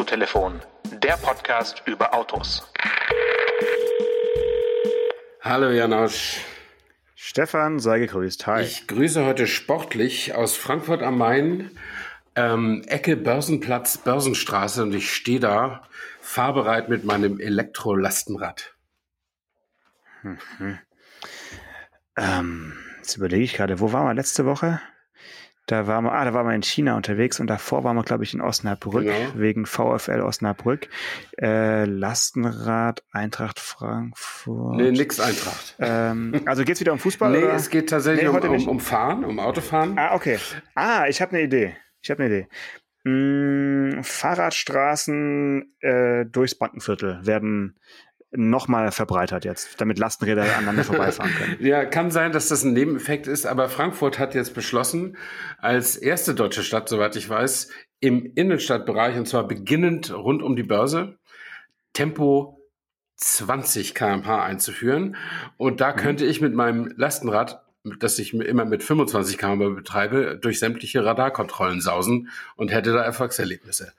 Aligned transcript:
Autotelefon, 0.00 0.62
der 1.02 1.18
Podcast 1.18 1.82
über 1.84 2.14
Autos. 2.14 2.66
Hallo 5.42 5.68
Janosch. 5.68 6.40
Stefan, 7.14 7.80
sei 7.80 7.98
gegrüßt. 7.98 8.46
Hi. 8.46 8.62
Ich 8.62 8.86
grüße 8.86 9.26
heute 9.26 9.46
sportlich 9.46 10.34
aus 10.34 10.56
Frankfurt 10.56 11.02
am 11.02 11.18
Main, 11.18 11.70
ähm, 12.34 12.82
Ecke 12.86 13.14
Börsenplatz, 13.14 13.98
Börsenstraße 13.98 14.84
und 14.84 14.94
ich 14.94 15.12
stehe 15.12 15.38
da 15.38 15.82
fahrbereit 16.22 16.88
mit 16.88 17.04
meinem 17.04 17.38
Elektrolastenrad. 17.38 18.74
Mhm. 20.22 20.78
Ähm, 22.16 22.72
jetzt 22.96 23.18
überlege 23.18 23.44
ich 23.44 23.52
gerade, 23.52 23.80
wo 23.80 23.92
waren 23.92 24.06
wir 24.06 24.14
letzte 24.14 24.46
Woche? 24.46 24.80
Da 25.66 25.86
waren 25.86 26.04
wir, 26.04 26.12
ah, 26.12 26.24
da 26.24 26.34
waren 26.34 26.46
wir 26.46 26.54
in 26.54 26.62
China 26.62 26.96
unterwegs 26.96 27.38
und 27.38 27.46
davor 27.46 27.84
waren 27.84 27.94
wir, 27.96 28.02
glaube 28.02 28.24
ich, 28.24 28.34
in 28.34 28.40
Osnabrück, 28.40 29.04
genau. 29.04 29.32
wegen 29.34 29.66
VfL 29.66 30.20
Osnabrück. 30.20 30.88
Äh, 31.40 31.84
Lastenrad, 31.84 33.04
Eintracht 33.12 33.60
Frankfurt. 33.60 34.76
Nee, 34.76 34.90
nix 34.90 35.20
Eintracht. 35.20 35.76
Ähm, 35.78 36.42
also 36.46 36.64
geht's 36.64 36.80
wieder 36.80 36.92
um 36.92 36.98
Fußball? 36.98 37.30
nee, 37.32 37.38
oder? 37.38 37.54
es 37.54 37.70
geht 37.70 37.90
tatsächlich 37.90 38.28
nee, 38.28 38.36
um, 38.36 38.54
um, 38.54 38.68
um, 38.68 38.80
Fahren, 38.80 39.24
um 39.24 39.38
Autofahren. 39.38 39.96
Ah, 39.96 40.14
okay. 40.14 40.38
Ah, 40.74 41.06
ich 41.08 41.20
habe 41.22 41.32
eine 41.32 41.42
Idee. 41.42 41.76
Ich 42.02 42.10
habe 42.10 42.24
eine 42.24 42.34
Idee. 42.34 42.48
Hm, 43.04 44.00
Fahrradstraßen 44.02 45.74
äh, 45.80 46.26
durchs 46.26 46.54
Bankenviertel 46.54 47.24
werden 47.26 47.78
nochmal 48.32 48.92
verbreitert 48.92 49.44
jetzt, 49.44 49.80
damit 49.80 49.98
Lastenräder 49.98 50.42
aneinander 50.56 50.84
vorbeifahren 50.84 51.32
können. 51.32 51.56
ja, 51.60 51.84
kann 51.84 52.10
sein, 52.10 52.32
dass 52.32 52.48
das 52.48 52.62
ein 52.62 52.72
Nebeneffekt 52.72 53.26
ist, 53.26 53.46
aber 53.46 53.68
Frankfurt 53.68 54.18
hat 54.18 54.34
jetzt 54.34 54.54
beschlossen, 54.54 55.16
als 55.58 55.96
erste 55.96 56.34
deutsche 56.34 56.62
Stadt, 56.62 56.88
soweit 56.88 57.16
ich 57.16 57.28
weiß, 57.28 57.70
im 58.00 58.32
Innenstadtbereich, 58.34 59.16
und 59.16 59.26
zwar 59.26 59.46
beginnend 59.46 60.12
rund 60.12 60.42
um 60.42 60.56
die 60.56 60.62
Börse, 60.62 61.18
Tempo 61.92 62.60
20 63.16 63.94
kmh 63.94 64.42
einzuführen. 64.42 65.16
Und 65.56 65.80
da 65.80 65.92
mhm. 65.92 65.96
könnte 65.96 66.24
ich 66.24 66.40
mit 66.40 66.54
meinem 66.54 66.92
Lastenrad 66.96 67.64
das 67.98 68.18
ich 68.18 68.34
immer 68.34 68.64
mit 68.64 68.82
25 68.82 69.38
km 69.38 69.74
betreibe, 69.74 70.38
durch 70.40 70.58
sämtliche 70.58 71.04
Radarkontrollen 71.04 71.80
sausen 71.80 72.28
und 72.56 72.72
hätte 72.72 72.92
da 72.92 73.02
Erfolgserlebnisse. 73.02 73.94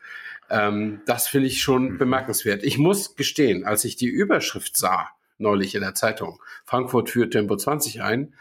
Ähm, 0.52 1.02
das 1.06 1.28
finde 1.28 1.48
ich 1.48 1.62
schon 1.62 1.94
mhm. 1.94 1.98
bemerkenswert. 1.98 2.64
Ich 2.64 2.78
muss 2.78 3.16
gestehen, 3.16 3.64
als 3.64 3.86
ich 3.86 3.96
die 3.96 4.08
Überschrift 4.08 4.76
sah, 4.76 5.10
neulich 5.38 5.74
in 5.74 5.82
der 5.82 5.96
Zeitung, 5.96 6.40
Frankfurt 6.66 7.10
führt 7.10 7.32
Tempo 7.32 7.56
20 7.56 8.04
ein, 8.04 8.36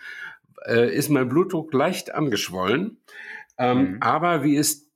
äh, 0.67 0.92
ist 0.94 1.08
mein 1.08 1.28
Blutdruck 1.28 1.72
leicht 1.72 2.12
angeschwollen. 2.12 2.98
Ähm, 3.56 3.92
mhm. 3.92 3.97
Aber 4.00 4.42
wie 4.42 4.56
es 4.56 4.91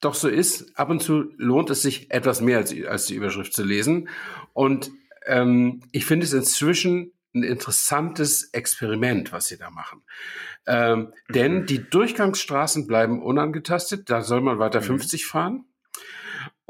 doch 0.00 0.14
so 0.14 0.28
ist, 0.28 0.78
ab 0.78 0.88
und 0.88 1.02
zu 1.02 1.32
lohnt 1.36 1.70
es 1.70 1.82
sich 1.82 2.10
etwas 2.10 2.40
mehr 2.40 2.58
als, 2.58 2.74
als 2.86 3.06
die 3.06 3.14
Überschrift 3.14 3.52
zu 3.52 3.64
lesen. 3.64 4.08
Und 4.52 4.90
ähm, 5.26 5.82
ich 5.90 6.06
finde 6.06 6.26
es 6.26 6.32
inzwischen 6.32 7.12
ein 7.34 7.42
interessantes 7.42 8.50
Experiment, 8.52 9.32
was 9.32 9.46
sie 9.46 9.58
da 9.58 9.70
machen. 9.70 10.02
Ähm, 10.66 10.98
mhm. 10.98 11.32
Denn 11.32 11.66
die 11.66 11.88
Durchgangsstraßen 11.88 12.86
bleiben 12.86 13.20
unangetastet, 13.20 14.10
da 14.10 14.22
soll 14.22 14.42
man 14.42 14.60
weiter 14.60 14.80
mhm. 14.80 14.84
50 14.84 15.26
fahren. 15.26 15.64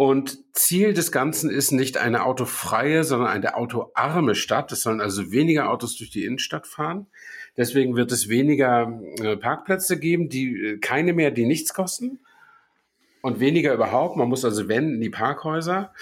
Und 0.02 0.40
Ziel 0.52 0.94
des 0.94 1.12
Ganzen 1.12 1.48
ist 1.48 1.70
nicht 1.70 1.96
eine 1.96 2.24
autofreie, 2.24 3.04
sondern 3.04 3.28
eine 3.28 3.54
autoarme 3.54 4.34
Stadt. 4.34 4.72
Es 4.72 4.82
sollen 4.82 5.00
also 5.00 5.30
weniger 5.30 5.70
Autos 5.70 5.94
durch 5.94 6.10
die 6.10 6.24
Innenstadt 6.24 6.66
fahren. 6.66 7.06
Deswegen 7.56 7.94
wird 7.94 8.10
es 8.10 8.28
weniger 8.28 9.00
äh, 9.22 9.36
Parkplätze 9.36 10.00
geben, 10.00 10.28
die 10.28 10.56
äh, 10.56 10.78
keine 10.78 11.12
mehr, 11.12 11.30
die 11.30 11.46
nichts 11.46 11.72
kosten. 11.72 12.18
Und 13.20 13.38
weniger 13.38 13.72
überhaupt. 13.72 14.16
Man 14.16 14.28
muss 14.28 14.44
also 14.44 14.66
wenden 14.66 14.94
in 14.94 15.00
die 15.02 15.08
Parkhäuser. 15.08 15.94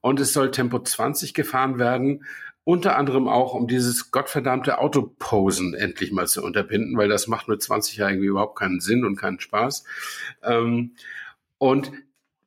Und 0.00 0.20
es 0.20 0.32
soll 0.32 0.52
Tempo 0.52 0.78
20 0.78 1.34
gefahren 1.34 1.80
werden. 1.80 2.24
Unter 2.62 2.96
anderem 2.96 3.26
auch, 3.26 3.54
um 3.54 3.66
dieses 3.66 4.12
gottverdammte 4.12 4.78
Autoposen 4.78 5.74
endlich 5.74 6.12
mal 6.12 6.28
zu 6.28 6.44
unterbinden, 6.44 6.96
weil 6.96 7.08
das 7.08 7.26
macht 7.26 7.48
mit 7.48 7.60
20 7.60 7.96
ja 7.96 8.08
irgendwie 8.10 8.28
überhaupt 8.28 8.56
keinen 8.56 8.78
Sinn 8.78 9.04
und 9.04 9.16
keinen 9.16 9.40
Spaß. 9.40 9.82
Ähm, 10.44 10.92
und 11.58 11.90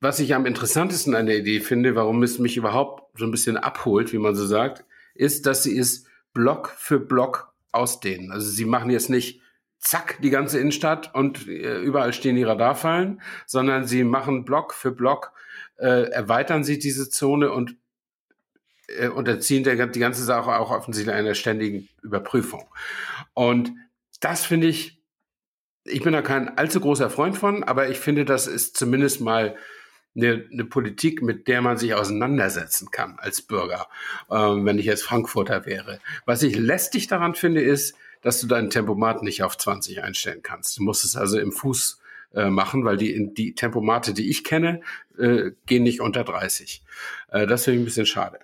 was 0.00 0.20
ich 0.20 0.34
am 0.34 0.46
interessantesten 0.46 1.14
an 1.14 1.26
der 1.26 1.38
Idee 1.38 1.60
finde, 1.60 1.94
warum 1.94 2.22
es 2.22 2.38
mich 2.38 2.56
überhaupt 2.56 3.18
so 3.18 3.24
ein 3.24 3.30
bisschen 3.30 3.56
abholt, 3.56 4.12
wie 4.12 4.18
man 4.18 4.34
so 4.34 4.46
sagt, 4.46 4.84
ist, 5.14 5.46
dass 5.46 5.62
sie 5.62 5.78
es 5.78 6.04
Block 6.32 6.74
für 6.76 6.98
Block 6.98 7.54
ausdehnen. 7.72 8.32
Also 8.32 8.50
sie 8.50 8.64
machen 8.64 8.90
jetzt 8.90 9.10
nicht 9.10 9.40
zack 9.78 10.18
die 10.22 10.30
ganze 10.30 10.58
Innenstadt 10.58 11.14
und 11.14 11.46
äh, 11.46 11.78
überall 11.80 12.12
stehen 12.12 12.36
die 12.36 12.42
Radarfallen, 12.42 13.20
sondern 13.46 13.86
sie 13.86 14.02
machen 14.02 14.44
Block 14.44 14.72
für 14.72 14.90
Block, 14.90 15.32
äh, 15.76 16.10
erweitern 16.10 16.64
sie 16.64 16.78
diese 16.78 17.10
Zone 17.10 17.52
und 17.52 17.76
äh, 18.88 19.08
unterziehen 19.08 19.64
der, 19.64 19.86
die 19.86 20.00
ganze 20.00 20.24
Sache 20.24 20.56
auch 20.56 20.70
offensichtlich 20.70 21.14
einer 21.14 21.34
ständigen 21.34 21.88
Überprüfung. 22.02 22.64
Und 23.34 23.72
das 24.20 24.44
finde 24.44 24.68
ich, 24.68 25.02
ich 25.84 26.02
bin 26.02 26.14
da 26.14 26.22
kein 26.22 26.56
allzu 26.56 26.80
großer 26.80 27.10
Freund 27.10 27.36
von, 27.36 27.62
aber 27.62 27.90
ich 27.90 27.98
finde, 27.98 28.24
das 28.24 28.46
ist 28.46 28.76
zumindest 28.76 29.20
mal 29.20 29.56
eine, 30.16 30.46
eine 30.52 30.64
Politik, 30.64 31.22
mit 31.22 31.48
der 31.48 31.62
man 31.62 31.76
sich 31.76 31.94
auseinandersetzen 31.94 32.90
kann 32.90 33.16
als 33.18 33.42
Bürger, 33.42 33.88
ähm, 34.30 34.64
wenn 34.64 34.78
ich 34.78 34.86
jetzt 34.86 35.02
Frankfurter 35.02 35.66
wäre. 35.66 36.00
Was 36.24 36.42
ich 36.42 36.56
lästig 36.56 37.06
daran 37.06 37.34
finde, 37.34 37.62
ist, 37.62 37.96
dass 38.22 38.40
du 38.40 38.46
deinen 38.46 38.70
Tempomat 38.70 39.22
nicht 39.22 39.42
auf 39.42 39.58
20 39.58 40.02
einstellen 40.02 40.42
kannst. 40.42 40.78
Du 40.78 40.82
musst 40.82 41.04
es 41.04 41.16
also 41.16 41.38
im 41.38 41.52
Fuß 41.52 42.00
äh, 42.34 42.48
machen, 42.48 42.84
weil 42.84 42.96
die, 42.96 43.32
die 43.34 43.54
Tempomate, 43.54 44.14
die 44.14 44.30
ich 44.30 44.44
kenne, 44.44 44.80
äh, 45.18 45.52
gehen 45.66 45.82
nicht 45.82 46.00
unter 46.00 46.24
30. 46.24 46.82
Äh, 47.28 47.46
das 47.46 47.64
finde 47.64 47.76
ich 47.76 47.82
ein 47.82 47.84
bisschen 47.84 48.06
schade. 48.06 48.38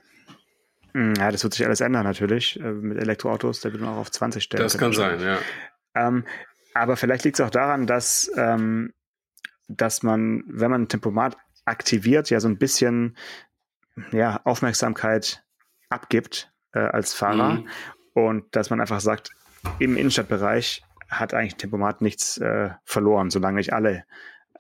Hm, 0.93 1.15
ja, 1.17 1.31
das 1.31 1.43
wird 1.43 1.55
sich 1.55 1.65
alles 1.65 1.81
ändern 1.81 2.05
natürlich. 2.05 2.59
Äh, 2.61 2.73
mit 2.73 2.99
Elektroautos, 2.99 3.61
da 3.61 3.73
wird 3.73 3.83
man 3.83 3.95
auch 3.95 4.01
auf 4.01 4.11
20 4.11 4.43
stellen. 4.43 4.63
Das 4.63 4.77
kann 4.77 4.93
sein, 4.93 5.21
ja. 5.21 5.39
Ähm, 5.95 6.25
aber 6.75 6.97
vielleicht 6.97 7.25
liegt 7.25 7.39
es 7.39 7.45
auch 7.45 7.51
daran, 7.51 7.87
dass, 7.87 8.31
ähm, 8.37 8.93
dass 9.69 10.03
man, 10.03 10.45
wenn 10.47 10.71
man 10.71 10.83
ein 10.83 10.89
Tempomat 10.89 11.37
aktiviert, 11.65 12.31
ja 12.31 12.41
so 12.41 12.49
ein 12.49 12.59
bisschen 12.59 13.17
ja, 14.13 14.41
Aufmerksamkeit 14.45 15.45
abgibt 15.89 16.53
äh, 16.73 16.81
als 16.81 17.15
Fahrer 17.15 17.55
mhm. 17.55 17.69
und 18.15 18.57
dass 18.57 18.71
man 18.71 18.81
einfach 18.81 19.01
sagt, 19.01 19.31
im 19.79 19.97
Innenstadtbereich 19.97 20.83
hat 21.09 21.35
eigentlich 21.35 21.57
Tempomat 21.57 22.03
nichts 22.03 22.39
äh, 22.39 22.71
verloren, 22.85 23.31
solange 23.31 23.57
nicht 23.57 23.73
alle 23.73 24.05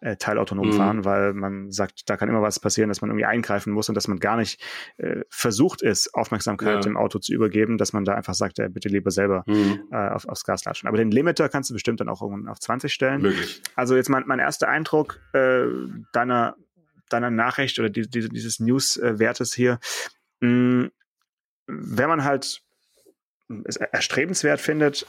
äh, 0.00 0.16
teilautonom 0.16 0.68
mhm. 0.68 0.72
fahren, 0.72 1.04
weil 1.04 1.32
man 1.34 1.70
sagt, 1.70 2.08
da 2.08 2.16
kann 2.16 2.28
immer 2.28 2.42
was 2.42 2.58
passieren, 2.58 2.88
dass 2.88 3.00
man 3.00 3.10
irgendwie 3.10 3.26
eingreifen 3.26 3.72
muss 3.72 3.88
und 3.88 3.94
dass 3.94 4.08
man 4.08 4.18
gar 4.18 4.36
nicht 4.36 4.60
äh, 4.96 5.20
versucht 5.28 5.82
ist, 5.82 6.14
Aufmerksamkeit 6.14 6.76
ja. 6.76 6.80
dem 6.80 6.96
Auto 6.96 7.18
zu 7.18 7.32
übergeben, 7.32 7.78
dass 7.78 7.92
man 7.92 8.04
da 8.04 8.14
einfach 8.14 8.34
sagt, 8.34 8.58
äh, 8.58 8.68
bitte 8.68 8.88
lieber 8.88 9.10
selber 9.10 9.44
mhm. 9.46 9.84
äh, 9.92 10.08
auf, 10.08 10.26
aufs 10.26 10.44
Gas 10.44 10.64
latschen. 10.64 10.88
Aber 10.88 10.96
den 10.96 11.10
Limiter 11.10 11.48
kannst 11.48 11.70
du 11.70 11.74
bestimmt 11.74 12.00
dann 12.00 12.08
auch 12.08 12.22
irgendwann 12.22 12.48
auf 12.48 12.58
20 12.58 12.92
stellen. 12.92 13.22
Möglich. 13.22 13.62
Also 13.76 13.94
jetzt 13.94 14.08
mein, 14.08 14.24
mein 14.26 14.38
erster 14.38 14.68
Eindruck 14.68 15.20
äh, 15.32 15.66
deiner 16.12 16.56
deiner 17.12 17.30
Nachricht 17.30 17.78
oder 17.78 17.90
die, 17.90 18.08
die, 18.08 18.28
dieses 18.28 18.60
News-Wertes 18.60 19.54
hier, 19.54 19.78
mh, 20.40 20.48
mm, 20.48 20.90
wenn 21.66 22.08
man 22.08 22.24
halt 22.24 22.62
es 23.64 23.76
erstrebenswert 23.76 24.60
findet, 24.60 25.06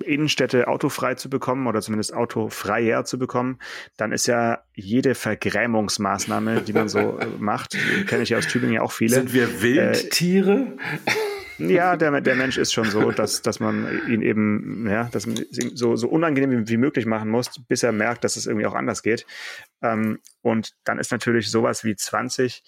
Innenstädte 0.00 0.68
autofrei 0.68 1.14
zu 1.14 1.28
bekommen 1.28 1.66
oder 1.66 1.82
zumindest 1.82 2.14
autofreier 2.14 3.04
zu 3.04 3.18
bekommen, 3.18 3.58
dann 3.96 4.12
ist 4.12 4.26
ja 4.26 4.62
jede 4.74 5.14
Vergrämungsmaßnahme, 5.14 6.62
die 6.62 6.72
man 6.72 6.88
so 6.88 7.18
äh, 7.18 7.26
macht, 7.38 7.76
kenne 8.06 8.22
ich 8.22 8.30
ja 8.30 8.38
aus 8.38 8.46
Tübingen 8.46 8.76
ja 8.76 8.82
auch 8.82 8.92
viele. 8.92 9.16
Sind 9.16 9.34
wir 9.34 9.60
Wildtiere? 9.60 10.78
Äh, 11.04 11.10
ja, 11.68 11.96
der, 11.96 12.20
der 12.20 12.34
Mensch 12.34 12.58
ist 12.58 12.72
schon 12.72 12.90
so, 12.90 13.10
dass, 13.10 13.42
dass 13.42 13.60
man 13.60 14.08
ihn 14.08 14.22
eben, 14.22 14.86
ja, 14.88 15.08
dass 15.12 15.26
man 15.26 15.36
ihn 15.36 15.76
so, 15.76 15.96
so 15.96 16.08
unangenehm 16.08 16.68
wie 16.68 16.76
möglich 16.76 17.06
machen 17.06 17.30
muss, 17.30 17.50
bis 17.68 17.82
er 17.82 17.92
merkt, 17.92 18.24
dass 18.24 18.36
es 18.36 18.46
irgendwie 18.46 18.66
auch 18.66 18.74
anders 18.74 19.02
geht. 19.02 19.26
Ähm, 19.82 20.20
und 20.40 20.74
dann 20.84 20.98
ist 20.98 21.12
natürlich 21.12 21.50
sowas 21.50 21.84
wie 21.84 21.96
20 21.96 22.62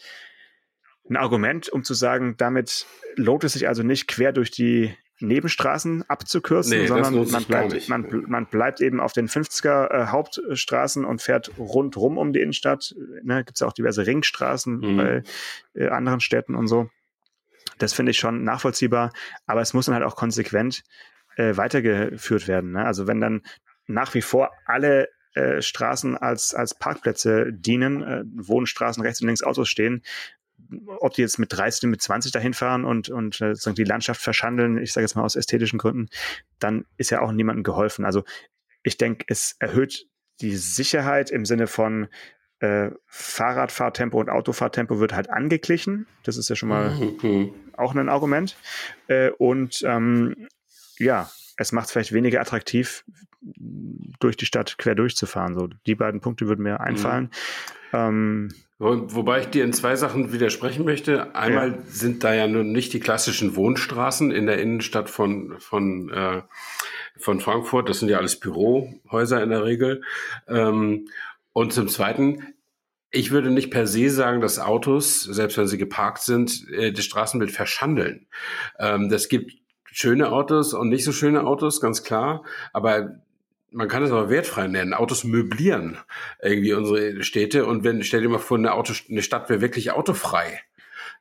ein 1.09 1.17
Argument, 1.17 1.69
um 1.69 1.85
zu 1.85 1.95
sagen, 1.95 2.35
damit 2.39 2.87
lohnt 3.17 3.45
es 3.45 3.53
sich 3.53 3.69
also 3.69 3.83
nicht 3.83 4.09
quer 4.09 4.33
durch 4.33 4.51
die 4.51 4.97
Nebenstraßen 5.21 6.03
abzukürzen, 6.09 6.79
nee, 6.79 6.87
sondern 6.87 7.15
man 7.31 7.45
bleibt, 7.45 7.89
man, 7.89 8.25
man, 8.27 8.47
bleibt 8.47 8.81
eben 8.81 9.01
auf 9.01 9.13
den 9.13 9.29
50er 9.29 9.91
äh, 9.91 10.07
Hauptstraßen 10.07 11.05
und 11.05 11.23
fährt 11.23 11.53
rundrum 11.59 12.19
um 12.19 12.33
die 12.33 12.41
Innenstadt. 12.41 12.95
Ne, 13.23 13.45
Gibt 13.45 13.57
es 13.57 13.61
ja 13.61 13.69
auch 13.69 13.73
diverse 13.73 14.07
Ringstraßen 14.07 14.79
mhm. 14.79 14.97
bei 14.97 15.23
äh, 15.75 15.89
anderen 15.89 16.21
Städten 16.21 16.57
und 16.57 16.67
so. 16.67 16.91
Das 17.79 17.93
finde 17.93 18.11
ich 18.11 18.19
schon 18.19 18.45
nachvollziehbar, 18.45 19.13
aber 19.47 19.61
es 19.61 19.75
muss 19.75 19.87
dann 19.87 19.95
halt 19.95 20.05
auch 20.05 20.17
konsequent 20.17 20.83
äh, 21.37 21.57
weitergeführt 21.57 22.49
werden. 22.49 22.73
Ne? 22.73 22.85
Also 22.85 23.07
wenn 23.07 23.21
dann 23.21 23.43
nach 23.87 24.15
wie 24.15 24.23
vor 24.23 24.51
alle 24.67 25.09
äh, 25.35 25.61
Straßen 25.61 26.17
als, 26.17 26.55
als 26.55 26.75
Parkplätze 26.75 27.53
dienen, 27.53 28.03
äh, 28.03 28.23
Wohnstraßen 28.25 29.03
rechts 29.03 29.21
und 29.21 29.27
links 29.27 29.43
Autos 29.43 29.69
stehen, 29.69 30.03
ob 30.87 31.15
die 31.15 31.23
jetzt 31.23 31.39
mit 31.39 31.53
30 31.53 31.89
mit 31.91 32.01
20 32.01 32.33
dahin 32.33 32.55
fahren 32.55 32.85
und, 32.85 33.09
und 33.09 33.41
äh, 33.41 33.55
sozusagen 33.55 33.75
die 33.75 33.85
Landschaft 33.85 34.21
verschandeln, 34.21 34.79
ich 34.79 34.93
sage 34.93 35.05
jetzt 35.05 35.15
mal 35.15 35.25
aus 35.25 35.37
ästhetischen 35.37 35.79
Gründen, 35.79 36.09
dann 36.59 36.85
ist 36.97 37.11
ja 37.11 37.21
auch 37.21 37.33
niemandem 37.33 37.65
geholfen. 37.65 38.05
Also 38.05 38.25
ich 38.83 38.97
denke, 38.97 39.25
es 39.29 39.57
erhöht 39.59 40.07
die 40.41 40.57
Sicherheit 40.57 41.31
im 41.31 41.45
Sinne 41.45 41.67
von, 41.67 42.09
äh, 42.65 42.91
Fahrradfahrtempo 43.07 44.19
und 44.19 44.31
Autofahrtempo 44.31 44.99
wird 44.99 45.13
halt 45.13 45.29
angeglichen. 45.29 46.07
Das 46.23 46.39
ist 46.39 46.49
ja 46.49 46.57
schon 46.57 46.71
mal 46.71 46.91
mhm. 46.91 47.53
auch 47.77 47.95
ein 47.95 48.09
Argument. 48.09 48.57
Äh, 49.07 49.31
und 49.31 49.83
ähm, 49.87 50.49
ja, 50.99 51.31
es 51.59 51.73
macht 51.73 51.87
es 51.87 51.93
vielleicht 51.93 52.13
weniger 52.13 52.41
attraktiv, 52.41 53.05
durch 53.43 54.39
die 54.39 54.47
Stadt 54.47 54.79
quer 54.79 54.95
durchzufahren. 54.95 55.55
So, 55.55 55.69
die 55.87 55.95
beiden 55.95 56.21
Punkte 56.21 56.49
würden 56.49 56.63
mir 56.63 56.81
einfallen. 56.81 57.25
Mhm. 57.93 57.99
Ähm, 57.99 58.49
Wo, 58.79 59.15
wobei 59.15 59.41
ich 59.41 59.47
dir 59.49 59.63
in 59.63 59.75
zwei 59.75 59.97
Sachen 59.97 60.33
widersprechen 60.33 60.87
möchte. 60.87 61.35
Einmal 61.35 61.73
ja. 61.73 61.79
sind 61.87 62.25
da 62.25 62.33
ja 62.33 62.47
nun 62.47 62.73
nicht 62.73 62.95
die 62.95 63.01
klassischen 63.01 63.57
Wohnstraßen 63.57 64.31
in 64.31 64.47
der 64.47 64.59
Innenstadt 64.59 65.11
von, 65.11 65.57
von, 65.59 66.11
äh, 66.11 66.43
von 67.19 67.41
Frankfurt. 67.41 67.91
Das 67.91 67.99
sind 67.99 68.09
ja 68.09 68.17
alles 68.17 68.41
Bürohäuser 68.41 69.43
in 69.43 69.51
der 69.51 69.65
Regel. 69.65 70.03
Ähm, 70.49 71.09
und 71.53 71.73
zum 71.73 71.89
Zweiten, 71.89 72.54
ich 73.15 73.31
würde 73.31 73.51
nicht 73.51 73.71
per 73.71 73.87
se 73.87 74.11
sagen, 74.11 74.41
dass 74.41 74.59
Autos, 74.59 75.23
selbst 75.23 75.57
wenn 75.57 75.67
sie 75.67 75.79
geparkt 75.79 76.23
sind, 76.23 76.69
äh, 76.71 76.93
das 76.93 77.05
Straßenbild 77.05 77.53
verschandeln. 77.53 78.27
Ähm, 78.79 79.09
das 79.09 79.29
gibt 79.29 79.53
schöne 79.85 80.33
Autos 80.33 80.75
und 80.75 80.89
nicht 80.89 81.05
so 81.05 81.13
schöne 81.13 81.45
Autos, 81.45 81.81
ganz 81.81 82.03
klar. 82.03 82.43
Aber 82.73 83.21
man 83.71 83.89
kann 83.89 84.03
es 84.03 84.11
aber 84.11 84.31
wertfrei 84.31 84.67
nennen. 84.67 84.95
Autos 84.95 85.25
möblieren 85.25 85.99
irgendwie 86.43 86.73
unsere 86.73 87.23
Städte. 87.23 87.67
Und 87.67 87.85
wenn, 87.85 88.03
stell 88.03 88.23
dir 88.23 88.29
mal 88.29 88.39
vor, 88.39 88.59
eine, 88.59 88.73
Auto, 88.75 88.93
eine 89.09 89.23
Stadt 89.23 89.49
wäre 89.49 89.61
wirklich 89.61 89.93
autofrei. 89.93 90.61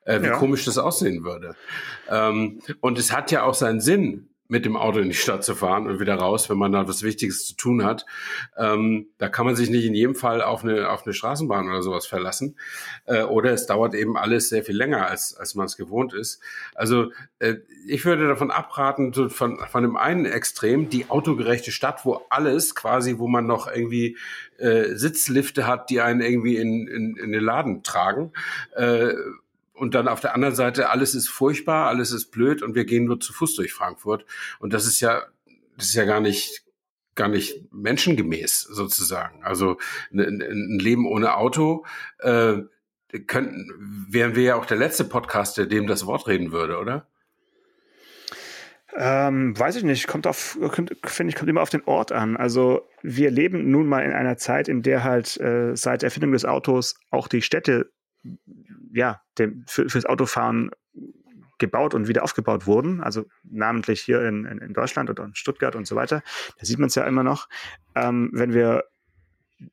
Äh, 0.05 0.21
wie 0.21 0.27
ja. 0.27 0.37
komisch 0.37 0.65
das 0.65 0.77
aussehen 0.77 1.23
würde. 1.23 1.55
Ähm, 2.09 2.59
und 2.81 2.99
es 2.99 3.13
hat 3.13 3.31
ja 3.31 3.43
auch 3.43 3.53
seinen 3.53 3.79
Sinn, 3.79 4.27
mit 4.47 4.65
dem 4.65 4.75
Auto 4.75 4.99
in 4.99 5.09
die 5.09 5.15
Stadt 5.15 5.43
zu 5.43 5.55
fahren 5.55 5.87
und 5.87 5.99
wieder 5.99 6.15
raus, 6.15 6.49
wenn 6.49 6.57
man 6.57 6.71
da 6.71 6.87
was 6.87 7.01
Wichtiges 7.01 7.45
zu 7.47 7.55
tun 7.55 7.83
hat. 7.83 8.05
Ähm, 8.57 9.07
da 9.17 9.29
kann 9.29 9.45
man 9.45 9.55
sich 9.55 9.69
nicht 9.69 9.85
in 9.85 9.95
jedem 9.95 10.15
Fall 10.15 10.41
auf 10.41 10.63
eine, 10.63 10.89
auf 10.89 11.05
eine 11.05 11.13
Straßenbahn 11.13 11.69
oder 11.69 11.81
sowas 11.81 12.05
verlassen. 12.05 12.57
Äh, 13.05 13.23
oder 13.23 13.51
es 13.51 13.65
dauert 13.65 13.93
eben 13.95 14.17
alles 14.17 14.49
sehr 14.49 14.63
viel 14.63 14.75
länger, 14.75 15.07
als, 15.07 15.35
als 15.35 15.55
man 15.55 15.65
es 15.65 15.77
gewohnt 15.77 16.13
ist. 16.13 16.41
Also 16.75 17.11
äh, 17.39 17.55
ich 17.87 18.05
würde 18.05 18.27
davon 18.27 18.51
abraten, 18.51 19.13
von, 19.29 19.57
von 19.57 19.83
dem 19.83 19.95
einen 19.95 20.25
Extrem, 20.25 20.89
die 20.89 21.09
autogerechte 21.09 21.71
Stadt, 21.71 22.05
wo 22.05 22.21
alles 22.29 22.75
quasi, 22.75 23.17
wo 23.17 23.27
man 23.27 23.45
noch 23.45 23.67
irgendwie 23.67 24.17
äh, 24.57 24.95
Sitzlifte 24.95 25.67
hat, 25.67 25.89
die 25.89 26.01
einen 26.01 26.21
irgendwie 26.21 26.57
in, 26.57 26.87
in, 26.87 27.15
in 27.15 27.31
den 27.31 27.43
Laden 27.43 27.83
tragen. 27.83 28.33
Äh, 28.75 29.13
und 29.83 29.95
dann 29.95 30.07
auf 30.07 30.21
der 30.21 30.33
anderen 30.33 30.55
Seite, 30.55 30.89
alles 30.89 31.13
ist 31.13 31.27
furchtbar, 31.27 31.89
alles 31.89 32.13
ist 32.13 32.31
blöd 32.31 32.63
und 32.63 32.73
wir 32.73 32.85
gehen 32.85 33.03
nur 33.03 33.19
zu 33.19 33.33
Fuß 33.33 33.55
durch 33.55 33.73
Frankfurt. 33.73 34.25
Und 34.59 34.73
das 34.73 34.87
ist 34.87 35.01
ja, 35.01 35.23
das 35.75 35.87
ist 35.87 35.95
ja 35.95 36.05
gar 36.05 36.21
nicht, 36.21 36.63
gar 37.15 37.27
nicht 37.27 37.71
menschengemäß 37.73 38.61
sozusagen. 38.61 39.43
Also 39.43 39.77
ein, 40.13 40.79
Leben 40.79 41.05
ohne 41.05 41.35
Auto 41.35 41.85
äh, 42.19 42.59
könnten, 43.27 44.07
wären 44.09 44.35
wir 44.35 44.43
ja 44.43 44.55
auch 44.55 44.65
der 44.65 44.77
letzte 44.77 45.03
Podcast, 45.03 45.57
der 45.57 45.65
dem 45.65 45.85
das 45.85 46.05
Wort 46.05 46.27
reden 46.27 46.53
würde, 46.53 46.77
oder? 46.77 47.09
Ähm, 48.95 49.59
weiß 49.59 49.75
ich 49.75 49.83
nicht, 49.83 50.07
kommt 50.07 50.27
auf, 50.27 50.57
finde 51.03 51.29
ich, 51.29 51.35
kommt 51.35 51.49
immer 51.49 51.61
auf 51.61 51.71
den 51.71 51.83
Ort 51.83 52.13
an. 52.13 52.37
Also 52.37 52.87
wir 53.01 53.31
leben 53.31 53.69
nun 53.69 53.87
mal 53.87 54.05
in 54.05 54.13
einer 54.13 54.37
Zeit, 54.37 54.69
in 54.69 54.81
der 54.81 55.03
halt 55.03 55.37
äh, 55.41 55.75
seit 55.75 56.03
Erfindung 56.03 56.31
des 56.31 56.45
Autos 56.45 56.95
auch 57.09 57.27
die 57.27 57.41
Städte 57.41 57.91
ja, 58.93 59.21
dem, 59.37 59.65
für, 59.67 59.89
fürs 59.89 60.05
Autofahren 60.05 60.71
gebaut 61.59 61.93
und 61.93 62.07
wieder 62.07 62.23
aufgebaut 62.23 62.67
wurden, 62.67 63.01
also 63.01 63.25
namentlich 63.43 64.01
hier 64.01 64.21
in, 64.27 64.45
in, 64.45 64.57
in 64.59 64.73
Deutschland 64.73 65.09
oder 65.09 65.23
in 65.23 65.35
Stuttgart 65.35 65.75
und 65.75 65.87
so 65.87 65.95
weiter. 65.95 66.21
Da 66.59 66.65
sieht 66.65 66.79
man 66.79 66.87
es 66.87 66.95
ja 66.95 67.05
immer 67.05 67.23
noch. 67.23 67.47
Ähm, 67.95 68.29
wenn 68.33 68.53
wir 68.53 68.83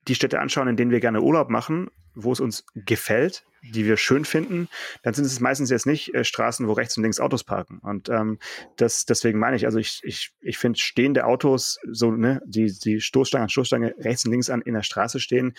die 0.06 0.14
Städte 0.14 0.40
anschauen, 0.40 0.68
in 0.68 0.76
denen 0.76 0.90
wir 0.90 1.00
gerne 1.00 1.20
Urlaub 1.20 1.50
machen, 1.50 1.90
wo 2.14 2.32
es 2.32 2.40
uns 2.40 2.64
gefällt, 2.74 3.44
die 3.62 3.84
wir 3.84 3.96
schön 3.96 4.24
finden, 4.24 4.68
dann 5.02 5.14
sind 5.14 5.24
es 5.24 5.40
meistens 5.40 5.70
jetzt 5.70 5.86
nicht 5.86 6.14
äh, 6.14 6.24
Straßen, 6.24 6.66
wo 6.66 6.72
rechts 6.72 6.96
und 6.96 7.02
links 7.02 7.20
Autos 7.20 7.44
parken. 7.44 7.78
Und 7.78 8.08
ähm, 8.08 8.38
das, 8.76 9.04
deswegen 9.04 9.38
meine 9.38 9.56
ich, 9.56 9.66
also 9.66 9.78
ich, 9.78 10.00
ich, 10.02 10.32
ich 10.40 10.58
finde 10.58 10.78
stehende 10.78 11.26
Autos, 11.26 11.78
so, 11.90 12.10
ne, 12.10 12.40
die, 12.46 12.72
die 12.78 13.00
Stoßstange 13.00 13.44
an 13.44 13.48
Stoßstange 13.48 13.94
rechts 13.98 14.24
und 14.24 14.32
links 14.32 14.50
an 14.50 14.62
in 14.62 14.74
der 14.74 14.82
Straße 14.82 15.20
stehen, 15.20 15.54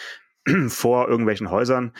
vor 0.67 1.07
irgendwelchen 1.07 1.51
Häusern, 1.51 1.93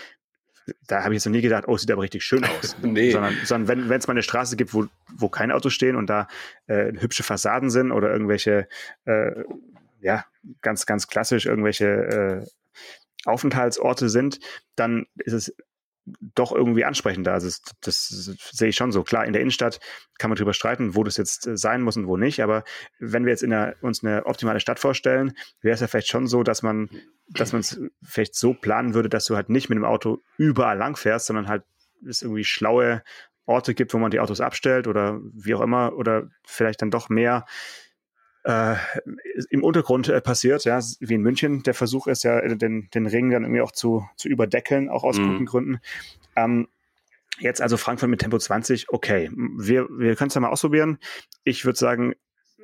da 0.88 1.04
habe 1.04 1.14
ich 1.14 1.18
jetzt 1.18 1.26
noch 1.26 1.32
nie 1.32 1.42
gedacht, 1.42 1.66
oh, 1.68 1.78
sieht 1.78 1.92
aber 1.92 2.04
richtig 2.04 2.24
schön 2.24 2.44
aus. 2.44 2.76
nee. 2.82 3.12
Sondern, 3.12 3.36
sondern 3.44 3.90
wenn 3.90 4.00
es 4.00 4.08
mal 4.08 4.14
eine 4.14 4.24
Straße 4.24 4.56
gibt, 4.56 4.74
wo, 4.74 4.88
wo 5.16 5.30
keine 5.30 5.56
Autos 5.56 5.74
stehen 5.74 5.96
und 5.96 6.08
da 6.10 6.28
äh, 6.68 6.92
hübsche 7.00 7.24
Fassaden 7.24 7.70
sind 7.70 7.92
oder 7.92 8.12
irgendwelche, 8.12 8.68
äh, 9.06 9.44
ja, 10.00 10.26
ganz, 10.62 10.86
ganz 10.86 11.08
klassisch 11.08 11.46
irgendwelche 11.46 11.86
äh, 11.86 12.46
Aufenthaltsorte 13.26 14.10
sind, 14.10 14.40
dann 14.76 15.06
ist 15.18 15.34
es 15.34 15.56
doch 16.20 16.52
irgendwie 16.52 16.86
ansprechender. 16.86 17.34
Also 17.34 17.48
das, 17.48 17.62
das, 17.82 18.08
sehe 18.52 18.70
ich 18.70 18.76
schon 18.76 18.92
so. 18.92 19.04
Klar, 19.04 19.26
in 19.26 19.34
der 19.34 19.42
Innenstadt 19.42 19.80
kann 20.18 20.30
man 20.30 20.38
drüber 20.38 20.54
streiten, 20.54 20.96
wo 20.96 21.04
das 21.04 21.18
jetzt 21.18 21.48
äh, 21.48 21.58
sein 21.58 21.82
muss 21.82 21.98
und 21.98 22.08
wo 22.08 22.18
nicht. 22.18 22.42
Aber 22.42 22.64
wenn 23.00 23.26
wir 23.26 23.32
jetzt 23.32 23.44
der, 23.44 23.76
uns 23.82 24.04
eine 24.04 24.26
optimale 24.26 24.60
Stadt 24.60 24.80
vorstellen, 24.80 25.34
wäre 25.62 25.74
es 25.74 25.82
ja 25.82 25.88
vielleicht 25.88 26.10
schon 26.10 26.28
so, 26.28 26.44
dass 26.44 26.64
man, 26.64 26.90
dass 27.30 27.54
man 27.54 27.62
es 27.62 27.80
vielleicht 28.04 28.36
so 28.36 28.54
planen 28.54 28.94
würde, 28.94 29.10
dass 29.10 29.26
du 29.26 29.36
halt 29.36 29.50
nicht 29.50 29.70
mit 29.70 29.78
dem 29.78 29.86
Auto 29.86 30.20
überall 30.38 30.78
lang 30.78 30.96
fährst, 30.96 31.28
sondern 31.28 31.48
halt 31.48 31.64
es 32.08 32.22
irgendwie 32.22 32.44
schlaue 32.44 33.04
Orte 33.46 33.74
gibt, 33.74 33.94
wo 33.94 33.98
man 33.98 34.12
die 34.12 34.20
Autos 34.20 34.42
abstellt 34.42 34.88
oder 34.88 35.20
wie 35.34 35.54
auch 35.56 35.62
immer 35.62 35.94
oder 35.94 36.30
vielleicht 36.46 36.82
dann 36.82 36.92
doch 36.92 37.10
mehr 37.10 37.46
äh, 38.44 38.76
im 39.50 39.64
Untergrund 39.64 40.10
äh, 40.10 40.22
passiert, 40.22 40.66
ja, 40.66 40.80
wie 41.00 41.14
in 41.14 41.22
München. 41.22 41.64
Der 41.64 41.74
Versuch 41.74 42.08
ist 42.08 42.24
ja, 42.24 42.42
den, 42.42 42.90
den 42.94 43.08
Ring 43.08 43.30
dann 43.30 43.44
irgendwie 43.44 43.62
auch 43.62 43.72
zu, 43.72 44.08
zu 44.16 44.30
überdeckeln, 44.30 44.90
auch 44.90 45.04
aus 45.04 45.18
mhm. 45.18 45.32
guten 45.32 45.46
Gründen. 45.46 45.80
Ähm, 46.36 46.68
jetzt 47.40 47.62
also 47.62 47.78
Frankfurt 47.78 48.10
mit 48.10 48.22
Tempo 48.22 48.38
20, 48.38 48.90
okay, 48.90 49.30
wir, 49.34 49.88
wir 49.90 50.16
können 50.16 50.30
es 50.30 50.34
ja 50.34 50.42
mal 50.42 50.50
ausprobieren. 50.50 50.98
Ich 51.44 51.66
würde 51.66 51.78
sagen, 51.78 52.14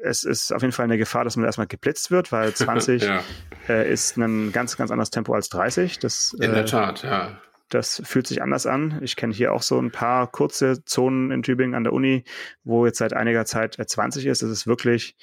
es 0.02 0.24
ist 0.24 0.52
auf 0.52 0.62
jeden 0.62 0.72
Fall 0.72 0.86
eine 0.86 0.98
Gefahr, 0.98 1.24
dass 1.24 1.36
man 1.38 1.46
erstmal 1.46 1.68
geblitzt 1.68 2.12
wird, 2.12 2.32
weil 2.32 2.54
20 2.56 3.04
ja. 3.04 3.24
äh, 3.70 3.92
ist 3.92 4.18
ein 4.18 4.52
ganz, 4.52 4.78
ganz 4.78 4.92
anderes 4.92 5.10
Tempo 5.10 5.34
als 5.34 5.50
30. 5.50 6.00
Das, 6.00 6.34
in 6.34 6.52
der 6.52 6.64
äh, 6.64 6.66
Tat, 6.66 7.04
ja. 7.04 7.42
Das 7.70 8.02
fühlt 8.06 8.28
sich 8.28 8.42
anders 8.42 8.66
an. 8.66 9.00
Ich 9.02 9.18
kenne 9.18 9.34
hier 9.34 9.52
auch 9.52 9.62
so 9.62 9.78
ein 9.78 9.92
paar 9.92 10.32
kurze 10.32 10.86
Zonen 10.86 11.32
in 11.32 11.44
Tübingen 11.44 11.76
an 11.76 11.84
der 11.84 11.92
Uni, 11.92 12.24
wo 12.64 12.86
jetzt 12.86 12.98
seit 12.98 13.12
einiger 13.12 13.46
Zeit 13.46 13.76
20 13.76 14.26
ist. 14.26 14.42
Das 14.42 14.50
ist 14.50 14.68
wirklich 14.68 15.18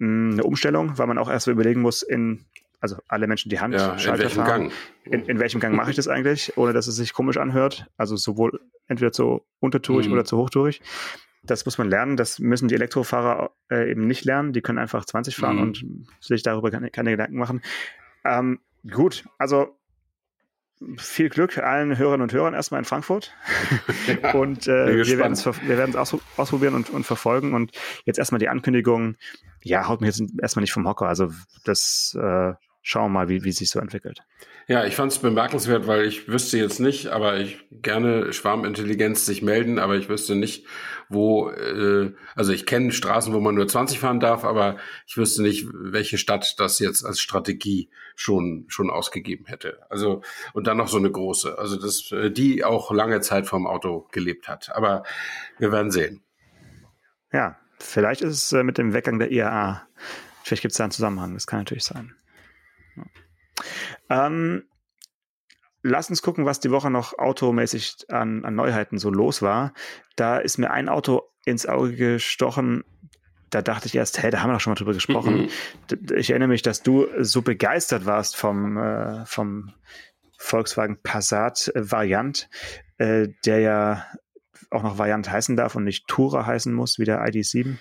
eine 0.00 0.42
Umstellung, 0.44 0.98
weil 0.98 1.06
man 1.06 1.18
auch 1.18 1.30
erst 1.30 1.44
so 1.44 1.50
überlegen 1.50 1.80
muss, 1.80 2.02
in, 2.02 2.44
also 2.80 2.96
alle 3.08 3.26
Menschen 3.26 3.48
die 3.48 3.60
Hand, 3.60 3.74
ja, 3.74 3.94
in 3.94 4.18
welchem 4.18 4.44
Gang. 4.44 4.72
In, 5.04 5.24
in, 5.26 5.38
welchem 5.38 5.60
Gang 5.60 5.74
mache 5.74 5.90
ich 5.90 5.96
das 5.96 6.08
eigentlich, 6.08 6.56
ohne 6.56 6.72
dass 6.72 6.86
es 6.86 6.96
sich 6.96 7.12
komisch 7.12 7.36
anhört. 7.36 7.86
Also 7.96 8.16
sowohl 8.16 8.60
entweder 8.88 9.12
zu 9.12 9.44
untertourig 9.60 10.08
mhm. 10.08 10.14
oder 10.14 10.24
zu 10.24 10.36
hochtourig. 10.36 10.80
Das 11.42 11.64
muss 11.64 11.78
man 11.78 11.90
lernen. 11.90 12.16
Das 12.16 12.38
müssen 12.38 12.68
die 12.68 12.74
Elektrofahrer 12.74 13.50
äh, 13.70 13.90
eben 13.90 14.06
nicht 14.06 14.24
lernen. 14.24 14.52
Die 14.52 14.62
können 14.62 14.78
einfach 14.78 15.04
20 15.04 15.36
fahren 15.36 15.56
mhm. 15.56 15.62
und 15.62 15.84
sich 16.20 16.42
darüber 16.42 16.70
keine, 16.70 16.90
keine 16.90 17.10
Gedanken 17.10 17.36
machen. 17.36 17.62
Ähm, 18.24 18.60
gut, 18.90 19.24
also 19.38 19.78
viel 20.96 21.28
Glück 21.28 21.58
allen 21.58 21.96
Hörerinnen 21.96 22.22
und 22.22 22.32
Hörern 22.32 22.54
erstmal 22.54 22.80
in 22.80 22.84
Frankfurt. 22.84 23.34
Ja, 24.22 24.32
und 24.34 24.66
äh, 24.66 25.06
wir 25.06 25.18
werden 25.18 25.32
es 25.32 25.46
wir 25.46 25.78
werden's 25.78 25.96
aus, 25.96 26.16
ausprobieren 26.36 26.74
und, 26.74 26.90
und 26.90 27.04
verfolgen. 27.04 27.54
Und 27.54 27.72
jetzt 28.04 28.18
erstmal 28.18 28.38
die 28.38 28.48
Ankündigung, 28.48 29.16
ja, 29.64 29.88
haut 29.88 30.00
mich 30.00 30.16
jetzt 30.16 30.32
erstmal 30.40 30.62
nicht 30.62 30.72
vom 30.72 30.86
Hocker. 30.86 31.08
Also 31.08 31.30
das 31.64 32.16
äh, 32.20 32.52
schauen 32.82 33.04
wir 33.06 33.20
mal, 33.20 33.28
wie, 33.28 33.44
wie 33.44 33.52
sich 33.52 33.70
so 33.70 33.80
entwickelt. 33.80 34.22
Ja, 34.66 34.84
ich 34.84 34.94
fand 34.94 35.12
es 35.12 35.18
bemerkenswert, 35.18 35.86
weil 35.86 36.06
ich 36.06 36.28
wüsste 36.28 36.56
jetzt 36.56 36.80
nicht, 36.80 37.08
aber 37.08 37.38
ich 37.38 37.66
gerne 37.70 38.32
Schwarmintelligenz 38.32 39.26
sich 39.26 39.42
melden, 39.42 39.78
aber 39.78 39.96
ich 39.96 40.08
wüsste 40.08 40.34
nicht, 40.36 40.66
wo, 41.10 41.50
äh, 41.50 42.14
also 42.34 42.52
ich 42.52 42.64
kenne 42.64 42.92
Straßen, 42.92 43.34
wo 43.34 43.40
man 43.40 43.54
nur 43.54 43.68
20 43.68 43.98
fahren 43.98 44.20
darf, 44.20 44.44
aber 44.44 44.78
ich 45.06 45.16
wüsste 45.18 45.42
nicht, 45.42 45.66
welche 45.72 46.16
Stadt 46.16 46.54
das 46.58 46.78
jetzt 46.78 47.04
als 47.04 47.20
Strategie 47.20 47.90
schon, 48.16 48.64
schon 48.68 48.90
ausgegeben 48.90 49.44
hätte. 49.46 49.80
Also, 49.90 50.22
und 50.54 50.66
dann 50.66 50.78
noch 50.78 50.88
so 50.88 50.98
eine 50.98 51.10
große, 51.10 51.58
also 51.58 51.76
das, 51.76 52.10
äh, 52.12 52.30
die 52.30 52.64
auch 52.64 52.90
lange 52.90 53.20
Zeit 53.20 53.46
vom 53.46 53.66
Auto 53.66 54.08
gelebt 54.12 54.48
hat. 54.48 54.74
Aber 54.74 55.04
wir 55.58 55.72
werden 55.72 55.90
sehen. 55.90 56.22
Ja, 57.32 57.58
vielleicht 57.84 58.20
ist 58.22 58.36
es 58.36 58.52
äh, 58.52 58.62
mit 58.62 58.78
dem 58.78 58.92
Weggang 58.92 59.18
der 59.18 59.30
IAA, 59.30 59.86
vielleicht 60.42 60.62
gibt 60.62 60.72
es 60.72 60.78
da 60.78 60.84
einen 60.84 60.90
Zusammenhang, 60.90 61.34
das 61.34 61.46
kann 61.46 61.60
natürlich 61.60 61.84
sein. 61.84 62.14
Ähm, 64.10 64.64
lass 65.82 66.10
uns 66.10 66.22
gucken, 66.22 66.46
was 66.46 66.60
die 66.60 66.70
Woche 66.70 66.90
noch 66.90 67.18
automäßig 67.18 68.06
an, 68.08 68.44
an 68.44 68.54
Neuheiten 68.54 68.98
so 68.98 69.10
los 69.10 69.42
war. 69.42 69.72
Da 70.16 70.38
ist 70.38 70.58
mir 70.58 70.70
ein 70.70 70.88
Auto 70.88 71.22
ins 71.44 71.66
Auge 71.66 71.94
gestochen, 71.94 72.84
da 73.50 73.62
dachte 73.62 73.86
ich 73.86 73.94
erst, 73.94 74.20
hey, 74.20 74.30
da 74.30 74.40
haben 74.42 74.50
wir 74.50 74.54
doch 74.54 74.60
schon 74.60 74.72
mal 74.72 74.76
drüber 74.76 74.94
gesprochen. 74.94 75.42
Mhm. 75.42 76.16
Ich 76.16 76.30
erinnere 76.30 76.48
mich, 76.48 76.62
dass 76.62 76.82
du 76.82 77.06
so 77.20 77.42
begeistert 77.42 78.04
warst 78.04 78.36
vom, 78.36 78.76
äh, 78.76 79.24
vom 79.26 79.72
Volkswagen 80.38 81.00
Passat 81.02 81.70
Variant, 81.74 82.48
äh, 82.98 83.28
der 83.44 83.60
ja 83.60 84.06
auch 84.74 84.82
noch 84.82 84.98
Variant 84.98 85.30
heißen 85.30 85.56
darf 85.56 85.74
und 85.74 85.84
nicht 85.84 86.06
Tourer 86.08 86.46
heißen 86.46 86.72
muss, 86.72 86.98
wie 86.98 87.04
der 87.04 87.24
ID7. 87.24 87.76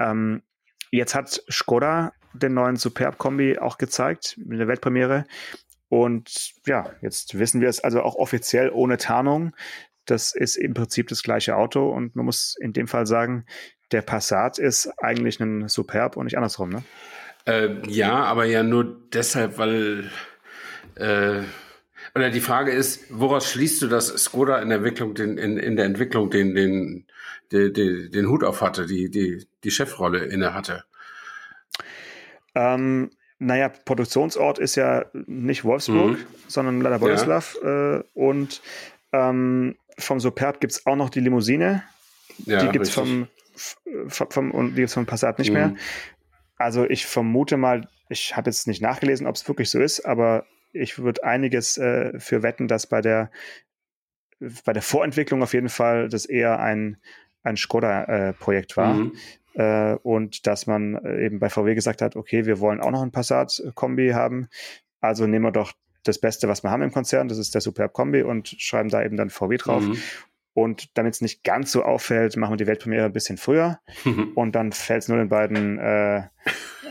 Ähm, 0.00 0.42
jetzt 0.90 1.14
hat 1.14 1.42
Skoda 1.50 2.12
den 2.32 2.54
neuen 2.54 2.76
Superb-Kombi 2.76 3.58
auch 3.58 3.78
gezeigt, 3.78 4.38
in 4.38 4.58
der 4.58 4.68
Weltpremiere. 4.68 5.24
Und 5.88 6.52
ja, 6.66 6.90
jetzt 7.00 7.38
wissen 7.38 7.60
wir 7.60 7.68
es 7.68 7.80
also 7.80 8.02
auch 8.02 8.14
offiziell 8.14 8.70
ohne 8.70 8.98
Tarnung. 8.98 9.54
Das 10.04 10.34
ist 10.34 10.56
im 10.56 10.74
Prinzip 10.74 11.08
das 11.08 11.22
gleiche 11.22 11.56
Auto 11.56 11.90
und 11.90 12.16
man 12.16 12.24
muss 12.24 12.56
in 12.60 12.72
dem 12.72 12.88
Fall 12.88 13.06
sagen, 13.06 13.44
der 13.90 14.02
Passat 14.02 14.58
ist 14.58 14.86
eigentlich 14.98 15.40
ein 15.40 15.68
Superb 15.68 16.16
und 16.16 16.24
nicht 16.24 16.36
andersrum, 16.36 16.70
ne? 16.70 16.82
Äh, 17.46 17.88
ja, 17.88 18.24
aber 18.24 18.44
ja 18.44 18.62
nur 18.62 19.08
deshalb, 19.12 19.56
weil 19.56 20.10
äh, 20.96 21.42
oder 22.18 22.30
die 22.30 22.40
Frage 22.40 22.70
ist, 22.70 23.04
woraus 23.10 23.50
schließt 23.50 23.82
du, 23.82 23.88
dass 23.88 24.08
Skoda 24.08 24.60
in 24.60 24.68
der 24.68 24.78
Entwicklung 24.78 25.14
den, 25.14 25.38
in, 25.38 25.56
in 25.56 25.76
der 25.76 25.86
Entwicklung 25.86 26.30
den, 26.30 26.54
den, 26.54 27.06
den, 27.52 27.72
den, 27.72 28.10
den 28.10 28.28
Hut 28.28 28.44
auf 28.44 28.60
hatte, 28.60 28.86
die, 28.86 29.10
die, 29.10 29.46
die 29.64 29.70
Chefrolle 29.70 30.24
inne 30.24 30.54
hatte? 30.54 30.84
Ähm, 32.54 33.10
naja, 33.38 33.68
Produktionsort 33.68 34.58
ist 34.58 34.74
ja 34.74 35.06
nicht 35.12 35.64
Wolfsburg, 35.64 36.18
mhm. 36.18 36.26
sondern 36.48 36.80
leider 36.80 36.98
Boleslav. 36.98 37.56
Ja. 37.62 37.96
Äh, 37.96 38.04
und 38.14 38.60
ähm, 39.12 39.76
vom 39.98 40.20
Superb 40.20 40.60
gibt 40.60 40.72
es 40.72 40.86
auch 40.86 40.96
noch 40.96 41.10
die 41.10 41.20
Limousine. 41.20 41.84
Ja, 42.44 42.64
die 42.64 42.68
gibt 42.68 42.86
es 42.86 42.90
vom, 42.90 43.28
vom, 44.08 44.30
vom, 44.30 44.50
und 44.50 44.70
die 44.70 44.76
gibt's 44.76 44.94
vom 44.94 45.06
Passat 45.06 45.38
nicht 45.38 45.50
mhm. 45.50 45.54
mehr. 45.54 45.74
Also 46.56 46.84
ich 46.84 47.06
vermute 47.06 47.56
mal, 47.56 47.88
ich 48.08 48.36
habe 48.36 48.50
jetzt 48.50 48.66
nicht 48.66 48.82
nachgelesen, 48.82 49.26
ob 49.26 49.36
es 49.36 49.46
wirklich 49.46 49.70
so 49.70 49.78
ist, 49.78 50.00
aber 50.00 50.44
ich 50.72 50.98
würde 50.98 51.24
einiges 51.24 51.78
äh, 51.78 52.18
für 52.18 52.42
wetten, 52.42 52.68
dass 52.68 52.86
bei 52.86 53.00
der 53.00 53.30
bei 54.64 54.72
der 54.72 54.82
Vorentwicklung 54.82 55.42
auf 55.42 55.52
jeden 55.52 55.68
Fall 55.68 56.08
das 56.08 56.24
eher 56.24 56.60
ein, 56.60 56.98
ein 57.42 57.56
Skoda-Projekt 57.56 58.72
äh, 58.72 58.76
war. 58.76 58.94
Mhm. 58.94 59.12
Äh, 59.54 59.94
und 60.02 60.46
dass 60.46 60.66
man 60.66 60.94
äh, 60.94 61.26
eben 61.26 61.40
bei 61.40 61.48
VW 61.48 61.74
gesagt 61.74 62.02
hat, 62.02 62.14
okay, 62.14 62.46
wir 62.46 62.60
wollen 62.60 62.80
auch 62.80 62.90
noch 62.90 63.02
ein 63.02 63.10
Passat-Kombi 63.10 64.10
haben. 64.10 64.48
Also 65.00 65.26
nehmen 65.26 65.44
wir 65.44 65.52
doch 65.52 65.72
das 66.04 66.20
Beste, 66.20 66.48
was 66.48 66.62
wir 66.62 66.70
haben 66.70 66.82
im 66.82 66.92
Konzern, 66.92 67.28
das 67.28 67.38
ist 67.38 67.54
der 67.54 67.60
Superb 67.60 67.92
Kombi 67.92 68.22
und 68.22 68.48
schreiben 68.48 68.88
da 68.88 69.02
eben 69.02 69.16
dann 69.16 69.30
VW 69.30 69.56
drauf. 69.56 69.82
Mhm. 69.82 69.98
Und 70.54 70.96
damit 70.96 71.14
es 71.14 71.20
nicht 71.20 71.44
ganz 71.44 71.70
so 71.70 71.82
auffällt, 71.84 72.36
machen 72.36 72.52
wir 72.52 72.56
die 72.56 72.66
Weltpremiere 72.66 73.04
ein 73.04 73.12
bisschen 73.12 73.36
früher. 73.36 73.80
und 74.34 74.54
dann 74.54 74.72
fällt 74.72 75.02
es 75.02 75.08
nur 75.08 75.18
den 75.18 75.28
beiden 75.28 75.78
äh, 75.78 76.22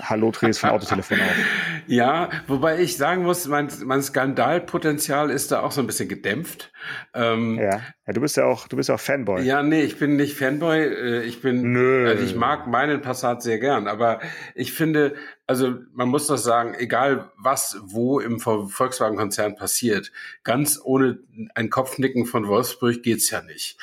Hallo-Drehs 0.01 0.59
von 0.59 0.71
Autotelefon 0.71 1.19
auf. 1.19 1.25
Ja, 1.89 2.29
wobei 2.47 2.79
ich 2.81 2.97
sagen 2.97 3.23
muss, 3.23 3.47
mein, 3.47 3.69
mein 3.85 4.01
Skandalpotenzial 4.01 5.29
ist 5.29 5.53
da 5.53 5.61
auch 5.61 5.71
so 5.71 5.79
ein 5.79 5.87
bisschen 5.87 6.09
gedämpft. 6.09 6.73
Ähm, 7.13 7.57
ja. 7.57 7.81
ja, 8.05 8.13
du 8.13 8.19
bist 8.19 8.35
ja 8.35 8.43
auch, 8.43 8.67
du 8.67 8.75
bist 8.75 8.89
ja 8.89 8.95
auch 8.95 8.99
Fanboy. 8.99 9.41
Ja, 9.43 9.63
nee, 9.63 9.83
ich 9.83 9.97
bin 9.97 10.17
nicht 10.17 10.37
Fanboy. 10.37 10.79
Äh, 10.79 11.23
ich 11.23 11.41
bin, 11.41 11.71
Nö. 11.71 12.09
Also 12.09 12.25
ich 12.25 12.35
mag 12.35 12.67
meinen 12.67 13.01
Passat 13.01 13.41
sehr 13.41 13.57
gern, 13.57 13.87
aber 13.87 14.19
ich 14.53 14.73
finde, 14.73 15.15
also 15.47 15.75
man 15.93 16.09
muss 16.09 16.27
das 16.27 16.43
sagen, 16.43 16.75
egal 16.77 17.31
was 17.37 17.77
wo 17.81 18.19
im 18.19 18.41
Volkswagen-Konzern 18.41 19.55
passiert, 19.55 20.11
ganz 20.43 20.81
ohne 20.83 21.19
ein 21.55 21.69
Kopfnicken 21.69 22.25
von 22.25 22.47
Wolfsburg 22.47 23.01
geht's 23.01 23.29
ja 23.29 23.41
nicht. 23.41 23.77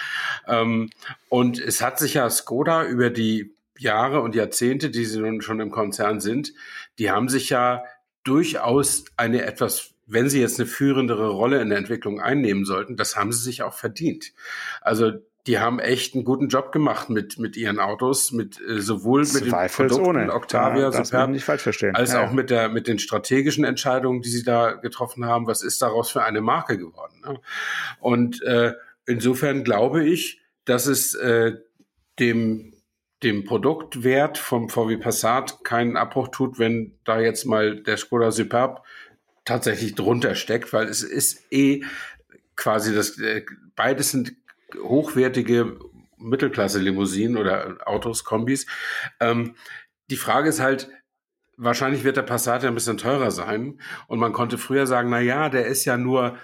Ähm, 0.46 0.90
und 1.30 1.58
es 1.58 1.80
hat 1.80 1.98
sich 1.98 2.14
ja 2.14 2.28
Skoda 2.28 2.84
über 2.84 3.08
die 3.08 3.53
Jahre 3.78 4.20
und 4.20 4.34
Jahrzehnte, 4.34 4.90
die 4.90 5.04
sie 5.04 5.20
nun 5.20 5.40
schon 5.40 5.60
im 5.60 5.70
Konzern 5.70 6.20
sind, 6.20 6.52
die 6.98 7.10
haben 7.10 7.28
sich 7.28 7.50
ja 7.50 7.84
durchaus 8.22 9.04
eine 9.16 9.44
etwas, 9.44 9.94
wenn 10.06 10.28
sie 10.28 10.40
jetzt 10.40 10.58
eine 10.58 10.66
führendere 10.66 11.30
Rolle 11.30 11.60
in 11.60 11.68
der 11.68 11.78
Entwicklung 11.78 12.20
einnehmen 12.20 12.64
sollten, 12.64 12.96
das 12.96 13.16
haben 13.16 13.32
sie 13.32 13.42
sich 13.42 13.62
auch 13.62 13.74
verdient. 13.74 14.32
Also 14.80 15.12
die 15.46 15.58
haben 15.58 15.78
echt 15.78 16.14
einen 16.14 16.24
guten 16.24 16.48
Job 16.48 16.72
gemacht 16.72 17.10
mit, 17.10 17.38
mit 17.38 17.56
ihren 17.56 17.78
Autos, 17.78 18.32
mit 18.32 18.58
äh, 18.66 18.80
sowohl 18.80 19.26
mit 19.26 19.44
den 19.44 19.50
Produkten 19.50 20.06
ohne. 20.06 20.32
Octavia, 20.32 20.90
ja, 20.90 21.04
Superb, 21.04 21.30
nicht 21.30 21.44
falsch 21.44 21.62
verstehen. 21.62 21.94
als 21.94 22.12
ja, 22.12 22.24
auch 22.24 22.32
mit 22.32 22.48
der 22.48 22.70
mit 22.70 22.88
den 22.88 22.98
strategischen 22.98 23.64
Entscheidungen, 23.64 24.22
die 24.22 24.30
sie 24.30 24.42
da 24.42 24.72
getroffen 24.72 25.26
haben. 25.26 25.46
Was 25.46 25.62
ist 25.62 25.82
daraus 25.82 26.10
für 26.10 26.22
eine 26.22 26.40
Marke 26.40 26.78
geworden? 26.78 27.20
Ne? 27.22 27.40
Und 28.00 28.42
äh, 28.42 28.72
insofern 29.04 29.64
glaube 29.64 30.04
ich, 30.04 30.40
dass 30.64 30.86
es 30.86 31.14
äh, 31.14 31.58
dem 32.18 32.73
dem 33.24 33.44
Produktwert 33.44 34.38
vom 34.38 34.68
VW 34.68 34.98
Passat 34.98 35.64
keinen 35.64 35.96
Abbruch 35.96 36.28
tut, 36.28 36.58
wenn 36.58 36.98
da 37.04 37.18
jetzt 37.18 37.46
mal 37.46 37.82
der 37.82 37.96
Skoda 37.96 38.30
Superb 38.30 38.84
tatsächlich 39.44 39.94
drunter 39.94 40.34
steckt, 40.34 40.72
weil 40.72 40.86
es 40.86 41.02
ist 41.02 41.50
eh 41.50 41.82
quasi 42.56 42.94
das, 42.94 43.18
äh, 43.18 43.44
beides 43.74 44.10
sind 44.10 44.34
hochwertige 44.76 45.78
Mittelklasse-Limousinen 46.18 47.36
oder 47.36 47.78
Autos, 47.86 48.24
Kombis. 48.24 48.66
Ähm, 49.20 49.56
die 50.10 50.16
Frage 50.16 50.48
ist 50.48 50.60
halt, 50.60 50.88
wahrscheinlich 51.56 52.04
wird 52.04 52.16
der 52.16 52.22
Passat 52.22 52.62
ja 52.62 52.68
ein 52.68 52.74
bisschen 52.74 52.98
teurer 52.98 53.30
sein 53.30 53.80
und 54.06 54.18
man 54.18 54.32
konnte 54.32 54.58
früher 54.58 54.86
sagen, 54.86 55.10
na 55.10 55.20
ja, 55.20 55.48
der 55.48 55.66
ist 55.66 55.84
ja 55.84 55.96
nur 55.96 56.36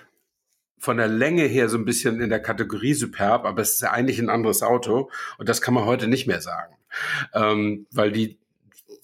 von 0.80 0.96
der 0.96 1.08
Länge 1.08 1.44
her 1.44 1.68
so 1.68 1.76
ein 1.76 1.84
bisschen 1.84 2.20
in 2.20 2.30
der 2.30 2.40
Kategorie 2.40 2.94
superb, 2.94 3.44
aber 3.44 3.62
es 3.62 3.74
ist 3.74 3.82
ja 3.82 3.92
eigentlich 3.92 4.18
ein 4.18 4.30
anderes 4.30 4.62
Auto 4.62 5.10
und 5.38 5.48
das 5.48 5.60
kann 5.60 5.74
man 5.74 5.84
heute 5.84 6.08
nicht 6.08 6.26
mehr 6.26 6.40
sagen, 6.40 6.74
ähm, 7.34 7.86
weil 7.92 8.10
die 8.10 8.40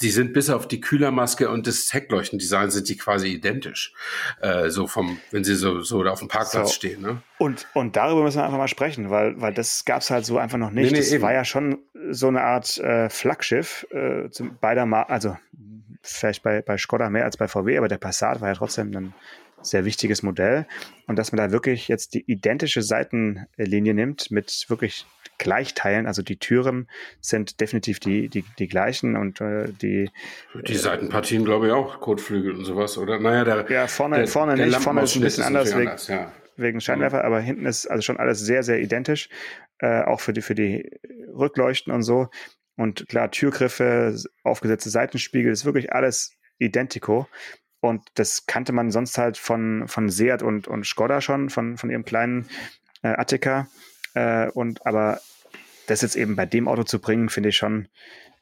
die 0.00 0.10
sind 0.10 0.32
bis 0.32 0.50
auf 0.50 0.68
die 0.68 0.80
Kühlermaske 0.80 1.48
und 1.48 1.66
das 1.66 1.92
Heckleuchtendesign 1.92 2.70
sind 2.70 2.88
die 2.88 2.96
quasi 2.96 3.28
identisch. 3.28 3.94
Äh, 4.40 4.68
so 4.68 4.86
vom, 4.86 5.18
wenn 5.30 5.44
sie 5.44 5.54
so, 5.54 5.80
so 5.80 6.02
auf 6.04 6.18
dem 6.18 6.28
Parkplatz 6.28 6.68
so. 6.68 6.74
stehen. 6.74 7.00
Ne? 7.00 7.22
Und, 7.38 7.66
und 7.72 7.96
darüber 7.96 8.22
müssen 8.22 8.38
wir 8.38 8.44
einfach 8.44 8.58
mal 8.58 8.68
sprechen, 8.68 9.10
weil, 9.10 9.40
weil 9.40 9.54
das 9.54 9.84
gab 9.84 10.02
es 10.02 10.10
halt 10.10 10.26
so 10.26 10.38
einfach 10.38 10.58
noch 10.58 10.70
nicht. 10.70 10.86
Nee, 10.86 10.92
nee, 10.92 10.98
das 10.98 11.12
eben. 11.12 11.22
war 11.22 11.32
ja 11.32 11.44
schon 11.44 11.78
so 12.10 12.28
eine 12.28 12.42
Art 12.42 12.76
äh, 12.78 13.08
Flaggschiff 13.08 13.86
äh, 13.90 14.28
beider 14.60 14.86
Mal, 14.86 15.04
also 15.04 15.36
vielleicht 16.02 16.42
bei, 16.42 16.62
bei 16.62 16.76
Skoda 16.76 17.10
mehr 17.10 17.24
als 17.24 17.36
bei 17.36 17.48
VW, 17.48 17.78
aber 17.78 17.88
der 17.88 17.98
Passat 17.98 18.40
war 18.40 18.48
ja 18.48 18.54
trotzdem 18.54 18.94
ein 18.94 19.14
sehr 19.62 19.84
wichtiges 19.84 20.22
Modell. 20.22 20.66
Und 21.06 21.18
dass 21.18 21.32
man 21.32 21.38
da 21.38 21.52
wirklich 21.52 21.88
jetzt 21.88 22.14
die 22.14 22.24
identische 22.30 22.82
Seitenlinie 22.82 23.94
nimmt 23.94 24.30
mit 24.30 24.66
wirklich 24.68 25.06
Gleichteilen, 25.38 26.06
also 26.06 26.22
die 26.22 26.38
Türen 26.38 26.88
sind 27.20 27.60
definitiv 27.60 28.00
die, 28.00 28.28
die, 28.28 28.44
die 28.58 28.68
gleichen 28.68 29.16
und 29.16 29.40
äh, 29.40 29.66
die. 29.70 30.10
Die 30.66 30.72
äh, 30.72 30.76
Seitenpartien, 30.76 31.44
glaube 31.44 31.66
ich, 31.66 31.72
auch, 31.72 32.00
Kotflügel 32.00 32.54
und 32.54 32.64
sowas, 32.64 32.96
oder? 32.96 33.18
Naja, 33.18 33.44
der. 33.44 33.70
Ja, 33.70 33.86
vorne, 33.86 34.16
der, 34.16 34.28
vorne 34.28 34.56
der 34.56 34.66
nicht, 34.66 34.80
vorne 34.80 35.02
ist 35.02 35.14
ein 35.14 35.22
bisschen 35.22 35.44
anders, 35.44 35.76
wegen, 35.76 35.88
anders 35.88 36.08
ja. 36.08 36.32
wegen 36.56 36.80
Scheinwerfer, 36.80 37.24
aber 37.24 37.40
hinten 37.40 37.66
ist 37.66 37.86
also 37.86 38.02
schon 38.02 38.16
alles 38.16 38.40
sehr, 38.40 38.62
sehr 38.62 38.80
identisch, 38.80 39.28
äh, 39.78 40.02
auch 40.02 40.20
für 40.20 40.32
die, 40.32 40.42
für 40.42 40.54
die 40.54 40.90
Rückleuchten 41.34 41.92
und 41.92 42.02
so. 42.02 42.28
Und 42.76 43.08
klar, 43.08 43.30
Türgriffe, 43.30 44.16
aufgesetzte 44.42 44.90
Seitenspiegel, 44.90 45.52
ist 45.52 45.64
wirklich 45.64 45.92
alles 45.92 46.32
identico. 46.58 47.26
Und 47.86 48.02
das 48.14 48.46
kannte 48.46 48.72
man 48.72 48.90
sonst 48.90 49.18
halt 49.18 49.38
von, 49.38 49.86
von 49.86 50.10
Seat 50.10 50.42
und, 50.42 50.68
und 50.68 50.86
Skoda 50.86 51.20
schon, 51.20 51.50
von, 51.50 51.76
von 51.76 51.90
ihrem 51.90 52.04
kleinen 52.04 52.48
äh, 53.02 53.08
Attika. 53.08 53.68
Äh, 54.14 54.48
und 54.50 54.86
aber 54.86 55.20
das 55.86 56.02
jetzt 56.02 56.16
eben 56.16 56.36
bei 56.36 56.46
dem 56.46 56.68
Auto 56.68 56.82
zu 56.82 57.00
bringen, 57.00 57.28
finde 57.28 57.50
ich 57.50 57.56
schon 57.56 57.88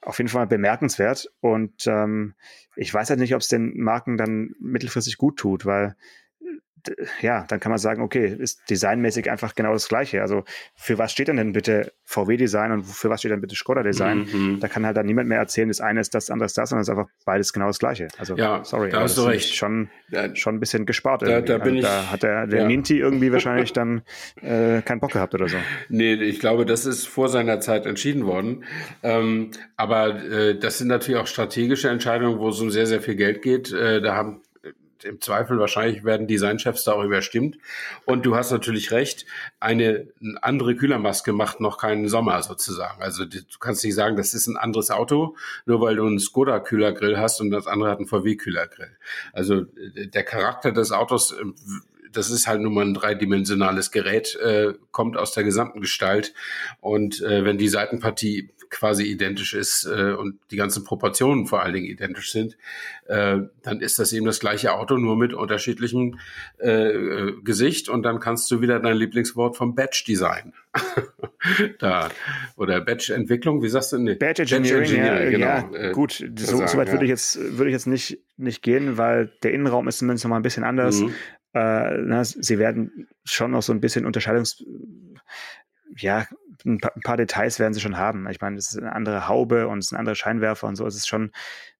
auf 0.01 0.19
jeden 0.19 0.29
Fall 0.29 0.47
bemerkenswert. 0.47 1.31
Und 1.41 1.87
ähm, 1.87 2.35
ich 2.77 2.93
weiß 2.93 3.11
halt 3.11 3.21
nicht, 3.21 3.35
ob 3.35 3.41
es 3.41 3.49
den 3.49 3.79
Marken 3.79 4.17
dann 4.17 4.55
mittelfristig 4.61 5.17
gut 5.17 5.39
tut, 5.39 5.67
weil 5.67 5.97
ja, 7.21 7.45
dann 7.49 7.61
kann 7.61 7.71
man 7.71 7.79
sagen, 7.79 8.03
okay, 8.03 8.27
ist 8.27 8.69
designmäßig 8.71 9.31
einfach 9.31 9.55
genau 9.55 9.73
das 9.73 9.89
Gleiche. 9.89 10.23
Also 10.23 10.45
für 10.75 10.99
was 10.99 11.13
steht 11.13 11.29
denn 11.29 11.53
bitte 11.53 11.93
VW-Design 12.05 12.73
und 12.73 12.85
für 12.85 13.11
was 13.11 13.21
steht 13.21 13.33
dann 13.33 13.41
bitte 13.41 13.55
Skoda-Design? 13.55 14.29
Mhm. 14.33 14.61
Da 14.61 14.69
kann 14.69 14.85
halt 14.85 14.97
dann 14.97 15.07
niemand 15.07 15.29
mehr 15.29 15.39
erzählen, 15.39 15.69
das 15.69 15.81
eine 15.81 16.01
ist 16.01 16.15
das, 16.15 16.27
das 16.27 16.31
andere 16.31 16.47
ist 16.47 16.59
das, 16.59 16.71
sondern 16.71 16.83
es 16.83 16.89
ist 16.89 16.97
einfach 16.97 17.11
beides 17.25 17.53
genau 17.53 17.67
das 17.69 17.79
Gleiche. 17.79 18.09
Also 18.19 18.37
ja, 18.37 18.65
sorry, 18.65 18.91
da 18.91 19.01
hast 19.01 19.17
du 19.17 19.23
recht. 19.23 19.55
Schon, 19.55 19.89
schon 20.35 20.57
ein 20.57 20.61
bisschen 20.61 20.87
gespart. 20.87 21.23
Da, 21.23 21.41
da, 21.41 21.59
bin 21.59 21.77
also, 21.77 21.89
da 21.89 22.11
hat 22.11 22.23
der, 22.23 22.47
der 22.47 22.63
ja. 22.63 22.67
Minty 22.67 22.99
irgendwie 22.99 23.33
wahrscheinlich 23.33 23.73
dann 23.73 24.03
äh, 24.43 24.83
keinen 24.83 25.01
Bock 25.01 25.13
gehabt 25.13 25.35
oder 25.35 25.49
so. 25.49 25.57
Nee, 25.89 26.15
ich 26.15 26.41
glaube, 26.41 26.67
das 26.67 26.87
ist 26.87 27.07
vor 27.07 27.29
seiner 27.29 27.61
Zeit 27.61 27.87
entschieden 27.87 28.27
worden. 28.27 28.65
Ähm, 29.03 29.51
aber 29.77 30.23
äh, 30.25 30.59
das 30.59 30.79
sind 30.79 30.89
natürlich 30.89 31.21
auch 31.21 31.27
strategische 31.27 31.89
Entscheidungen, 31.89 32.39
wo 32.39 32.49
es 32.49 32.61
um 32.61 32.71
sehr, 32.71 32.87
sehr 32.87 33.01
viel 33.01 33.15
Geld 33.17 33.43
geht. 33.43 33.73
Äh, 33.73 34.01
da 34.01 34.15
haben 34.15 34.43
im 35.05 35.21
Zweifel 35.21 35.59
wahrscheinlich 35.59 36.05
werden 36.05 36.27
Designchefs 36.27 36.85
darüber 36.85 37.23
stimmt. 37.23 37.59
Und 38.05 38.27
du 38.27 38.37
hast 38.37 38.51
natürlich 38.51 38.91
recht, 38.91 39.27
eine 39.61 40.09
andere 40.43 40.75
Kühlermaske 40.75 41.33
macht 41.33 41.61
noch 41.61 41.79
keinen 41.79 42.09
Sommer 42.09 42.43
sozusagen. 42.43 43.03
Also 43.03 43.25
du 43.25 43.41
kannst 43.61 43.85
nicht 43.85 43.95
sagen, 43.95 44.17
das 44.17 44.35
ist 44.35 44.47
ein 44.47 44.57
anderes 44.57 44.91
Auto, 44.91 45.37
nur 45.67 45.81
weil 45.81 45.97
du 45.97 46.07
einen 46.07 46.19
Skoda-Kühlergrill 46.19 47.19
hast 47.19 47.41
und 47.41 47.51
das 47.51 47.67
andere 47.67 47.91
hat 47.91 47.99
einen 47.99 48.07
VW-Kühlergrill. 48.07 48.97
Also 49.33 49.63
der 49.63 50.25
Charakter 50.25 50.73
des 50.73 50.93
Autos 50.93 51.35
ähm, 51.39 51.55
das 52.15 52.31
ist 52.31 52.47
halt 52.47 52.61
nun 52.61 52.75
mal 52.75 52.85
ein 52.85 52.95
dreidimensionales 52.95 53.91
Gerät, 53.91 54.37
äh, 54.37 54.75
kommt 54.91 55.17
aus 55.17 55.33
der 55.33 55.45
gesamten 55.45 55.81
Gestalt. 55.81 56.35
Und 56.81 57.21
äh, 57.23 57.45
wenn 57.45 57.59
die 57.59 57.69
Seitenpartie 57.69 58.51
quasi 58.71 59.05
identisch 59.05 59.55
ist 59.55 59.85
äh, 59.85 60.13
und 60.13 60.39
die 60.51 60.57
ganzen 60.57 60.85
Proportionen 60.85 61.47
vor 61.47 61.63
allen 61.63 61.75
Dingen 61.75 61.87
identisch 61.87 62.33
sind, 62.33 62.57
äh, 63.07 63.39
dann 63.63 63.81
ist 63.81 63.99
das 63.99 64.13
eben 64.13 64.27
das 64.27 64.41
gleiche 64.41 64.73
Auto, 64.75 64.97
nur 64.97 65.17
mit 65.17 65.33
unterschiedlichem 65.33 66.19
äh, 66.59 66.71
äh 66.71 67.33
Gesicht 67.43 67.89
und 67.89 68.03
dann 68.03 68.21
kannst 68.21 68.51
du 68.51 68.61
wieder 68.61 68.81
dein 68.81 68.97
Lieblingswort 68.97 69.57
vom 69.57 69.75
Batch 69.75 70.05
Design. 70.05 70.55
da 71.79 72.11
oder 72.57 72.81
Batch-Entwicklung, 72.81 73.63
wie 73.63 73.69
sagst 73.69 73.93
du? 73.93 73.99
Nee. 73.99 74.15
Batch 74.15 74.41
Engineering, 74.41 74.81
Batch 74.81 74.93
Engineering 74.93 75.41
ja, 75.41 75.61
genau. 75.61 75.77
ja, 75.77 75.93
gut. 75.93 76.25
So, 76.37 76.57
sagen, 76.57 76.69
so 76.69 76.79
weit 76.79 76.89
ja. 76.89 76.95
würde 76.95 77.05
ich 77.05 77.11
jetzt 77.11 77.39
würde 77.39 77.71
ich 77.71 77.75
jetzt 77.75 77.87
nicht 77.87 78.19
nicht 78.37 78.63
gehen, 78.63 78.99
weil 78.99 79.31
der 79.43 79.53
Innenraum 79.53 79.87
ist 79.87 79.99
zumindest 79.99 80.25
noch 80.25 80.31
mal 80.31 80.37
ein 80.37 80.43
bisschen 80.43 80.65
anders. 80.65 81.01
Mhm. 81.01 81.15
Äh, 81.55 81.99
na, 81.99 82.25
sie 82.25 82.59
werden 82.59 83.09
schon 83.25 83.53
noch 83.53 83.63
so 83.63 83.73
ein 83.73 83.81
bisschen 83.81 84.07
Unterscheidungs 84.07 84.65
ja, 85.97 86.27
ein 86.65 86.79
paar, 86.79 86.97
ein 86.97 87.03
paar, 87.03 87.17
Details 87.17 87.59
werden 87.59 87.75
sie 87.75 87.81
schon 87.81 87.97
haben. 87.97 88.29
Ich 88.29 88.41
meine, 88.41 88.57
es 88.57 88.71
ist 88.73 88.79
eine 88.79 88.93
andere 88.93 89.29
Haube 89.29 89.69
und 89.69 89.79
es 89.79 89.89
sind 89.89 89.99
andere 89.99 90.17
Scheinwerfer 90.17 90.67
und 90.67 90.77
so. 90.77 90.87
Es 90.87 90.97
ist 90.97 91.07
schon 91.07 91.31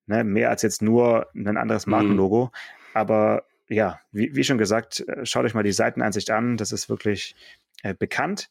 ne, 0.05 0.23
mehr 0.23 0.49
als 0.49 0.61
jetzt 0.61 0.81
nur 0.81 1.27
ein 1.35 1.57
anderes 1.57 1.85
mhm. 1.85 1.91
Markenlogo. 1.91 2.45
Mhm. 2.45 2.51
Aber 2.93 3.43
ja, 3.67 3.99
wie, 4.11 4.35
wie, 4.35 4.43
schon 4.43 4.57
gesagt, 4.57 5.01
äh, 5.07 5.25
schaut 5.25 5.45
euch 5.45 5.53
mal 5.53 5.63
die 5.63 5.71
Seiteneinsicht 5.71 6.29
an. 6.31 6.57
Das 6.57 6.71
ist 6.71 6.89
wirklich 6.89 7.35
äh, 7.83 7.93
bekannt. 7.93 8.49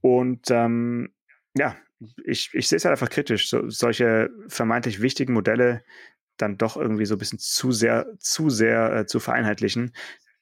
Und 0.00 0.50
ähm, 0.50 1.12
ja, 1.56 1.76
ich, 2.24 2.50
ich 2.52 2.68
sehe 2.68 2.76
es 2.76 2.84
halt 2.84 2.92
einfach 2.92 3.10
kritisch, 3.10 3.48
so, 3.48 3.68
solche 3.68 4.30
vermeintlich 4.48 5.00
wichtigen 5.00 5.32
Modelle 5.32 5.84
dann 6.36 6.58
doch 6.58 6.76
irgendwie 6.76 7.04
so 7.04 7.14
ein 7.14 7.18
bisschen 7.18 7.38
zu 7.38 7.70
sehr, 7.70 8.06
zu 8.18 8.50
sehr 8.50 8.92
äh, 8.92 9.06
zu 9.06 9.20
vereinheitlichen 9.20 9.92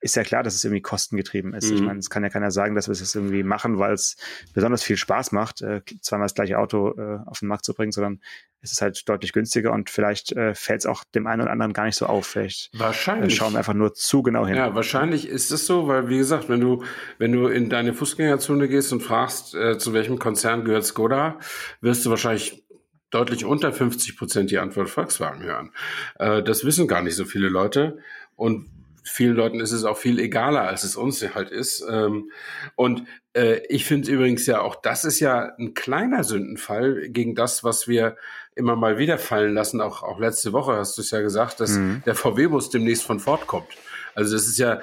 ist 0.02 0.16
ja 0.16 0.25
klar, 0.25 0.42
dass 0.42 0.56
es 0.56 0.64
irgendwie 0.64 0.82
kostengetrieben 0.82 1.54
ist. 1.54 1.71
Mhm. 1.71 1.76
Ich 1.76 1.82
meine, 1.82 1.99
es 2.00 2.11
kann 2.11 2.25
ja 2.25 2.28
keiner 2.28 2.50
sagen, 2.50 2.75
dass 2.75 2.88
wir 2.88 2.92
es 2.92 3.00
jetzt 3.00 3.14
irgendwie 3.14 3.44
machen, 3.44 3.78
weil 3.78 3.94
es 3.94 4.16
besonders 4.52 4.82
viel 4.82 4.97
Spaß 4.97 5.30
macht, 5.30 5.62
äh, 5.62 5.80
zweimal 6.00 6.26
das 6.26 6.35
gleiche 6.35 6.59
Auto 6.59 6.94
äh, 6.99 7.21
auf 7.25 7.38
den 7.38 7.49
Markt 7.49 7.64
zu 7.64 7.73
bringen, 7.73 7.92
sondern 7.92 8.21
es 8.61 8.73
ist 8.73 8.82
halt 8.82 9.09
deutlich 9.09 9.32
günstiger 9.32 9.73
und 9.73 9.90
vielleicht 9.90 10.32
äh, 10.32 10.54
fällt 10.54 10.80
es 10.80 10.87
auch 10.87 11.04
dem 11.04 11.28
einen 11.28 11.42
oder 11.42 11.52
anderen 11.52 11.73
gar 11.73 11.85
nicht 11.85 11.94
so 11.94 12.06
auf. 12.06 12.26
Vielleicht 12.26 12.71
wahrscheinlich. 12.76 13.32
Äh, 13.32 13.37
schauen 13.37 13.52
wir 13.52 13.59
einfach 13.59 13.75
nur 13.75 13.94
zu 13.94 14.23
genau 14.23 14.44
hin. 14.44 14.56
Ja, 14.56 14.75
wahrscheinlich 14.75 15.28
ist 15.28 15.52
es 15.52 15.66
so, 15.66 15.87
weil 15.87 16.09
wie 16.09 16.18
gesagt, 16.18 16.49
wenn 16.49 16.61
du, 16.61 16.82
wenn 17.18 17.30
du 17.30 17.47
in 17.47 17.71
deine 17.71 17.94
Fußgängerzone 17.94 18.68
gehst 18.68 18.92
und 18.92 19.02
fragst, 19.02 19.54
äh, 19.54 19.78
zu 19.78 19.92
welchem 19.92 20.18
Konzern 20.18 20.64
gehört 20.64 20.85
Skoda, 20.85 21.38
wirst 21.80 22.04
du 22.04 22.11
wahrscheinlich 22.11 22.64
deutlich 23.11 23.44
unter 23.44 23.73
50 23.73 24.16
Prozent 24.16 24.50
die 24.50 24.59
Antwort 24.59 24.90
Volkswagen 24.90 25.44
hören. 25.44 25.71
Äh, 26.18 26.42
das 26.42 26.64
wissen 26.64 26.88
gar 26.88 27.02
nicht 27.02 27.14
so 27.14 27.25
viele 27.25 27.49
Leute. 27.49 27.99
Und 28.35 28.66
vielen 29.02 29.37
Leuten 29.37 29.61
ist 29.61 29.73
es 29.73 29.85
auch 29.85 29.97
viel 29.97 30.18
egaler, 30.18 30.62
als 30.62 30.85
es 30.85 30.97
uns 30.97 31.23
halt 31.35 31.50
ist. 31.50 31.85
Ähm, 31.88 32.30
und 32.76 33.04
äh, 33.35 33.61
ich 33.68 33.85
finde 33.85 34.11
übrigens 34.11 34.47
ja 34.47 34.61
auch, 34.61 34.76
das 34.76 35.04
ist 35.04 35.21
ja 35.21 35.52
ein 35.59 35.75
kleiner 35.75 36.25
Sündenfall 36.25 37.09
gegen 37.09 37.35
das, 37.35 37.64
was 37.64 37.88
wir 37.88 38.16
immer 38.54 38.76
mal 38.76 38.99
wieder 38.99 39.18
fallen 39.18 39.54
lassen. 39.54 39.80
Auch, 39.80 40.02
auch 40.02 40.18
letzte 40.18 40.52
Woche 40.52 40.75
hast 40.76 40.97
du 40.99 41.02
es 41.02 41.11
ja 41.11 41.21
gesagt, 41.21 41.61
dass 41.61 41.73
mhm. 41.73 42.02
der 42.06 42.14
VW-Bus 42.14 42.71
demnächst 42.71 43.04
von 43.04 43.21
Ford 43.21 43.47
kommt. 43.47 43.68
Also 44.14 44.35
das 44.35 44.47
ist 44.47 44.59
ja, 44.59 44.80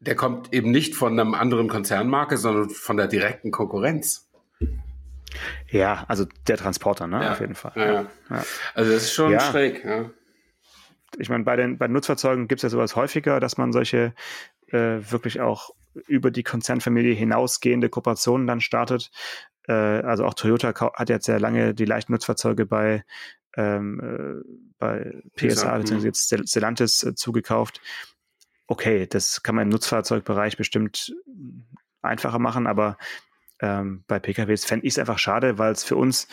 der 0.00 0.16
kommt 0.16 0.52
eben 0.52 0.70
nicht 0.70 0.94
von 0.94 1.18
einem 1.18 1.34
anderen 1.34 1.68
Konzernmarke, 1.68 2.36
sondern 2.36 2.70
von 2.70 2.96
der 2.96 3.06
direkten 3.06 3.50
Konkurrenz. 3.50 4.28
Ja, 5.70 6.04
also 6.08 6.26
der 6.46 6.56
Transporter, 6.56 7.06
ne? 7.06 7.22
Ja. 7.22 7.32
Auf 7.32 7.40
jeden 7.40 7.54
Fall. 7.54 7.72
Ja, 7.76 7.92
ja. 8.30 8.44
Also 8.74 8.92
das 8.92 9.04
ist 9.04 9.14
schon 9.14 9.38
schräg, 9.40 9.84
ja 9.84 10.10
ich 11.18 11.28
meine, 11.28 11.44
bei 11.44 11.56
den, 11.56 11.78
bei 11.78 11.88
Nutzfahrzeugen 11.88 12.48
gibt 12.48 12.60
es 12.60 12.62
ja 12.62 12.68
sowas 12.68 12.96
häufiger, 12.96 13.40
dass 13.40 13.56
man 13.56 13.72
solche 13.72 14.14
äh, 14.68 14.98
wirklich 15.10 15.40
auch 15.40 15.70
über 16.06 16.30
die 16.30 16.42
Konzernfamilie 16.42 17.14
hinausgehende 17.14 17.88
Kooperationen 17.88 18.46
dann 18.46 18.60
startet. 18.60 19.10
Äh, 19.66 19.72
also 19.72 20.24
auch 20.24 20.34
Toyota 20.34 20.74
hat 20.94 21.08
jetzt 21.08 21.26
sehr 21.26 21.40
lange 21.40 21.74
die 21.74 21.84
leichten 21.84 22.12
Nutzfahrzeuge 22.12 22.66
bei, 22.66 23.04
ähm, 23.56 24.00
äh, 24.00 24.64
bei 24.78 25.22
PSA 25.36 25.78
bzw. 25.78 26.06
jetzt 26.06 26.48
Stellantis 26.48 27.02
äh, 27.02 27.14
zugekauft. 27.14 27.80
Okay, 28.66 29.06
das 29.06 29.42
kann 29.42 29.54
man 29.54 29.64
im 29.64 29.68
Nutzfahrzeugbereich 29.70 30.56
bestimmt 30.56 31.14
einfacher 32.02 32.38
machen, 32.38 32.66
aber 32.66 32.96
ähm, 33.60 34.04
bei 34.06 34.18
PKWs 34.18 34.64
fände 34.64 34.86
ich 34.86 34.94
es 34.94 34.98
einfach 34.98 35.18
schade, 35.18 35.58
weil 35.58 35.72
es 35.72 35.84
für 35.84 35.96
uns 35.96 36.28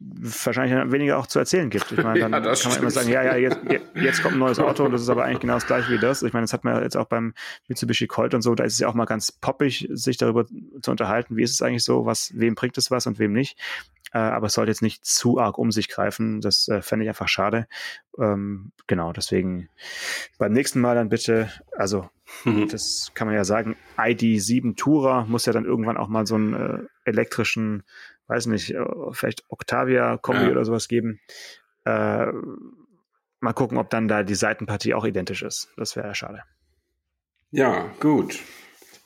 wahrscheinlich 0.00 0.92
weniger 0.92 1.18
auch 1.18 1.26
zu 1.26 1.38
erzählen 1.38 1.70
gibt. 1.70 1.90
Ich 1.92 2.02
meine, 2.02 2.20
dann 2.28 2.32
ja, 2.32 2.40
kann 2.40 2.48
man 2.48 2.56
stimmt. 2.56 2.78
immer 2.78 2.90
sagen, 2.90 3.08
ja, 3.08 3.22
ja, 3.22 3.36
jetzt, 3.36 3.58
jetzt 3.94 4.22
kommt 4.22 4.34
ein 4.34 4.40
neues 4.40 4.58
Auto 4.58 4.84
und 4.84 4.92
das 4.92 5.02
ist 5.02 5.08
aber 5.08 5.24
eigentlich 5.24 5.40
genau 5.40 5.54
das 5.54 5.66
gleiche 5.66 5.90
wie 5.90 5.98
das. 5.98 6.22
Ich 6.22 6.32
meine, 6.32 6.44
das 6.44 6.52
hat 6.52 6.64
man 6.64 6.82
jetzt 6.82 6.96
auch 6.96 7.06
beim 7.06 7.34
Mitsubishi 7.68 8.06
Colt 8.06 8.34
und 8.34 8.42
so, 8.42 8.54
da 8.54 8.64
ist 8.64 8.74
es 8.74 8.78
ja 8.80 8.88
auch 8.88 8.94
mal 8.94 9.04
ganz 9.04 9.32
poppig, 9.32 9.88
sich 9.92 10.16
darüber 10.16 10.46
zu 10.82 10.90
unterhalten, 10.90 11.36
wie 11.36 11.42
ist 11.42 11.52
es 11.52 11.62
eigentlich 11.62 11.84
so, 11.84 12.06
was, 12.06 12.32
wem 12.34 12.54
bringt 12.54 12.76
es 12.78 12.90
was 12.90 13.06
und 13.06 13.18
wem 13.18 13.32
nicht. 13.32 13.58
Äh, 14.14 14.18
aber 14.18 14.46
es 14.46 14.54
sollte 14.54 14.70
jetzt 14.70 14.82
nicht 14.82 15.04
zu 15.04 15.40
arg 15.40 15.58
um 15.58 15.72
sich 15.72 15.88
greifen. 15.88 16.40
Das 16.40 16.68
äh, 16.68 16.80
fände 16.82 17.04
ich 17.04 17.08
einfach 17.08 17.28
schade. 17.28 17.66
Ähm, 18.18 18.70
genau, 18.86 19.12
deswegen 19.12 19.68
beim 20.38 20.52
nächsten 20.52 20.80
Mal 20.80 20.94
dann 20.94 21.08
bitte, 21.08 21.50
also 21.76 22.08
mhm. 22.44 22.68
das 22.68 23.10
kann 23.14 23.26
man 23.26 23.34
ja 23.34 23.44
sagen, 23.44 23.76
ID7 23.96 24.76
Tourer 24.76 25.26
muss 25.26 25.46
ja 25.46 25.52
dann 25.52 25.64
irgendwann 25.64 25.96
auch 25.96 26.08
mal 26.08 26.26
so 26.26 26.36
einen 26.36 26.54
äh, 26.54 26.78
elektrischen 27.04 27.82
weiß 28.26 28.46
nicht, 28.46 28.70
äh, 28.70 28.84
vielleicht 29.12 29.44
Octavia-Kombi 29.48 30.44
ja. 30.44 30.50
oder 30.50 30.64
sowas 30.64 30.88
geben. 30.88 31.20
Äh, 31.84 32.26
mal 33.40 33.52
gucken, 33.54 33.78
ob 33.78 33.90
dann 33.90 34.08
da 34.08 34.22
die 34.22 34.34
Seitenpartie 34.34 34.94
auch 34.94 35.04
identisch 35.04 35.42
ist. 35.42 35.72
Das 35.76 35.96
wäre 35.96 36.08
ja 36.08 36.14
schade. 36.14 36.42
Ja, 37.50 37.90
gut. 38.00 38.40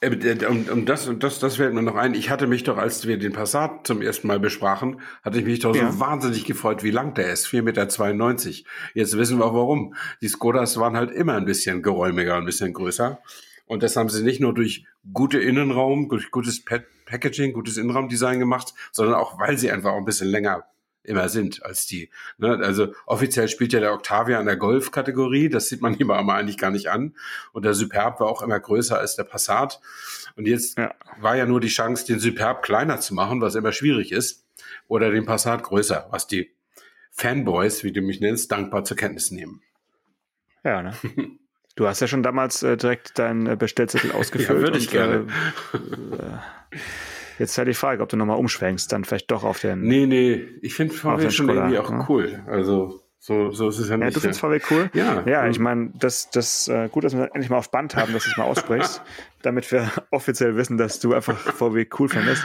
Äh, 0.01 0.47
und, 0.47 0.71
und 0.71 0.89
das, 0.89 1.09
und 1.09 1.23
das, 1.23 1.41
das 1.41 1.57
fällt 1.57 1.75
mir 1.75 1.83
noch 1.83 1.97
ein. 1.97 2.15
Ich 2.15 2.31
hatte 2.31 2.47
mich 2.47 2.63
doch, 2.63 2.79
als 2.79 3.07
wir 3.07 3.19
den 3.19 3.33
Passat 3.33 3.87
zum 3.87 4.01
ersten 4.01 4.29
Mal 4.29 4.39
besprachen, 4.39 5.01
hatte 5.23 5.39
ich 5.39 5.45
mich 5.45 5.59
doch 5.59 5.75
ja. 5.75 5.91
so 5.91 6.01
wahnsinnig 6.01 6.45
gefreut, 6.45 6.83
wie 6.83 6.91
lang 6.91 7.15
der 7.15 7.33
ist. 7.33 7.47
4,92 7.47 8.47
Meter. 8.47 8.71
Jetzt 8.95 9.19
wissen 9.19 9.39
wir 9.39 9.47
auch 9.47 9.55
warum. 9.55 9.95
Die 10.23 10.29
Skodas 10.29 10.79
waren 10.79 10.97
halt 10.97 11.11
immer 11.11 11.35
ein 11.35 11.45
bisschen 11.45 11.83
geräumiger, 11.83 12.37
ein 12.37 12.45
bisschen 12.45 12.73
größer. 12.73 13.21
Und 13.67 13.83
das 13.83 13.97
haben 13.97 14.09
sie 14.09 14.23
nicht 14.23 14.41
nur 14.41 14.55
durch 14.55 14.87
gute 15.13 15.39
Innenraum, 15.39 16.09
durch 16.09 16.31
gutes 16.31 16.65
Packaging, 17.09 17.53
gutes 17.53 17.77
Innenraumdesign 17.77 18.39
gemacht, 18.39 18.75
sondern 18.93 19.15
auch, 19.15 19.39
weil 19.39 19.59
sie 19.59 19.71
einfach 19.71 19.93
auch 19.93 19.99
ein 19.99 20.05
bisschen 20.05 20.29
länger 20.29 20.65
immer 21.09 21.29
sind 21.29 21.65
als 21.65 21.87
die. 21.87 22.11
Ne? 22.37 22.61
Also 22.63 22.93
offiziell 23.07 23.49
spielt 23.49 23.73
ja 23.73 23.81
der 23.81 23.95
Octavia 23.95 24.39
in 24.39 24.47
der 24.47 24.57
Golf-Kategorie, 24.57 25.49
das 25.49 25.69
sieht 25.69 25.81
man 25.81 25.95
ihm 25.99 26.11
aber 26.11 26.35
eigentlich 26.35 26.59
gar 26.59 26.71
nicht 26.71 26.89
an. 26.89 27.15
Und 27.53 27.65
der 27.65 27.75
Superb 27.75 28.21
war 28.21 28.29
auch 28.29 28.43
immer 28.43 28.61
größer 28.61 28.99
als 28.99 29.17
der 29.17 29.25
Passat. 29.25 29.81
Und 30.37 30.47
jetzt 30.47 30.79
ja. 30.79 30.95
war 31.19 31.37
ja 31.37 31.47
nur 31.47 31.61
die 31.61 31.69
Chance, 31.69 32.07
den 32.07 32.21
Superb 32.21 32.63
kleiner 32.63 33.01
zu 33.01 33.15
machen, 33.15 33.41
was 33.41 33.55
immer 33.55 33.73
schwierig 33.73 34.13
ist, 34.13 34.45
oder 34.87 35.11
den 35.11 35.25
Passat 35.25 35.63
größer, 35.63 36.09
was 36.11 36.27
die 36.27 36.53
Fanboys, 37.11 37.83
wie 37.85 37.93
du 37.93 38.01
mich 38.01 38.21
nennst, 38.21 38.53
dankbar 38.53 38.85
zur 38.85 38.97
Kenntnis 38.97 39.31
nehmen. 39.31 39.63
Ja, 40.63 40.83
ne? 40.83 40.93
Du 41.79 41.87
hast 41.87 42.01
ja 42.01 42.09
schon 42.09 42.25
damals 42.25 42.65
äh, 42.65 42.77
direkt 42.77 43.21
deinen 43.21 43.47
äh, 43.47 43.55
Bestellzettel 43.55 44.11
ausgefüllt. 44.15 44.59
ja, 44.59 44.65
würde 44.65 44.79
ich 44.79 44.89
und, 44.89 44.93
gerne. 44.93 45.27
Äh, 45.73 46.77
jetzt 47.39 47.53
ist 47.53 47.59
halt 47.59 47.69
die 47.69 47.75
Frage, 47.75 48.03
ob 48.03 48.09
du 48.09 48.17
nochmal 48.17 48.37
umschwenkst, 48.37 48.93
dann 48.93 49.05
vielleicht 49.05 49.31
doch 49.31 49.45
auf 49.45 49.61
den. 49.61 49.83
Nee, 49.83 50.07
nee, 50.07 50.45
ich 50.61 50.75
finde 50.75 50.93
VW 50.93 51.31
schon 51.31 51.47
Skoda, 51.47 51.61
irgendwie 51.61 51.79
auch 51.79 51.91
ne? 51.91 52.05
cool. 52.09 52.43
Also 52.49 53.01
so, 53.21 53.53
so 53.53 53.69
ist 53.69 53.79
es 53.79 53.89
ja 53.89 53.97
nicht. 53.97 54.07
Ja, 54.07 54.11
du 54.11 54.19
findest 54.19 54.41
VW 54.41 54.61
cool? 54.73 54.91
Ja. 54.93 55.23
Ja, 55.25 55.47
ich 55.47 55.61
meine, 55.61 55.93
das, 55.95 56.31
das 56.31 56.67
äh, 56.67 56.89
gut, 56.89 57.05
dass 57.05 57.17
wir 57.17 57.27
endlich 57.27 57.49
mal 57.49 57.59
auf 57.59 57.71
Band 57.71 57.95
haben, 57.95 58.13
dass 58.13 58.25
du 58.25 58.31
es 58.31 58.37
mal 58.37 58.45
aussprichst, 58.45 59.01
damit 59.43 59.71
wir 59.71 59.89
offiziell 60.11 60.57
wissen, 60.57 60.79
dass 60.79 60.99
du 60.99 61.15
einfach 61.15 61.39
VW 61.39 61.87
cool 62.01 62.09
findest. 62.09 62.43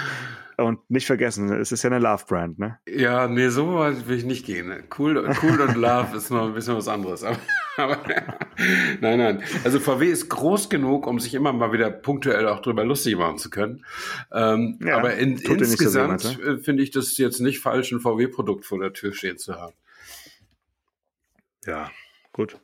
Und 0.58 0.90
nicht 0.90 1.08
vergessen, 1.08 1.52
es 1.52 1.72
ist 1.72 1.84
ja 1.84 1.90
eine 1.90 2.00
Love-Brand, 2.00 2.60
ne? 2.60 2.80
Ja, 2.88 3.28
nee, 3.28 3.50
so 3.50 3.76
weit 3.76 4.08
will 4.08 4.18
ich 4.18 4.26
nicht 4.26 4.46
gehen. 4.46 4.72
Cool, 4.98 5.36
cool 5.42 5.62
und 5.62 5.76
Love 5.76 6.16
ist 6.16 6.30
noch 6.30 6.46
ein 6.48 6.54
bisschen 6.54 6.76
was 6.76 6.88
anderes. 6.88 7.24
Aber, 7.24 7.38
aber 7.78 8.00
nein, 9.02 9.18
nein. 9.18 9.44
Also 9.64 9.80
VW 9.80 10.12
ist 10.12 10.30
groß 10.30 10.70
genug, 10.70 11.08
um 11.08 11.20
sich 11.20 11.34
immer 11.34 11.54
mal 11.54 11.72
wieder 11.72 11.90
punktuell 11.90 12.48
auch 12.48 12.62
drüber 12.62 12.84
lustig 12.84 13.18
machen 13.18 13.38
zu 13.38 13.50
können. 13.50 13.86
Ähm, 14.32 14.80
ja, 14.84 14.98
aber 14.98 15.16
in, 15.16 15.38
insgesamt 15.38 16.22
so 16.22 16.40
ne? 16.40 16.60
finde 16.60 16.84
ich 16.84 16.92
das 16.92 17.18
jetzt 17.18 17.40
nicht 17.40 17.60
falsch, 17.60 17.92
ein 17.92 18.00
VW-Produkt 18.00 18.66
vor 18.66 18.80
der 18.80 18.94
Tür 18.94 19.14
stehen 19.14 19.38
zu 19.38 19.56
haben. 19.56 19.74
Ja, 21.66 21.90
gut. 22.32 22.58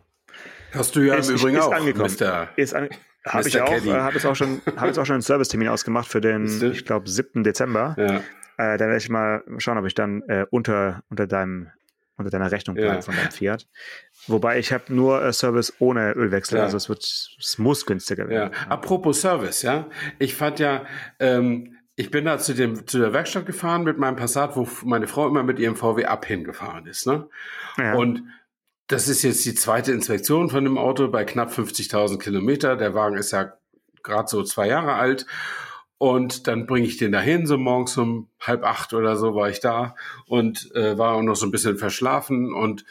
Hast 0.74 0.96
du 0.96 1.02
ja 1.02 1.16
ist, 1.16 1.30
im 1.30 1.38
Übrigen 1.38 1.58
ist 1.58 1.64
auch, 1.64 1.74
angekommen. 1.74 2.16
Mr. 2.20 2.50
Ist 2.56 2.76
an, 2.76 2.90
habe 3.26 3.48
ich 3.48 3.62
auch, 3.62 3.72
äh, 3.72 3.92
habe 3.92 4.16
jetzt 4.16 4.26
auch 4.26 4.36
schon, 4.36 4.62
habe 4.76 4.88
jetzt 4.88 4.98
auch 4.98 5.06
schon 5.06 5.16
einen 5.16 5.22
Servicetermin 5.22 5.68
ausgemacht 5.68 6.08
für 6.08 6.22
den, 6.22 6.72
ich 6.72 6.86
glaube, 6.86 7.10
7. 7.10 7.44
Dezember. 7.44 7.96
Ja. 7.98 8.22
Äh, 8.58 8.78
da 8.78 8.86
werde 8.86 8.98
ich 8.98 9.10
mal 9.10 9.44
schauen, 9.58 9.78
ob 9.78 9.86
ich 9.86 9.96
dann 9.96 10.22
äh, 10.28 10.46
unter, 10.50 11.04
unter 11.10 11.28
deinem, 11.28 11.70
unter 12.18 12.30
deiner 12.30 12.52
Rechnung 12.52 12.76
bleibe 12.76 12.96
ja. 12.96 13.02
von 13.02 13.16
deinem 13.16 13.32
Fiat. 13.32 13.68
Wobei 14.28 14.60
ich 14.60 14.74
habe 14.74 14.94
nur 14.94 15.24
äh, 15.24 15.32
Service 15.32 15.74
ohne 15.80 16.12
Ölwechsel, 16.14 16.58
ja. 16.58 16.66
also 16.66 16.78
es 16.78 16.90
wird, 16.90 17.04
es 17.04 17.58
muss 17.58 17.86
günstiger 17.86 18.28
werden. 18.28 18.52
Ja. 18.54 18.68
Apropos 18.68 19.22
Service, 19.22 19.62
ja, 19.62 19.88
ich 20.18 20.36
fand 20.36 20.60
ja, 20.60 20.86
ähm, 21.20 21.78
ich 21.96 22.12
bin 22.12 22.26
da 22.26 22.38
zu 22.38 22.54
dem 22.54 22.88
zu 22.88 23.00
der 23.00 23.12
Werkstatt 23.12 23.46
gefahren 23.46 23.84
mit 23.84 23.98
meinem 23.98 24.16
Passat, 24.16 24.56
wo 24.56 24.68
meine 24.86 25.08
Frau 25.08 25.28
immer 25.28 25.44
mit 25.44 25.60
ihrem 25.60 25.76
VW 25.76 26.06
Up 26.06 26.26
hingefahren 26.26 26.86
ist, 26.86 27.06
ne? 27.06 27.28
Ja. 27.78 27.96
Und 27.96 28.24
das 28.90 29.08
ist 29.08 29.22
jetzt 29.22 29.46
die 29.46 29.54
zweite 29.54 29.92
Inspektion 29.92 30.50
von 30.50 30.64
dem 30.64 30.78
Auto 30.78 31.08
bei 31.08 31.24
knapp 31.24 31.52
50.000 31.52 32.18
Kilometer. 32.18 32.76
Der 32.76 32.96
Wagen 32.96 33.18
ist 33.18 33.32
ja 33.32 33.54
gerade 34.04 34.28
so 34.28 34.44
zwei 34.44 34.68
Jahre 34.68 34.94
alt. 34.94 35.28
Und 36.00 36.48
dann 36.48 36.66
bringe 36.66 36.88
ich 36.88 36.98
den 36.98 37.12
dahin, 37.12 37.46
so 37.46 37.58
morgens 37.58 37.96
um 37.98 38.30
halb 38.40 38.64
acht 38.64 38.94
oder 38.94 39.16
so 39.16 39.36
war 39.36 39.50
ich 39.50 39.60
da 39.60 39.96
und 40.28 40.74
äh, 40.74 40.98
war 40.98 41.14
auch 41.14 41.22
noch 41.22 41.36
so 41.36 41.46
ein 41.46 41.52
bisschen 41.52 41.78
verschlafen 41.78 42.54
und 42.54 42.86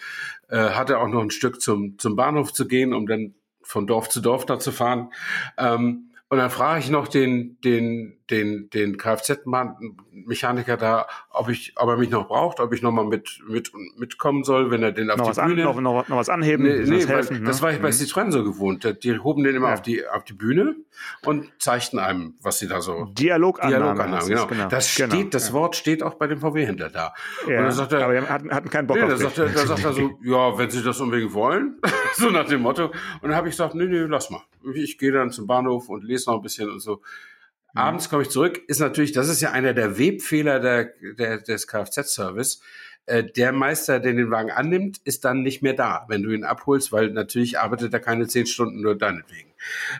äh, 0.49 0.71
hatte 0.71 0.99
auch 0.99 1.09
noch 1.09 1.23
ein 1.23 1.31
Stück 1.31 1.61
zum, 1.61 1.99
zum 1.99 2.17
Bahnhof 2.17 2.53
zu 2.53 2.69
gehen, 2.69 2.93
um 2.93 3.07
dann 3.07 3.35
von 3.63 3.87
Dorf 3.87 4.09
zu 4.09 4.21
Dorf 4.21 4.47
da 4.47 4.59
zu 4.59 4.73
fahren. 4.73 5.11
Ähm, 5.57 6.11
Und 6.29 6.39
dann 6.39 6.51
frage 6.51 6.81
ich 6.81 6.91
noch 6.91 7.09
den, 7.09 7.59
den, 7.65 8.18
den, 8.31 8.69
den 8.71 8.97
Kfz-Mechaniker 8.99 10.77
da, 10.77 11.07
ob 11.31 11.49
ich, 11.49 11.73
ob 11.77 11.89
er 11.89 11.97
mich 11.97 12.11
noch 12.11 12.29
braucht, 12.29 12.61
ob 12.61 12.73
ich 12.73 12.83
noch 12.83 12.93
mal 12.93 13.05
mit, 13.05 13.41
mit, 13.49 13.73
mitkommen 13.97 14.45
soll, 14.45 14.71
wenn 14.71 14.83
er 14.83 14.93
den 14.93 15.11
auf 15.11 15.17
noch 15.19 15.25
die 15.33 15.37
was 15.37 15.47
Bühne. 15.47 15.67
An, 15.69 15.83
noch, 15.83 15.93
noch, 15.95 16.09
noch 16.09 16.17
was 16.17 16.29
anheben, 16.29 16.65
nee, 16.65 16.85
nee, 16.85 17.07
helfen, 17.07 17.41
ne? 17.41 17.47
das 17.47 17.63
war 17.63 17.73
ich 17.73 17.81
bei 17.81 17.89
Mhm. 17.89 17.93
Citroën 17.95 18.31
so 18.31 18.45
gewohnt. 18.45 19.03
Die 19.03 19.19
hoben 19.19 19.45
den 19.45 19.57
immer 19.57 19.69
Ja. 19.69 19.75
auf 19.75 19.83
die, 19.83 20.07
auf 20.07 20.25
die 20.25 20.35
Bühne 20.35 20.77
und 21.25 21.51
zeigten 21.59 21.99
einem, 21.99 22.35
was 22.43 22.59
sie 22.59 22.69
da 22.69 22.81
so 22.81 23.07
Dialogannahme. 23.07 23.77
Dialogannahmen, 23.77 24.17
heißt 24.17 24.49
genau. 24.49 24.65
es, 24.65 24.69
Das 24.71 24.95
genau. 24.95 25.15
steht, 25.15 25.35
das 25.35 25.53
Wort 25.53 25.77
steht 25.77 26.03
auch 26.03 26.15
bei 26.15 26.27
dem 26.27 26.39
VW-Händler 26.41 26.91
da. 26.91 27.15
Ja, 27.47 27.59
Und 27.59 27.65
dann 27.65 27.73
sagt 27.73 27.93
er, 27.93 28.05
aber 28.05 28.21
die 28.21 28.27
hatten, 28.27 28.51
hatten 28.51 28.71
keinen 28.71 28.87
Bock 28.87 28.97
nee, 28.97 29.03
auf 29.05 29.11
da 29.11 29.17
sagt, 29.17 29.39
er, 29.39 29.47
da 29.49 29.67
sagt 29.67 29.85
er 29.85 29.93
so, 29.93 30.19
ja, 30.23 30.59
wenn 30.59 30.71
Sie 30.71 30.83
das 30.83 31.01
unbedingt 31.01 31.33
wollen, 31.33 31.81
so 32.15 32.31
nach 32.31 32.47
dem 32.47 32.61
Motto. 32.63 32.87
Und 32.87 32.95
dann 33.23 33.35
habe 33.35 33.49
ich 33.49 33.53
gesagt, 33.55 33.75
nee, 33.75 33.87
nee, 33.87 34.01
lass 34.01 34.31
mal. 34.31 34.43
Ich 34.75 34.99
gehe 34.99 35.13
dann 35.13 35.31
zum 35.31 35.47
Bahnhof 35.47 35.89
und 35.89 36.05
lese 36.05 36.29
noch 36.31 36.37
ein 36.37 36.43
bisschen 36.43 36.71
und 36.71 36.81
so. 36.81 37.01
Mhm. 37.75 37.81
Abends 37.81 38.09
komme 38.09 38.23
ich 38.23 38.31
zurück, 38.31 38.61
ist 38.67 38.81
natürlich, 38.81 39.13
das 39.13 39.29
ist 39.29 39.41
ja 39.41 39.53
einer 39.53 39.75
der 39.75 39.99
Webfehler 39.99 40.61
der, 40.61 40.93
der, 41.19 41.39
des 41.39 41.67
Kfz-Service. 41.67 42.61
Äh, 43.07 43.25
Der 43.25 43.53
Meister, 43.53 44.01
der 44.01 44.13
den 44.13 44.31
Wagen 44.31 44.51
annimmt, 44.51 44.99
ist 45.05 45.25
dann 45.25 45.43
nicht 45.43 45.63
mehr 45.63 45.75
da, 45.75 46.05
wenn 46.09 46.23
du 46.23 46.31
ihn 46.31 46.45
abholst, 46.45 46.93
weil 46.93 47.11
natürlich 47.11 47.59
arbeitet 47.59 47.93
er 47.93 48.01
keine 48.01 48.27
zehn 48.27 48.47
Stunden 48.47 48.81
nur 48.83 48.97
deinetwegen. 48.99 49.53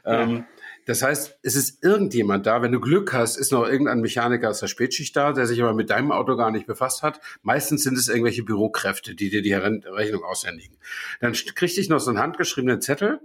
Ähm, 0.05 0.45
das 0.85 1.03
heißt, 1.03 1.39
es 1.43 1.55
ist 1.55 1.85
irgendjemand 1.85 2.47
da. 2.47 2.63
Wenn 2.63 2.73
du 2.73 2.81
Glück 2.81 3.13
hast, 3.13 3.37
ist 3.37 3.53
noch 3.53 3.67
irgendein 3.69 4.01
Mechaniker 4.01 4.49
aus 4.49 4.61
der 4.61 4.69
Spätschicht 4.69 5.15
da, 5.17 5.33
der 5.33 5.47
sich 5.47 5.61
aber 5.63 5.75
mit 5.75 5.91
deinem 5.91 6.13
Auto 6.13 6.35
gar 6.37 6.51
nicht 6.51 6.67
befasst 6.67 7.03
hat. 7.03 7.21
Meistens 7.43 7.83
sind 7.83 7.99
es 7.99 8.09
irgendwelche 8.09 8.43
Bürokräfte, 8.43 9.15
die 9.15 9.29
dir 9.29 9.43
die 9.43 9.53
Rechnung 9.53 10.25
aushändigen. 10.25 10.79
Dann 11.21 11.35
st- 11.35 11.55
kriegte 11.55 11.81
ich 11.81 11.91
noch 11.91 12.01
so 12.01 12.11
einen 12.11 12.19
handgeschriebenen 12.21 12.81
Zettel, 12.81 13.21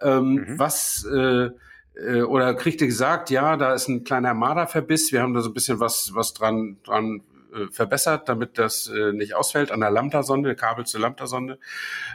ähm, 0.00 0.44
was 0.58 1.04
äh, 1.04 1.50
äh, 1.96 2.22
oder 2.22 2.54
kriegte 2.54 2.86
gesagt, 2.86 3.30
ja, 3.30 3.56
da 3.56 3.74
ist 3.74 3.88
ein 3.88 4.04
kleiner 4.04 4.34
Marderverbiss. 4.34 5.12
Wir 5.12 5.22
haben 5.22 5.34
da 5.34 5.40
so 5.40 5.50
ein 5.50 5.54
bisschen 5.54 5.80
was, 5.80 6.14
was 6.14 6.34
dran, 6.34 6.78
dran 6.84 7.22
äh, 7.54 7.66
verbessert, 7.70 8.28
damit 8.28 8.58
das 8.58 8.88
äh, 8.88 9.12
nicht 9.12 9.34
ausfällt 9.34 9.70
an 9.70 9.80
der 9.80 9.90
Lambda-Sonde, 9.90 10.54
Kabel 10.56 10.86
zur 10.86 11.00
Lambda-Sonde. 11.00 11.58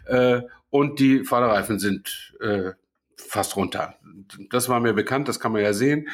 Äh, 0.05 0.41
und 0.69 0.99
die 0.99 1.23
Vorderreifen 1.23 1.79
sind 1.79 2.35
äh, 2.41 2.71
fast 3.15 3.55
runter. 3.55 3.95
Das 4.49 4.69
war 4.69 4.79
mir 4.79 4.93
bekannt, 4.93 5.27
das 5.27 5.39
kann 5.39 5.51
man 5.51 5.61
ja 5.61 5.73
sehen. 5.73 6.09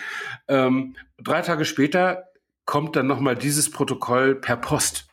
Ähm, 0.47 0.95
drei 1.21 1.41
Tage 1.41 1.65
später 1.65 2.30
kommt 2.65 2.95
dann 2.95 3.08
nochmal 3.08 3.36
dieses 3.36 3.69
Protokoll 3.69 4.36
per 4.36 4.58
Post. 4.58 5.04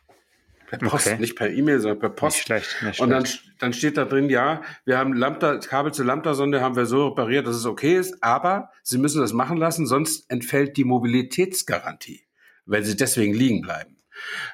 Per 0.79 0.89
Post, 0.89 1.07
Okay. 1.07 1.19
nicht 1.19 1.35
per 1.35 1.49
E-Mail, 1.49 1.79
sondern 1.79 1.99
per 1.99 2.09
Post. 2.09 2.37
Nicht 2.37 2.45
schlecht, 2.45 2.83
nicht 2.83 2.99
Und 2.99 3.09
dann, 3.09 3.25
schlecht. 3.25 3.43
dann 3.59 3.73
steht 3.73 3.97
da 3.97 4.05
drin, 4.05 4.29
ja, 4.29 4.61
wir 4.85 4.97
haben 4.97 5.13
Lambda, 5.13 5.57
Kabel 5.57 5.93
zur 5.93 6.05
Lambda-Sonde 6.05 6.61
haben 6.61 6.75
wir 6.75 6.85
so 6.85 7.07
repariert, 7.09 7.47
dass 7.47 7.55
es 7.55 7.65
okay 7.65 7.97
ist, 7.97 8.21
aber 8.23 8.69
Sie 8.83 8.97
müssen 8.97 9.21
das 9.21 9.33
machen 9.33 9.57
lassen, 9.57 9.85
sonst 9.87 10.29
entfällt 10.29 10.77
die 10.77 10.83
Mobilitätsgarantie, 10.83 12.23
weil 12.65 12.83
Sie 12.83 12.95
deswegen 12.95 13.33
liegen 13.33 13.61
bleiben. 13.61 13.97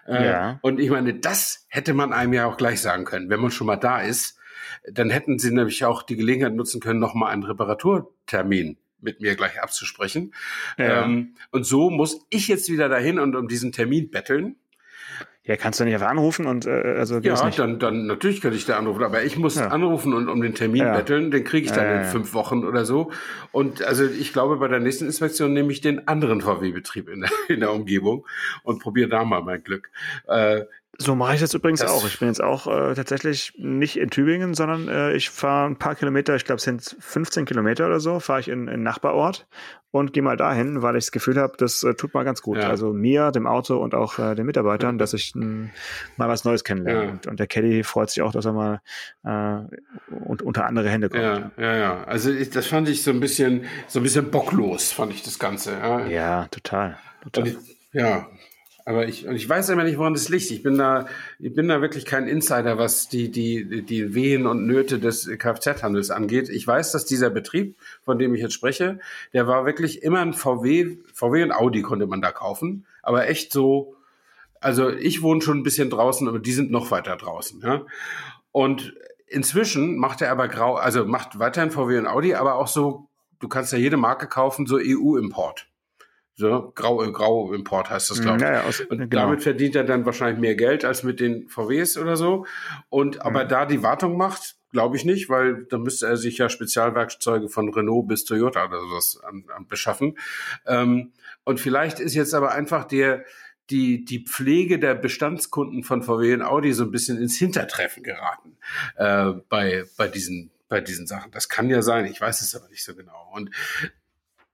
Äh, 0.07 0.25
Ja. 0.25 0.59
Und 0.61 0.79
ich 0.79 0.89
meine, 0.89 1.13
das 1.13 1.65
hätte 1.69 1.93
man 1.93 2.13
einem 2.13 2.33
ja 2.33 2.45
auch 2.45 2.57
gleich 2.57 2.81
sagen 2.81 3.05
können, 3.05 3.29
wenn 3.29 3.39
man 3.39 3.51
schon 3.51 3.67
mal 3.67 3.75
da 3.77 4.01
ist, 4.01 4.37
dann 4.91 5.09
hätten 5.09 5.39
Sie 5.39 5.51
nämlich 5.51 5.83
auch 5.85 6.03
die 6.03 6.15
Gelegenheit 6.15 6.53
nutzen 6.53 6.79
können, 6.79 6.99
nochmal 6.99 7.31
einen 7.33 7.43
Reparaturtermin 7.43 8.77
mit 9.01 9.21
mir 9.21 9.35
gleich 9.35 9.61
abzusprechen. 9.61 10.33
Ja. 10.77 11.03
Ähm, 11.05 11.35
und 11.51 11.63
so 11.65 11.89
muss 11.89 12.25
ich 12.29 12.47
jetzt 12.47 12.69
wieder 12.69 12.89
dahin 12.89 13.19
und 13.19 13.35
um 13.35 13.47
diesen 13.47 13.71
Termin 13.71 14.09
betteln. 14.09 14.57
Ja, 15.49 15.57
kannst 15.57 15.79
du 15.79 15.83
nicht 15.83 15.95
einfach 15.95 16.09
anrufen 16.09 16.45
und 16.45 16.67
äh, 16.67 16.69
also 16.69 17.21
geht 17.21 17.31
das 17.31 17.39
Ja, 17.39 17.45
nicht. 17.47 17.57
dann, 17.57 17.79
dann 17.79 18.05
natürlich 18.05 18.39
könnte 18.39 18.55
ich 18.55 18.65
da 18.67 18.77
anrufen, 18.77 19.03
aber 19.03 19.23
ich 19.23 19.35
muss 19.35 19.55
Ja. 19.55 19.69
anrufen 19.69 20.13
und 20.13 20.29
um 20.29 20.41
den 20.41 20.53
Termin 20.53 20.83
Ja. 20.83 20.93
betteln. 20.95 21.31
Den 21.31 21.43
kriege 21.43 21.65
ich 21.65 21.71
dann 21.71 21.87
Ja, 21.89 21.95
in 21.95 22.03
fünf 22.03 22.35
Wochen 22.35 22.63
oder 22.63 22.85
so. 22.85 23.11
Und 23.51 23.81
also 23.81 24.05
ich 24.05 24.31
glaube, 24.31 24.57
bei 24.57 24.67
der 24.67 24.79
nächsten 24.79 25.05
Inspektion 25.07 25.51
nehme 25.53 25.71
ich 25.71 25.81
den 25.81 26.07
anderen 26.07 26.41
VW-Betrieb 26.41 27.09
in 27.09 27.21
der, 27.21 27.29
in 27.49 27.61
der 27.61 27.73
Umgebung 27.73 28.27
und 28.61 28.79
probiere 28.79 29.09
da 29.09 29.23
mal 29.25 29.41
mein 29.41 29.63
Glück. 29.63 29.89
Äh, 30.27 30.65
So 30.97 31.15
mache 31.15 31.35
ich 31.35 31.39
das 31.39 31.53
übrigens 31.53 31.79
Das- 31.79 31.91
auch. 31.91 32.05
Ich 32.05 32.19
bin 32.19 32.27
jetzt 32.27 32.41
auch 32.43 32.67
äh, 32.67 32.93
tatsächlich 32.93 33.53
nicht 33.57 33.97
in 33.97 34.09
Tübingen, 34.09 34.53
sondern 34.53 34.89
äh, 34.89 35.13
ich 35.13 35.29
fahre 35.29 35.69
ein 35.69 35.77
paar 35.77 35.95
Kilometer, 35.95 36.35
ich 36.35 36.43
glaube 36.43 36.57
es 36.57 36.63
sind 36.63 36.97
15 36.99 37.45
Kilometer 37.45 37.85
oder 37.85 37.99
so, 38.01 38.19
fahre 38.19 38.41
ich 38.41 38.49
in, 38.49 38.63
in 38.63 38.69
einen 38.69 38.83
Nachbarort 38.83 39.47
und 39.91 40.11
gehe 40.11 40.21
mal 40.21 40.35
dahin, 40.35 40.81
weil 40.81 40.97
ich 40.97 41.05
das 41.05 41.11
Gefühl 41.13 41.37
habe, 41.37 41.53
das 41.57 41.83
äh, 41.83 41.93
tut 41.93 42.13
mal 42.13 42.23
ganz 42.25 42.41
gut. 42.41 42.57
Ja. 42.57 42.67
Also 42.69 42.91
mir, 42.91 43.31
dem 43.31 43.47
Auto 43.47 43.77
und 43.77 43.95
auch 43.95 44.19
äh, 44.19 44.35
den 44.35 44.45
Mitarbeitern, 44.45 44.97
dass 44.97 45.13
ich 45.13 45.33
mh, 45.35 45.69
mal 46.17 46.27
was 46.27 46.43
Neues 46.43 46.65
kennenlerne. 46.65 47.03
Ja. 47.05 47.11
Und, 47.11 47.27
und 47.27 47.39
der 47.39 47.47
Caddy 47.47 47.83
freut 47.83 48.09
sich 48.09 48.21
auch, 48.21 48.33
dass 48.33 48.43
er 48.45 48.51
mal 48.53 48.81
äh, 49.23 50.13
und, 50.25 50.41
unter 50.41 50.65
andere 50.65 50.89
Hände 50.89 51.07
kommt. 51.09 51.23
ja, 51.23 51.51
ja, 51.57 51.75
ja. 51.77 52.03
Also 52.03 52.29
ich, 52.31 52.49
das 52.49 52.67
fand 52.67 52.89
ich 52.89 53.03
so 53.03 53.11
ein 53.11 53.21
bisschen, 53.21 53.63
so 53.87 53.99
ein 54.01 54.03
bisschen 54.03 54.29
bocklos, 54.31 54.91
fand 54.91 55.13
ich 55.13 55.23
das 55.23 55.39
Ganze. 55.39 55.71
Ja, 55.73 56.05
Ja, 56.07 56.47
total. 56.51 56.97
total. 57.23 57.47
Ich, 57.47 57.57
ja. 57.93 58.27
Aber 58.89 59.07
ich, 59.07 59.27
und 59.27 59.35
ich 59.35 59.47
weiß 59.47 59.69
immer 59.69 59.83
nicht, 59.83 59.99
woran 59.99 60.15
das 60.15 60.29
liegt. 60.29 60.49
Ich 60.49 60.63
bin 60.63 60.75
da, 60.75 61.05
ich 61.37 61.53
bin 61.53 61.67
da 61.67 61.79
wirklich 61.79 62.05
kein 62.05 62.27
Insider, 62.27 62.79
was 62.79 63.07
die, 63.07 63.29
die, 63.29 63.83
die 63.83 64.15
Wehen 64.15 64.47
und 64.47 64.65
Nöte 64.65 64.97
des 64.97 65.29
Kfz-Handels 65.29 66.09
angeht. 66.09 66.49
Ich 66.49 66.65
weiß, 66.65 66.91
dass 66.91 67.05
dieser 67.05 67.29
Betrieb, 67.29 67.77
von 68.03 68.17
dem 68.17 68.33
ich 68.33 68.41
jetzt 68.41 68.55
spreche, 68.55 68.97
der 69.31 69.45
war 69.45 69.67
wirklich 69.67 70.01
immer 70.01 70.21
ein 70.21 70.33
VW, 70.33 70.97
VW 71.13 71.43
und 71.43 71.51
Audi 71.51 71.83
konnte 71.83 72.07
man 72.07 72.19
da 72.19 72.31
kaufen. 72.31 72.87
Aber 73.03 73.29
echt 73.29 73.53
so, 73.53 73.95
also 74.59 74.89
ich 74.89 75.21
wohne 75.21 75.43
schon 75.43 75.59
ein 75.59 75.63
bisschen 75.63 75.91
draußen, 75.91 76.27
aber 76.27 76.39
die 76.39 76.53
sind 76.53 76.71
noch 76.71 76.89
weiter 76.89 77.15
draußen, 77.15 77.61
ja. 77.61 77.85
Und 78.51 78.95
inzwischen 79.27 79.97
macht 79.97 80.23
er 80.23 80.31
aber 80.31 80.47
grau, 80.47 80.77
also 80.77 81.05
macht 81.05 81.37
weiterhin 81.37 81.69
VW 81.69 81.99
und 81.99 82.07
Audi, 82.07 82.33
aber 82.33 82.55
auch 82.55 82.67
so, 82.67 83.07
du 83.39 83.49
kannst 83.49 83.71
ja 83.71 83.77
jede 83.77 83.97
Marke 83.97 84.25
kaufen, 84.25 84.65
so 84.65 84.79
EU-Import. 84.81 85.68
So, 86.39 86.71
grau, 86.73 86.99
grau 87.11 87.51
Import 87.51 87.89
heißt 87.89 88.11
das, 88.11 88.21
glaube 88.21 88.37
ich. 88.37 88.43
Ja, 88.43 88.53
ja, 88.53 88.63
aus, 88.63 88.79
Und 88.79 89.09
genau. 89.09 89.23
damit 89.23 89.43
verdient 89.43 89.75
er 89.75 89.83
dann 89.83 90.05
wahrscheinlich 90.05 90.39
mehr 90.39 90.55
Geld 90.55 90.85
als 90.85 91.03
mit 91.03 91.19
den 91.19 91.49
VWs 91.49 91.97
oder 91.97 92.15
so. 92.15 92.45
Und 92.87 93.25
aber 93.25 93.43
Mhm. 93.43 93.49
da 93.49 93.65
die 93.65 93.83
Wartung 93.83 94.15
macht, 94.15 94.55
glaube 94.71 94.95
ich 94.95 95.03
nicht, 95.03 95.27
weil 95.27 95.65
da 95.65 95.77
müsste 95.77 96.07
er 96.07 96.15
sich 96.15 96.37
ja 96.37 96.47
Spezialwerkzeuge 96.47 97.49
von 97.49 97.67
Renault 97.73 98.07
bis 98.07 98.23
Toyota 98.23 98.65
oder 98.67 98.79
sowas 98.79 99.19
an, 99.21 99.43
an 99.53 99.67
beschaffen. 99.67 100.17
Ähm, 100.65 101.11
und 101.43 101.59
vielleicht 101.59 101.99
ist 101.99 102.15
jetzt 102.15 102.33
aber 102.33 102.53
einfach 102.53 102.85
der 102.85 103.25
die, 103.69 104.05
die 104.05 104.23
Pflege 104.23 104.79
der 104.79 104.95
Bestandskunden 104.95 105.83
von 105.83 106.03
VW 106.03 106.33
und 106.35 106.41
Audi 106.41 106.71
so 106.71 106.85
ein 106.85 106.91
bisschen 106.91 107.21
ins 107.21 107.37
Hintertreffen 107.37 108.01
geraten 108.01 108.57
äh, 108.95 109.33
bei, 109.49 109.83
bei, 109.97 110.07
diesen, 110.07 110.51
bei 110.69 110.79
diesen 110.79 111.05
Sachen. 111.05 111.31
Das 111.31 111.49
kann 111.49 111.69
ja 111.69 111.81
sein, 111.81 112.05
ich 112.05 112.19
weiß 112.21 112.41
es 112.41 112.55
aber 112.55 112.69
nicht 112.69 112.83
so 112.83 112.95
genau. 112.95 113.29
Und 113.33 113.51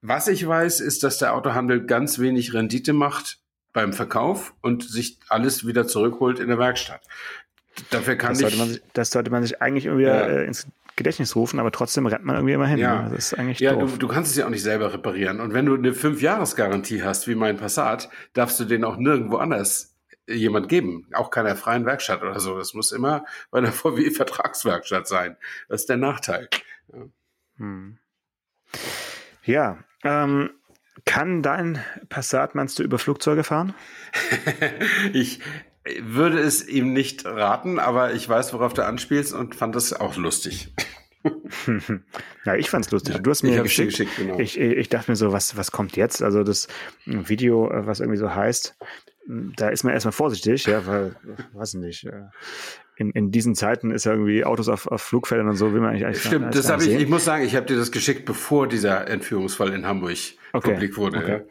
was 0.08 0.28
ich 0.28 0.46
weiß, 0.48 0.80
ist, 0.82 1.04
dass 1.04 1.18
der 1.18 1.34
Autohandel 1.36 1.86
ganz 1.86 2.20
wenig 2.20 2.54
Rendite 2.54 2.94
macht 2.94 3.40
beim 3.74 3.94
Verkauf 3.94 4.54
und 4.62 4.84
sich 4.84 5.20
alles 5.30 5.66
wieder 5.68 5.88
zurückholt 5.88 6.40
in 6.40 6.48
der 6.48 6.58
Werkstatt. 6.58 7.02
Dafür 7.90 8.16
kann 8.16 8.30
Das 8.30 8.40
ich. 8.40 8.44
sollte, 8.44 8.58
man 8.58 8.70
sich, 8.70 8.82
das 8.94 9.10
sollte 9.12 9.32
man 9.32 9.44
sich 9.44 9.62
eigentlich 9.62 9.86
wieder 9.86 10.30
Ja. 10.32 10.38
äh, 10.42 10.46
ins 10.46 10.68
Gedächtnis 10.96 11.36
rufen, 11.36 11.60
aber 11.60 11.72
trotzdem 11.72 12.06
rennt 12.06 12.24
man 12.24 12.36
irgendwie 12.38 12.54
immer 12.54 12.68
hin. 12.68 12.78
Ja. 12.78 13.02
ne? 13.04 13.10
Das 13.16 13.34
ist 13.34 13.38
eigentlich 13.40 13.60
ja, 13.60 13.74
du, 13.76 13.86
du 13.88 14.08
kannst 14.08 14.32
es 14.32 14.38
ja 14.38 14.46
auch 14.46 14.50
nicht 14.50 14.64
selber 14.64 14.94
reparieren. 14.94 15.42
Und 15.42 15.54
wenn 15.54 15.66
du 15.66 15.76
eine 15.76 15.94
Fünf-Jahres-Garantie 15.94 17.04
hast, 17.04 17.28
wie 17.28 17.36
mein 17.36 17.58
Passat, 17.58 18.10
darfst 18.34 18.58
du 18.62 18.64
den 18.64 18.86
auch 18.86 18.96
nirgendwo 18.96 19.36
anders 19.38 19.94
jemand 20.26 20.70
geben. 20.70 21.06
Auch 21.14 21.30
keiner 21.32 21.56
freien 21.58 21.86
Werkstatt 21.86 22.22
oder 22.24 22.40
so. 22.40 22.58
Das 22.58 22.74
muss 22.74 22.94
immer 22.94 23.26
bei 23.52 23.58
einer 23.58 23.72
VW-Vertragswerkstatt 23.74 25.06
sein. 25.08 25.36
Das 25.68 25.82
ist 25.82 25.90
der 25.90 25.98
Nachteil. 25.98 26.48
Hm. 27.58 27.98
Ja, 29.44 29.78
ähm, 30.06 30.52
kann 31.04 31.44
dein 31.44 31.84
Passat, 32.08 32.56
meinst 32.56 32.80
du, 32.80 32.84
über 32.84 32.98
Flugzeuge 32.98 33.44
fahren? 33.44 33.74
ich 35.14 35.40
würde 36.02 36.40
es 36.40 36.68
ihm 36.68 36.94
nicht 36.94 37.26
raten, 37.26 37.80
aber 37.80 38.14
ich 38.14 38.28
weiß, 38.28 38.54
worauf 38.54 38.74
du 38.74 38.86
anspielst 38.86 39.34
und 39.34 39.56
fand 39.56 39.76
das 39.76 39.94
auch 39.94 40.16
lustig. 40.16 40.74
ja, 42.46 42.56
ich 42.56 42.70
fand's 42.70 42.92
lustig. 42.92 43.16
Ja, 43.16 43.22
du 43.22 43.30
hast 43.30 43.44
ich 43.44 43.50
mir 43.50 43.58
dir 43.58 43.64
geschickt. 43.64 43.92
geschickt, 43.92 44.12
genau. 44.18 44.40
ich, 44.40 44.60
ich 44.60 44.90
dachte 44.90 45.12
mir 45.12 45.16
so, 45.16 45.32
was, 45.32 45.58
was 45.58 45.72
kommt 45.72 45.96
jetzt? 45.98 46.22
Also 46.22 46.44
das 46.44 46.68
Video, 47.06 47.70
äh, 47.70 47.86
was 47.86 48.00
irgendwie 48.00 48.20
so 48.20 48.34
heißt, 48.34 48.76
da 49.28 49.70
ist 49.70 49.84
man 49.84 49.94
erstmal 49.94 50.12
vorsichtig, 50.12 50.66
ja, 50.66 50.86
weil, 50.86 51.16
weiß 51.54 51.76
nicht, 51.76 52.06
äh, 52.06 52.24
in, 52.98 53.12
in 53.12 53.32
diesen 53.32 53.56
Zeiten 53.56 53.92
ist 53.92 54.06
ja 54.06 54.14
irgendwie 54.14 54.46
Autos 54.46 54.70
auf, 54.70 54.88
auf 54.88 55.02
Flugfeldern 55.02 55.50
und 55.50 55.56
so, 55.56 55.74
will 55.74 55.82
man 55.82 55.92
eigentlich 55.92 56.06
eigentlich 56.06 56.24
Stimmt, 56.24 56.56
das 56.56 56.70
habe 56.70 56.84
ich, 56.84 56.94
ich 56.94 57.10
muss 57.10 57.26
sagen, 57.26 57.44
ich 57.44 57.56
habe 57.56 57.66
dir 57.66 57.76
das 57.76 57.92
geschickt, 57.92 58.26
bevor 58.26 58.68
dieser 58.68 59.08
Entführungsfall 59.08 59.74
in 59.74 59.86
Hamburg 59.86 60.18
Okay, 60.54 60.72
publik 60.72 60.98
wurde. 60.98 61.18
okay. 61.18 61.32
Ja. 61.32 61.42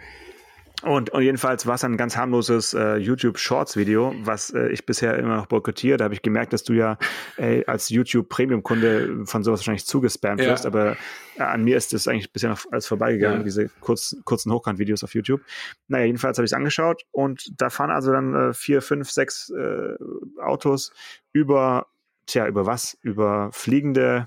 Und, 0.85 1.11
und 1.11 1.23
jedenfalls 1.23 1.67
war 1.67 1.77
es 1.77 1.85
ein 1.85 1.97
ganz 1.97 2.17
harmloses 2.17 2.75
äh, 2.75 2.97
YouTube 2.97 3.39
Shorts 3.39 3.77
Video, 3.77 4.15
was 4.19 4.51
äh, 4.51 4.69
ich 4.69 4.85
bisher 4.85 5.19
immer 5.19 5.37
noch 5.37 5.47
boykottiere. 5.47 5.97
Da 5.97 6.05
habe 6.05 6.15
ich 6.15 6.23
gemerkt, 6.23 6.53
dass 6.53 6.63
du 6.63 6.75
ja 6.75 6.99
äh, 7.37 7.65
als 7.67 7.89
YouTube 7.89 8.29
Premium 8.29 8.63
Kunde 8.63 9.25
von 9.25 9.43
sowas 9.43 9.61
wahrscheinlich 9.61 9.87
zugespammt 9.87 10.41
Ja. 10.43 10.49
wirst, 10.51 10.67
aber 10.67 10.97
äh, 11.37 11.43
an 11.43 11.65
mir 11.65 11.77
ist 11.77 11.93
das 11.93 12.07
eigentlich 12.07 12.33
bisher 12.33 12.51
noch 12.51 12.61
alles 12.71 12.87
vorbeigegangen, 12.87 13.39
Ja. 13.41 13.45
diese 13.45 13.71
kurz, 13.81 14.17
kurzen 14.25 14.53
Hochkant-Videos 14.53 15.03
auf 15.05 15.15
YouTube. 15.15 15.41
Naja, 15.89 16.05
jedenfalls 16.05 16.37
habe 16.39 16.45
ich 16.45 16.51
es 16.53 16.57
angeschaut 16.57 17.05
und 17.13 17.51
da 17.61 17.71
fahren 17.71 17.91
also 17.91 18.13
dann 18.13 18.35
äh, 18.35 18.53
vier, 18.53 18.83
fünf, 18.83 19.11
sechs 19.11 19.51
äh, 19.51 19.95
Autos 20.43 20.93
über, 21.33 21.87
tja, 22.27 22.47
über 22.47 22.67
was? 22.67 22.99
Über 23.01 23.49
fliegende 23.53 24.27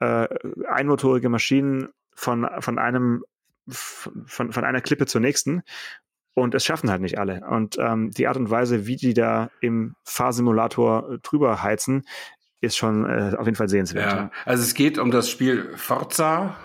äh, 0.00 0.28
einmotorige 0.68 1.28
Maschinen 1.28 1.88
von, 2.14 2.48
von 2.60 2.78
einem 2.78 3.24
von, 3.68 4.52
von 4.52 4.64
einer 4.64 4.80
Klippe 4.80 5.06
zur 5.06 5.20
nächsten. 5.20 5.62
Und 6.36 6.54
es 6.54 6.64
schaffen 6.64 6.90
halt 6.90 7.00
nicht 7.00 7.18
alle. 7.18 7.46
Und 7.48 7.76
ähm, 7.78 8.10
die 8.10 8.26
Art 8.26 8.36
und 8.36 8.50
Weise, 8.50 8.86
wie 8.86 8.96
die 8.96 9.14
da 9.14 9.50
im 9.60 9.94
Fahrsimulator 10.02 11.18
drüber 11.22 11.62
heizen, 11.62 12.02
ist 12.64 12.76
schon 12.76 13.04
äh, 13.04 13.34
auf 13.36 13.46
jeden 13.46 13.56
Fall 13.56 13.68
sehenswert. 13.68 14.12
Ja. 14.12 14.30
Also 14.44 14.62
es 14.62 14.74
geht 14.74 14.98
um 14.98 15.10
das 15.10 15.30
Spiel 15.30 15.70
Forza, 15.76 16.56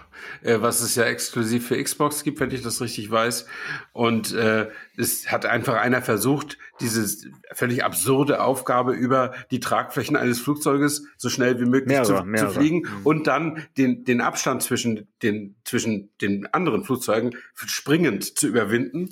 äh, 0.41 0.62
was 0.62 0.81
es 0.81 0.95
ja 0.95 1.03
exklusiv 1.05 1.67
für 1.67 1.81
Xbox 1.81 2.23
gibt, 2.23 2.39
wenn 2.39 2.51
ich 2.51 2.62
das 2.62 2.81
richtig 2.81 3.09
weiß. 3.09 3.45
Und 3.93 4.33
äh, 4.33 4.69
es 4.97 5.31
hat 5.31 5.45
einfach 5.45 5.75
einer 5.75 6.01
versucht, 6.01 6.57
diese 6.79 7.29
völlig 7.51 7.83
absurde 7.83 8.41
Aufgabe 8.41 8.93
über 8.93 9.33
die 9.51 9.59
Tragflächen 9.59 10.15
eines 10.15 10.39
Flugzeuges 10.39 11.05
so 11.17 11.29
schnell 11.29 11.59
wie 11.59 11.65
möglich 11.65 11.97
mehrere, 11.97 12.21
zu, 12.21 12.23
mehrere. 12.23 12.53
zu, 12.53 12.59
fliegen 12.59 12.77
mhm. 12.79 13.05
und 13.05 13.27
dann 13.27 13.65
den, 13.77 14.03
den 14.05 14.21
Abstand 14.21 14.63
zwischen 14.63 15.07
den, 15.21 15.55
zwischen 15.63 16.09
den 16.21 16.47
anderen 16.47 16.83
Flugzeugen 16.83 17.35
springend 17.53 18.38
zu 18.38 18.47
überwinden. 18.47 19.09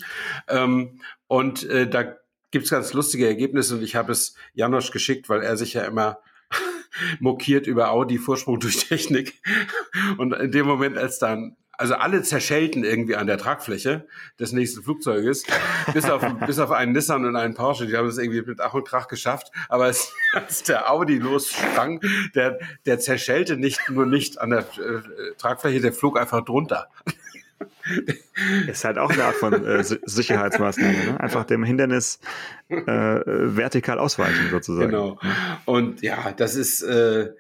Ähm, 0.48 1.02
und 1.28 1.64
äh, 1.70 1.90
da 1.90 2.16
gibt's 2.52 2.70
ganz 2.70 2.94
lustige 2.94 3.28
Ergebnisse 3.28 3.76
und 3.76 3.84
ich 3.84 3.96
habe 3.96 4.12
es 4.12 4.36
Janosch 4.54 4.92
geschickt, 4.92 5.28
weil 5.30 5.42
er 5.42 5.58
sich 5.58 5.74
ja 5.74 5.84
immer 5.84 6.20
mokiert 7.20 7.68
über 7.68 7.92
Audi 7.92 8.18
Vorsprung 8.18 8.60
durch 8.60 8.88
Technik. 8.88 9.42
Und 10.18 10.34
in 10.34 10.52
dem 10.52 10.66
Moment, 10.66 10.98
als 10.98 11.20
dann 11.20 11.56
also 11.78 11.94
alle 11.94 12.24
zerschellten 12.24 12.84
irgendwie 12.84 13.16
an 13.16 13.28
der 13.28 13.38
Tragfläche 13.38 14.08
des 14.40 14.52
nächsten 14.52 14.82
Flugzeuges, 14.82 15.46
bis 15.94 16.10
auf, 16.10 16.26
bis 16.48 16.60
auf 16.60 16.72
einen 16.72 16.92
Nissan 16.92 17.24
und 17.24 17.36
einen 17.36 17.54
Porsche. 17.54 17.86
Die 17.86 17.96
haben 17.96 18.08
es 18.08 18.18
irgendwie 18.18 18.42
mit 18.42 18.60
Ach 18.62 18.74
und 18.74 18.88
Krach 18.88 19.08
geschafft. 19.08 19.52
Aber 19.70 19.86
als, 19.86 20.12
als 20.34 20.64
der 20.64 20.92
Audi 20.92 21.20
lossprang, 21.20 22.02
der, 22.34 22.60
der 22.86 23.00
zerschellte 23.00 23.58
nicht 23.58 23.80
nur 23.90 24.06
nicht 24.06 24.42
an 24.42 24.50
der 24.50 24.60
äh, 24.60 25.36
Tragfläche, 25.38 25.80
der 25.80 25.94
flog 25.94 26.20
einfach 26.20 26.44
drunter. 26.44 26.90
Ist 28.68 28.86
halt 28.86 28.98
auch 28.98 29.10
eine 29.10 29.24
Art 29.24 29.36
von 29.36 29.66
äh, 29.66 29.84
Sicherheitsmaßnahme. 29.84 31.06
Ne? 31.06 31.20
Einfach 31.20 31.44
dem 31.46 31.64
Hindernis 31.64 32.20
äh, 32.70 32.84
vertikal 32.86 34.00
ausweichen 34.00 34.50
sozusagen. 34.52 34.92
Genau. 34.92 35.20
Und 35.66 36.02
ja, 36.02 36.34
das 36.36 36.56
ist, 36.56 36.84
äh, 36.84 37.32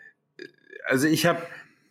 also 0.88 1.08
ich 1.08 1.25
habe, 1.25 1.41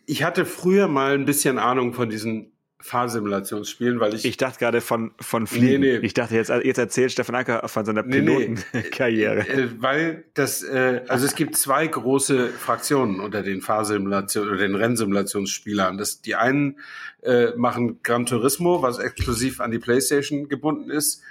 ich 0.05 0.23
hatte 0.23 0.45
früher 0.45 0.87
mal 0.87 1.13
ein 1.13 1.25
bisschen 1.25 1.57
Ahnung 1.59 1.93
von 1.93 2.09
diesen 2.09 2.51
Fahrsimulationsspielen, 2.87 3.99
weil 3.99 4.13
ich. 4.13 4.25
Ich 4.25 4.37
dachte 4.37 4.59
gerade 4.59 4.81
von, 4.81 5.11
von 5.19 5.45
Fliegen. 5.45 5.81
Nee, 5.81 5.97
nee. 5.99 6.05
Ich 6.05 6.13
dachte, 6.13 6.35
jetzt, 6.35 6.49
jetzt 6.49 6.77
erzählt 6.77 7.11
Stefan 7.11 7.35
Acker 7.35 7.67
von 7.67 7.85
seiner 7.85 8.03
Pilotenkarriere. 8.03 9.45
Nee, 9.47 9.61
äh, 9.61 9.69
weil 9.79 10.23
das, 10.33 10.63
äh, 10.63 11.01
also 11.07 11.25
es 11.25 11.35
gibt 11.35 11.57
zwei 11.57 11.85
große 11.85 12.49
Fraktionen 12.49 13.19
unter 13.19 13.43
den 13.43 13.61
Fahrsimulationen 13.61 14.49
oder 14.49 14.59
den 14.59 14.75
Rennsimulationsspielern. 14.75 15.97
Das, 15.97 16.21
die 16.21 16.35
einen 16.35 16.79
äh, 17.21 17.47
machen 17.57 18.01
Gran 18.03 18.25
Turismo, 18.25 18.81
was 18.81 18.99
exklusiv 18.99 19.59
an 19.59 19.71
die 19.71 19.79
PlayStation 19.79 20.47
gebunden 20.47 20.89
ist. 20.89 21.21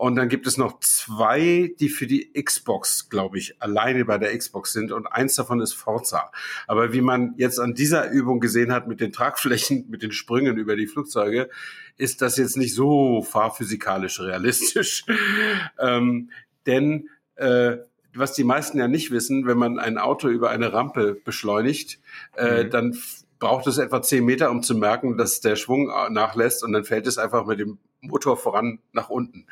Und 0.00 0.16
dann 0.16 0.30
gibt 0.30 0.46
es 0.46 0.56
noch 0.56 0.80
zwei, 0.80 1.74
die 1.78 1.90
für 1.90 2.06
die 2.06 2.32
Xbox, 2.32 3.10
glaube 3.10 3.36
ich, 3.36 3.60
alleine 3.60 4.06
bei 4.06 4.16
der 4.16 4.34
Xbox 4.34 4.72
sind. 4.72 4.92
Und 4.92 5.06
eins 5.06 5.34
davon 5.34 5.60
ist 5.60 5.74
Forza. 5.74 6.32
Aber 6.66 6.94
wie 6.94 7.02
man 7.02 7.34
jetzt 7.36 7.60
an 7.60 7.74
dieser 7.74 8.10
Übung 8.10 8.40
gesehen 8.40 8.72
hat 8.72 8.88
mit 8.88 9.02
den 9.02 9.12
Tragflächen, 9.12 9.84
mit 9.90 10.02
den 10.02 10.12
Sprüngen 10.12 10.56
über 10.56 10.74
die 10.74 10.86
Flugzeuge, 10.86 11.50
ist 11.98 12.22
das 12.22 12.38
jetzt 12.38 12.56
nicht 12.56 12.74
so 12.74 13.20
fahrphysikalisch 13.20 14.20
realistisch. 14.20 15.04
ähm, 15.78 16.30
denn 16.64 17.10
äh, 17.34 17.76
was 18.14 18.32
die 18.32 18.44
meisten 18.44 18.78
ja 18.78 18.88
nicht 18.88 19.10
wissen, 19.10 19.46
wenn 19.46 19.58
man 19.58 19.78
ein 19.78 19.98
Auto 19.98 20.28
über 20.28 20.48
eine 20.48 20.72
Rampe 20.72 21.14
beschleunigt, 21.22 21.98
äh, 22.38 22.64
mhm. 22.64 22.70
dann 22.70 22.98
braucht 23.40 23.66
es 23.66 23.78
etwa 23.78 24.00
zehn 24.02 24.24
Meter, 24.24 24.50
um 24.50 24.62
zu 24.62 24.76
merken, 24.76 25.16
dass 25.16 25.40
der 25.40 25.56
Schwung 25.56 25.90
nachlässt 26.10 26.62
und 26.62 26.72
dann 26.72 26.84
fällt 26.84 27.06
es 27.06 27.18
einfach 27.18 27.46
mit 27.46 27.58
dem 27.58 27.78
Motor 28.00 28.36
voran 28.36 28.78
nach 28.92 29.10
unten. 29.10 29.46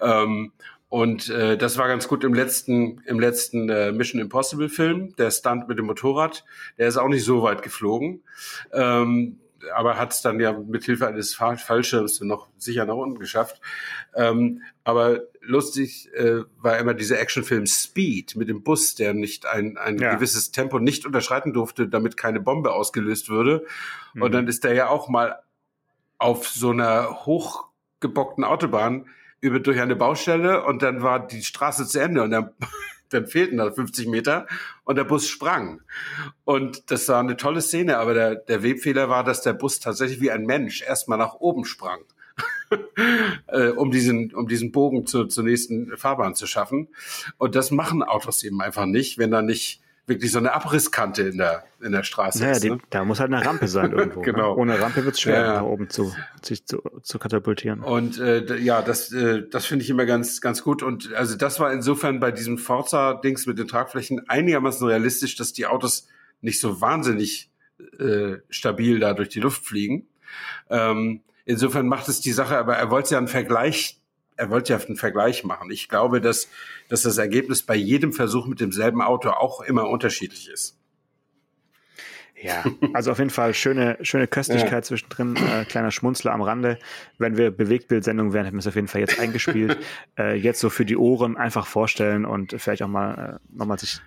Ähm, 0.00 0.52
und 0.88 1.28
äh, 1.30 1.58
das 1.58 1.78
war 1.78 1.88
ganz 1.88 2.08
gut 2.08 2.24
im 2.24 2.32
letzten, 2.32 3.02
im 3.06 3.20
letzten 3.20 3.68
äh, 3.68 3.92
Mission 3.92 4.20
Impossible 4.20 4.68
Film, 4.68 5.14
der 5.16 5.30
Stunt 5.30 5.68
mit 5.68 5.78
dem 5.78 5.86
Motorrad. 5.86 6.44
Der 6.78 6.88
ist 6.88 6.96
auch 6.96 7.08
nicht 7.08 7.24
so 7.24 7.42
weit 7.42 7.62
geflogen. 7.62 8.22
Ähm, 8.72 9.40
aber 9.74 9.98
hat 9.98 10.12
es 10.12 10.22
dann 10.22 10.38
ja 10.38 10.52
mit 10.52 10.84
Hilfe 10.84 11.08
eines 11.08 11.34
Fallschirms 11.34 12.20
noch 12.20 12.48
sicher 12.56 12.84
nach 12.84 12.94
unten 12.94 13.18
geschafft. 13.18 13.60
Ähm, 14.14 14.62
aber 14.84 15.22
lustig 15.46 16.12
äh, 16.14 16.42
war 16.58 16.78
immer 16.78 16.94
dieser 16.94 17.18
Actionfilm 17.18 17.66
Speed 17.66 18.36
mit 18.36 18.48
dem 18.48 18.62
Bus, 18.62 18.94
der 18.94 19.14
nicht 19.14 19.46
ein, 19.46 19.76
ein 19.76 19.98
ja. 19.98 20.14
gewisses 20.14 20.50
Tempo 20.50 20.78
nicht 20.78 21.06
unterschreiten 21.06 21.52
durfte, 21.52 21.88
damit 21.88 22.16
keine 22.16 22.40
Bombe 22.40 22.72
ausgelöst 22.72 23.28
würde. 23.28 23.64
Mhm. 24.14 24.22
Und 24.22 24.32
dann 24.32 24.48
ist 24.48 24.64
der 24.64 24.74
ja 24.74 24.88
auch 24.88 25.08
mal 25.08 25.38
auf 26.18 26.48
so 26.48 26.70
einer 26.70 27.26
hochgebockten 27.26 28.44
Autobahn 28.44 29.06
über 29.40 29.60
durch 29.60 29.80
eine 29.80 29.96
Baustelle 29.96 30.64
und 30.64 30.82
dann 30.82 31.02
war 31.02 31.26
die 31.26 31.42
Straße 31.42 31.86
zu 31.86 32.00
Ende 32.00 32.22
und 32.22 32.30
dann 32.30 32.50
dann 33.10 33.26
fehlten 33.26 33.58
da 33.58 33.70
50 33.70 34.08
Meter 34.08 34.46
und 34.84 34.96
der 34.96 35.04
Bus 35.04 35.28
sprang. 35.28 35.80
Und 36.44 36.90
das 36.90 37.08
war 37.08 37.20
eine 37.20 37.36
tolle 37.36 37.60
Szene, 37.60 37.98
aber 37.98 38.14
der, 38.14 38.34
der 38.34 38.62
Webfehler 38.62 39.08
war, 39.08 39.24
dass 39.24 39.42
der 39.42 39.52
Bus 39.52 39.78
tatsächlich 39.78 40.20
wie 40.20 40.30
ein 40.30 40.44
Mensch 40.44 40.82
erstmal 40.82 41.18
nach 41.18 41.34
oben 41.34 41.64
sprang. 41.64 42.00
äh, 43.46 43.68
um 43.68 43.90
diesen 43.90 44.34
um 44.34 44.48
diesen 44.48 44.72
Bogen 44.72 45.06
zu, 45.06 45.24
zur 45.26 45.44
nächsten 45.44 45.96
Fahrbahn 45.96 46.34
zu 46.34 46.46
schaffen 46.46 46.88
und 47.38 47.54
das 47.54 47.70
machen 47.70 48.02
Autos 48.02 48.42
eben 48.42 48.60
einfach 48.60 48.86
nicht, 48.86 49.18
wenn 49.18 49.30
da 49.30 49.42
nicht 49.42 49.82
wirklich 50.06 50.30
so 50.30 50.38
eine 50.38 50.52
Abrisskante 50.52 51.22
in 51.22 51.38
der, 51.38 51.64
in 51.80 51.92
der 51.92 52.04
Straße 52.04 52.38
naja, 52.38 52.52
ist. 52.52 52.62
Die, 52.62 52.70
ne? 52.70 52.78
Da 52.90 53.04
muss 53.04 53.18
halt 53.18 53.32
eine 53.32 53.44
Rampe 53.44 53.66
sein 53.66 53.92
irgendwo. 53.96 54.20
Ne? 54.20 54.26
genau. 54.26 54.54
Ne? 54.54 54.60
Ohne 54.60 54.80
Rampe 54.80 55.04
wird 55.04 55.16
es 55.16 55.20
schwer, 55.20 55.40
ja. 55.40 55.54
da 55.54 55.62
oben 55.62 55.90
zu, 55.90 56.14
sich 56.42 56.64
zu, 56.64 56.80
zu 57.02 57.18
katapultieren. 57.18 57.82
Und 57.82 58.18
äh, 58.18 58.56
ja, 58.58 58.82
das, 58.82 59.12
äh, 59.12 59.42
das 59.48 59.66
finde 59.66 59.84
ich 59.84 59.90
immer 59.90 60.06
ganz, 60.06 60.40
ganz 60.40 60.62
gut. 60.62 60.82
Und 60.82 61.12
also 61.14 61.36
das 61.36 61.58
war 61.58 61.72
insofern 61.72 62.20
bei 62.20 62.30
diesem 62.30 62.58
Forza-Dings 62.58 63.46
mit 63.46 63.58
den 63.58 63.66
Tragflächen 63.66 64.28
einigermaßen 64.28 64.86
realistisch, 64.86 65.34
dass 65.36 65.52
die 65.52 65.66
Autos 65.66 66.06
nicht 66.40 66.60
so 66.60 66.80
wahnsinnig 66.80 67.50
äh, 67.98 68.36
stabil 68.48 69.00
da 69.00 69.12
durch 69.12 69.28
die 69.28 69.40
Luft 69.40 69.64
fliegen. 69.64 70.06
Ähm, 70.70 71.22
insofern 71.46 71.88
macht 71.88 72.08
es 72.08 72.20
die 72.20 72.32
Sache, 72.32 72.58
aber 72.58 72.76
er 72.76 72.90
wollte 72.90 73.12
ja 73.12 73.18
einen 73.18 73.28
Vergleich 73.28 73.98
er 74.36 74.50
wollte 74.50 74.72
ja 74.72 74.78
einen 74.78 74.96
Vergleich 74.96 75.44
machen. 75.44 75.70
Ich 75.70 75.88
glaube, 75.88 76.20
dass, 76.20 76.48
dass 76.88 77.02
das 77.02 77.18
Ergebnis 77.18 77.62
bei 77.62 77.74
jedem 77.74 78.12
Versuch 78.12 78.46
mit 78.46 78.60
demselben 78.60 79.00
Auto 79.00 79.30
auch 79.30 79.62
immer 79.62 79.88
unterschiedlich 79.88 80.48
ist. 80.48 80.75
Ja, 82.40 82.64
also 82.92 83.12
auf 83.12 83.18
jeden 83.18 83.30
Fall 83.30 83.54
schöne, 83.54 83.96
schöne 84.02 84.26
Köstlichkeit 84.26 84.72
ja. 84.72 84.82
zwischendrin, 84.82 85.36
äh, 85.36 85.64
kleiner 85.64 85.90
Schmunzler 85.90 86.32
am 86.32 86.42
Rande. 86.42 86.78
Wenn 87.18 87.38
wir 87.38 87.50
Bewegtbildsendungen 87.50 88.34
wären, 88.34 88.44
hätten 88.44 88.56
wir 88.56 88.60
es 88.60 88.66
auf 88.66 88.74
jeden 88.74 88.88
Fall 88.88 89.00
jetzt 89.00 89.18
eingespielt. 89.18 89.78
äh, 90.18 90.34
jetzt 90.34 90.60
so 90.60 90.68
für 90.68 90.84
die 90.84 90.96
Ohren 90.96 91.36
einfach 91.36 91.66
vorstellen 91.66 92.26
und 92.26 92.54
vielleicht 92.58 92.82
auch 92.82 92.88
mal 92.88 93.40
äh, 93.40 93.56
nochmal 93.56 93.78
sich 93.78 94.00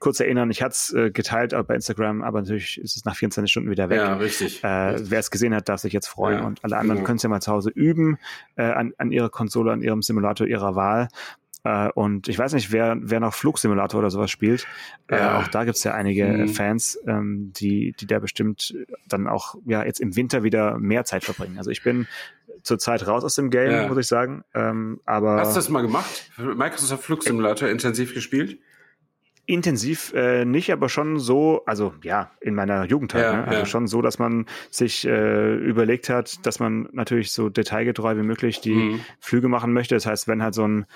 kurz 0.00 0.18
erinnern. 0.20 0.50
Ich 0.50 0.62
hatte 0.62 0.72
es 0.72 0.92
äh, 0.94 1.10
geteilt 1.10 1.54
bei 1.68 1.74
Instagram, 1.74 2.22
aber 2.22 2.40
natürlich 2.40 2.80
ist 2.80 2.96
es 2.96 3.04
nach 3.04 3.14
24 3.14 3.50
Stunden 3.50 3.70
wieder 3.70 3.88
weg. 3.88 3.98
Ja, 3.98 4.14
richtig. 4.14 4.64
Äh. 4.64 4.96
Wer 4.98 5.20
es 5.20 5.30
gesehen 5.30 5.54
hat, 5.54 5.68
darf 5.68 5.80
sich 5.80 5.92
jetzt 5.92 6.08
freuen 6.08 6.38
ja, 6.38 6.44
und 6.44 6.64
alle 6.64 6.76
anderen 6.76 6.98
genau. 6.98 7.06
können 7.06 7.16
es 7.16 7.22
ja 7.22 7.28
mal 7.28 7.40
zu 7.40 7.52
Hause 7.52 7.70
üben 7.70 8.18
äh, 8.56 8.62
an, 8.64 8.94
an 8.98 9.12
ihrer 9.12 9.30
Konsole, 9.30 9.72
an 9.72 9.82
ihrem 9.82 10.02
Simulator 10.02 10.46
ihrer 10.46 10.74
Wahl. 10.74 11.08
Äh, 11.66 11.90
und 11.94 12.28
ich 12.28 12.38
weiß 12.38 12.52
nicht, 12.52 12.70
wer, 12.70 12.96
wer 13.00 13.18
noch 13.18 13.34
Flugsimulator 13.34 13.98
oder 13.98 14.10
sowas 14.10 14.30
spielt. 14.30 14.66
Äh, 15.08 15.16
ja. 15.16 15.40
Äh, 15.40 15.42
auch 15.42 15.48
da 15.48 15.64
gibt's 15.64 15.82
ja 15.82 15.94
einige 15.94 16.26
mhm. 16.26 16.48
Fans, 16.48 16.98
ähm, 17.06 17.52
die, 17.56 17.94
die 17.98 18.06
da 18.06 18.20
bestimmt 18.20 18.74
dann 19.08 19.26
auch 19.26 19.56
ja 19.66 19.84
jetzt 19.84 20.00
im 20.00 20.14
Winter 20.14 20.44
wieder 20.44 20.78
mehr 20.78 21.04
Zeit 21.04 21.24
verbringen. 21.24 21.58
Also 21.58 21.70
ich 21.70 21.82
bin 21.82 22.06
zurzeit 22.62 23.06
raus 23.06 23.24
aus 23.24 23.34
dem 23.34 23.50
Game, 23.50 23.70
ja. 23.70 23.88
muss 23.88 23.98
ich 23.98 24.06
sagen. 24.06 24.44
Ähm, 24.54 25.00
aber 25.04 25.40
Hast 25.40 25.52
du 25.52 25.58
das 25.58 25.68
mal 25.68 25.82
gemacht? 25.82 26.30
Microsoft 26.38 27.04
Flugsimulator 27.04 27.68
intensiv 27.68 28.14
gespielt? 28.14 28.58
Intensiv 29.48 30.12
äh, 30.12 30.44
nicht, 30.44 30.72
aber 30.72 30.88
schon 30.88 31.20
so, 31.20 31.62
also 31.66 31.94
ja, 32.02 32.32
in 32.40 32.56
meiner 32.56 32.84
Jugendzeit, 32.84 33.22
ja, 33.22 33.36
ne? 33.36 33.44
also 33.44 33.58
ja. 33.60 33.66
schon 33.66 33.86
so, 33.86 34.02
dass 34.02 34.18
man 34.18 34.46
sich 34.70 35.06
äh, 35.06 35.54
überlegt 35.54 36.08
hat, 36.08 36.44
dass 36.44 36.58
man 36.58 36.88
natürlich 36.90 37.30
so 37.30 37.48
detailgetreu 37.48 38.16
wie 38.16 38.24
möglich 38.24 38.60
die 38.60 38.74
mhm. 38.74 39.00
Flüge 39.20 39.46
machen 39.46 39.72
möchte. 39.72 39.94
Das 39.94 40.04
heißt, 40.04 40.26
wenn 40.26 40.42
halt 40.42 40.54
so 40.54 40.66
ein 40.66 40.86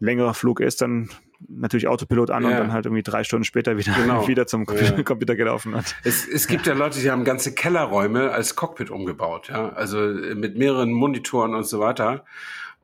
längerer 0.00 0.34
Flug 0.34 0.60
ist, 0.60 0.82
dann 0.82 1.10
natürlich 1.48 1.88
Autopilot 1.88 2.30
an 2.30 2.44
ja. 2.44 2.50
und 2.50 2.56
dann 2.56 2.72
halt 2.72 2.86
irgendwie 2.86 3.02
drei 3.02 3.24
Stunden 3.24 3.44
später 3.44 3.76
wieder, 3.76 3.92
genau. 3.92 4.26
wieder 4.28 4.46
zum 4.46 4.66
Computer, 4.66 4.96
ja. 4.96 5.02
Computer 5.02 5.36
gelaufen 5.36 5.74
hat. 5.74 5.94
Es, 6.04 6.26
es 6.26 6.46
gibt 6.46 6.66
ja 6.66 6.74
Leute, 6.74 7.00
die 7.00 7.10
haben 7.10 7.24
ganze 7.24 7.54
Kellerräume 7.54 8.30
als 8.30 8.56
Cockpit 8.56 8.90
umgebaut, 8.90 9.48
ja, 9.48 9.70
also 9.70 9.98
mit 9.98 10.56
mehreren 10.56 10.92
Monitoren 10.92 11.54
und 11.54 11.64
so 11.66 11.80
weiter. 11.80 12.24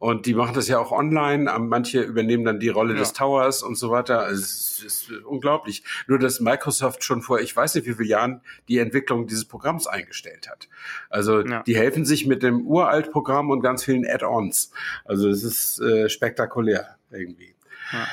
Und 0.01 0.25
die 0.25 0.33
machen 0.33 0.55
das 0.55 0.67
ja 0.67 0.79
auch 0.79 0.93
online. 0.93 1.45
Manche 1.59 2.01
übernehmen 2.01 2.43
dann 2.47 2.59
die 2.59 2.71
Rolle 2.71 2.95
ja. 2.95 3.01
des 3.01 3.13
Towers 3.13 3.63
und 3.63 3.77
so 3.77 3.91
weiter. 3.91 4.21
Also 4.21 4.41
es 4.41 4.83
ist 4.83 5.13
unglaublich. 5.27 5.85
Nur, 6.07 6.19
dass 6.19 6.41
Microsoft 6.41 7.05
schon 7.05 7.21
vor, 7.21 7.39
ich 7.39 7.55
weiß 7.55 7.75
nicht 7.75 7.87
wie 7.87 7.93
viele 7.93 8.09
Jahren, 8.09 8.41
die 8.69 8.79
Entwicklung 8.79 9.27
dieses 9.27 9.45
Programms 9.45 9.87
eingestellt 9.87 10.49
hat. 10.49 10.71
Also 11.11 11.47
ja. 11.47 11.63
die 11.65 11.77
helfen 11.77 12.07
sich 12.07 12.27
mit 12.27 12.43
dem 12.43 12.67
uralt 12.67 13.13
Programm 13.13 13.51
und 13.51 13.61
ganz 13.61 13.85
vielen 13.85 14.07
Add-ons. 14.07 14.73
Also 15.05 15.29
es 15.29 15.45
ist 15.45 15.83
äh, 15.83 16.09
spektakulär 16.09 16.97
irgendwie. 17.11 17.55
Ja. 17.93 18.07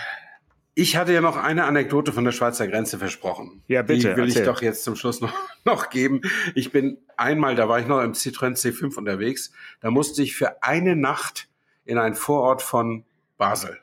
Ich 0.80 0.96
hatte 0.96 1.12
ja 1.12 1.22
noch 1.22 1.38
eine 1.38 1.64
Anekdote 1.66 2.14
von 2.14 2.24
der 2.24 2.32
Schweizer 2.32 2.68
Grenze 2.68 3.00
versprochen. 3.00 3.64
Ja, 3.68 3.82
bitte. 3.82 4.12
Die 4.12 4.16
will 4.18 4.26
erzähl. 4.28 4.42
ich 4.44 4.48
doch 4.48 4.62
jetzt 4.62 4.84
zum 4.84 4.96
Schluss 4.96 5.22
noch, 5.22 5.34
noch 5.66 5.90
geben. 5.90 6.22
Ich 6.54 6.72
bin 6.72 6.98
einmal, 7.18 7.56
da 7.56 7.68
war 7.68 7.80
ich 7.80 7.88
noch 7.88 8.02
im 8.04 8.14
Citroën 8.14 8.56
C5 8.56 8.96
unterwegs, 8.96 9.52
da 9.82 9.90
musste 9.90 10.22
ich 10.22 10.36
für 10.36 10.62
eine 10.62 10.96
Nacht 10.96 11.48
in 11.86 11.98
einen 11.98 12.14
Vorort 12.16 12.62
von 12.62 13.06
Basel. 13.38 13.78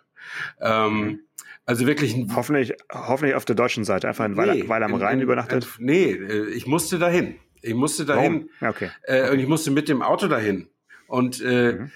Ähm, 0.61 1.21
also 1.67 1.87
wirklich 1.87 2.15
ein 2.15 2.35
Hoffentlich, 2.37 2.75
hoffentlich 2.93 3.35
auf 3.35 3.45
der 3.45 3.57
deutschen 3.57 3.85
Seite, 3.85 4.07
einfach 4.09 4.27
in 4.27 4.37
Weil, 4.37 4.55
Nee, 4.55 4.69
Weil 4.69 4.83
am 4.83 4.93
in- 4.93 5.01
Rhein 5.03 5.17
in- 5.19 5.23
übernachtet. 5.23 5.67
in- 5.79 5.87
Nee, 5.87 6.11
äh, 6.13 6.51
ich 6.51 6.67
musste 6.67 6.99
dahin. 6.99 7.37
Ich 7.63 7.75
musste 7.75 8.05
dahin. 8.05 8.51
Ja, 8.61 8.69
okay. 8.71 8.91
Äh, 9.05 9.31
und 9.31 9.39
ich 9.41 9.49
musste 9.49 9.71
mit 9.71 9.89
dem 9.89 10.03
Auto 10.03 10.29
dahin. 10.29 10.69
Und, 11.07 11.41
äh, 11.43 11.73
Mhm. 11.73 11.91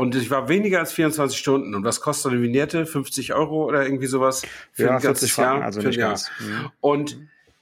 Und 0.00 0.14
ich 0.14 0.30
war 0.30 0.48
weniger 0.48 0.78
als 0.80 0.92
24 0.92 1.38
Stunden. 1.38 1.74
Und 1.74 1.84
was 1.84 2.00
kostet 2.00 2.32
eine 2.32 2.42
Vignette? 2.42 2.86
50 2.86 3.34
Euro 3.34 3.64
oder 3.66 3.84
irgendwie 3.84 4.06
sowas? 4.06 4.42
Für 4.72 4.84
Ja, 4.84 4.88
ein 4.96 5.00
40 5.00 5.06
ganzes 5.06 5.30
Franken, 5.32 5.56
Jahr? 5.58 5.64
also 5.66 5.80
nicht 5.82 5.96
Jahr. 5.96 6.08
ganz. 6.10 6.30
Mhm. 6.40 6.70
Und 6.80 7.18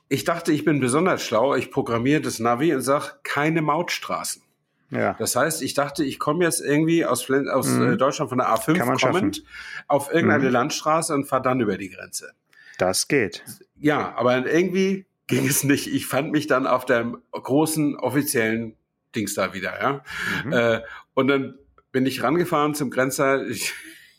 ich 0.09 0.25
dachte, 0.25 0.53
ich 0.53 0.65
bin 0.65 0.81
besonders 0.81 1.23
schlau. 1.23 1.55
Ich 1.55 1.71
programmiere 1.71 2.21
das 2.23 2.39
Navi 2.39 2.75
und 2.75 2.81
sage, 2.83 3.07
keine 3.23 3.61
Mautstraßen. 3.63 4.43
Ja. 4.91 5.15
Das 5.19 5.37
heißt, 5.37 5.61
ich 5.63 5.75
dachte, 5.75 6.03
ich 6.03 6.19
komme 6.19 6.45
jetzt 6.45 6.61
irgendwie 6.63 7.05
aus, 7.05 7.23
Flen- 7.23 7.49
aus 7.49 7.69
Mhm. 7.69 7.93
äh, 7.93 7.97
Deutschland 7.99 8.31
von 8.31 8.39
der 8.39 8.49
A5 8.49 8.75
Kann 8.79 8.89
man 8.89 8.97
kommend 8.97 9.43
auf 9.87 10.11
irgendeine 10.13 10.45
Mhm. 10.47 10.53
Landstraße 10.53 11.13
und 11.13 11.27
fahre 11.27 11.43
dann 11.43 11.61
über 11.61 11.77
die 11.77 11.91
Grenze. 11.91 12.31
Das 12.79 13.07
geht. 13.09 13.45
Ja, 13.81 14.15
aber 14.17 14.47
irgendwie 14.47 15.05
ging 15.27 15.47
es 15.47 15.63
nicht. 15.65 15.93
Ich 15.93 16.07
fand 16.07 16.33
mich 16.33 16.47
dann 16.47 16.67
auf 16.67 16.87
dem 16.87 17.19
großen 17.33 17.97
offiziellen 17.97 18.77
Dings 19.15 19.35
da 19.35 19.53
wieder, 19.53 19.79
ja. 19.79 20.05
Mhm. 20.45 20.53
Äh, 20.53 20.81
und 21.15 21.29
dann 21.29 21.59
bin 21.93 22.07
ich 22.07 22.23
rangefahren 22.23 22.75
zum 22.75 22.91
Grenzer 22.91 23.47
ich, 23.47 23.73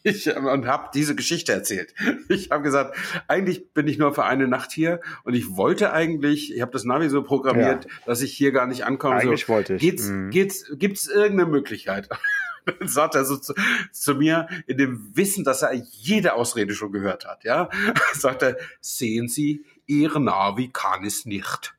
ich, 0.04 0.36
und 0.36 0.66
habe 0.66 0.90
diese 0.94 1.16
Geschichte 1.16 1.52
erzählt. 1.52 1.94
Ich 2.30 2.52
habe 2.52 2.64
gesagt, 2.64 2.98
eigentlich 3.28 3.74
bin 3.74 3.88
ich 3.88 3.98
nur 3.98 4.14
für 4.14 4.24
eine 4.24 4.48
Nacht 4.48 4.72
hier 4.72 5.02
und 5.24 5.34
ich 5.34 5.56
wollte 5.58 5.92
eigentlich, 5.92 6.54
ich 6.56 6.62
habe 6.62 6.72
das 6.72 6.84
Navi 6.86 7.10
so 7.10 7.22
programmiert, 7.24 7.88
dass 8.06 8.22
ich 8.22 8.34
hier 8.34 8.52
gar 8.52 8.66
nicht 8.66 8.86
ankomme. 8.86 9.16
Eigentlich 9.18 9.46
so, 9.46 9.54
wollte 9.54 9.76
ich. 9.76 9.82
Geht's, 9.82 10.08
Mhm. 10.08 10.30
geht's, 10.30 10.66
gibt's 10.74 11.08
irgendeine 11.08 11.50
Möglichkeit? 11.50 12.10
Dann 12.80 12.88
sagt 12.88 13.16
er 13.16 13.26
so 13.26 13.38
zu, 13.38 13.54
zu 13.92 14.16
mir, 14.16 14.48
in 14.68 14.78
dem 14.78 15.12
Wissen, 15.16 15.44
dass 15.44 15.64
er 15.64 15.74
jede 15.74 16.34
Ausrede 16.34 16.74
schon 16.76 16.92
gehört 16.92 17.26
hat, 17.26 17.44
ja, 17.44 17.70
sagt 18.14 18.42
er, 18.44 18.58
sehen 18.80 19.28
Sie, 19.28 19.66
Ihr 19.88 20.18
Navi 20.20 20.70
kann 20.72 21.04
es 21.04 21.26
nicht. 21.26 21.74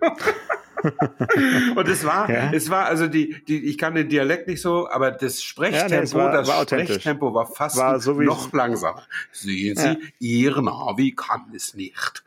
Und 1.76 1.88
es 1.88 2.04
war, 2.04 2.30
Ja. 2.30 2.50
es 2.52 2.68
war 2.70 2.86
also 2.86 3.06
die, 3.06 3.42
die, 3.44 3.64
ich 3.64 3.78
kann 3.78 3.94
den 3.94 4.08
Dialekt 4.08 4.48
nicht 4.48 4.60
so, 4.60 4.88
aber 4.88 5.10
das 5.10 5.42
Sprechtempo, 5.42 5.94
Ja, 5.94 6.00
nee, 6.02 6.12
war- 6.14 6.32
das 6.32 6.48
war. 6.48 6.62
Sprechtempo 6.62 7.32
war 7.34 7.46
fast 7.46 7.76
War 7.76 7.98
so 8.00 8.12
noch 8.20 8.52
langsamer. 8.52 9.02
Sehen 9.32 9.76
Sie, 9.76 9.86
Ja. 9.86 9.96
Ihr 10.18 10.60
Navi 10.62 11.12
kann 11.16 11.46
es 11.54 11.74
nicht. 11.74 12.22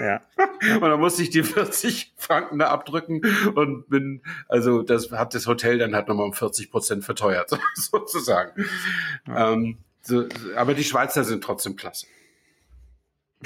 Ja. 0.00 0.20
Und 0.74 0.82
dann 0.82 1.00
musste 1.00 1.22
ich 1.22 1.30
die 1.30 1.42
40 1.42 2.12
Franken 2.16 2.58
da 2.58 2.68
abdrücken 2.68 3.20
und 3.54 3.88
bin, 3.88 4.22
also 4.48 4.82
das 4.82 5.10
hat 5.12 5.34
das 5.34 5.46
Hotel 5.46 5.78
dann 5.78 5.94
halt 5.94 6.08
nochmal 6.08 6.26
um 6.26 6.32
40 6.32 6.70
Prozent 6.70 7.04
verteuert, 7.04 7.50
sozusagen. 7.74 8.64
Ähm, 9.34 9.78
so, 10.02 10.24
aber 10.56 10.74
die 10.74 10.84
Schweizer 10.84 11.22
sind 11.24 11.44
trotzdem 11.44 11.76
klasse. 11.76 12.06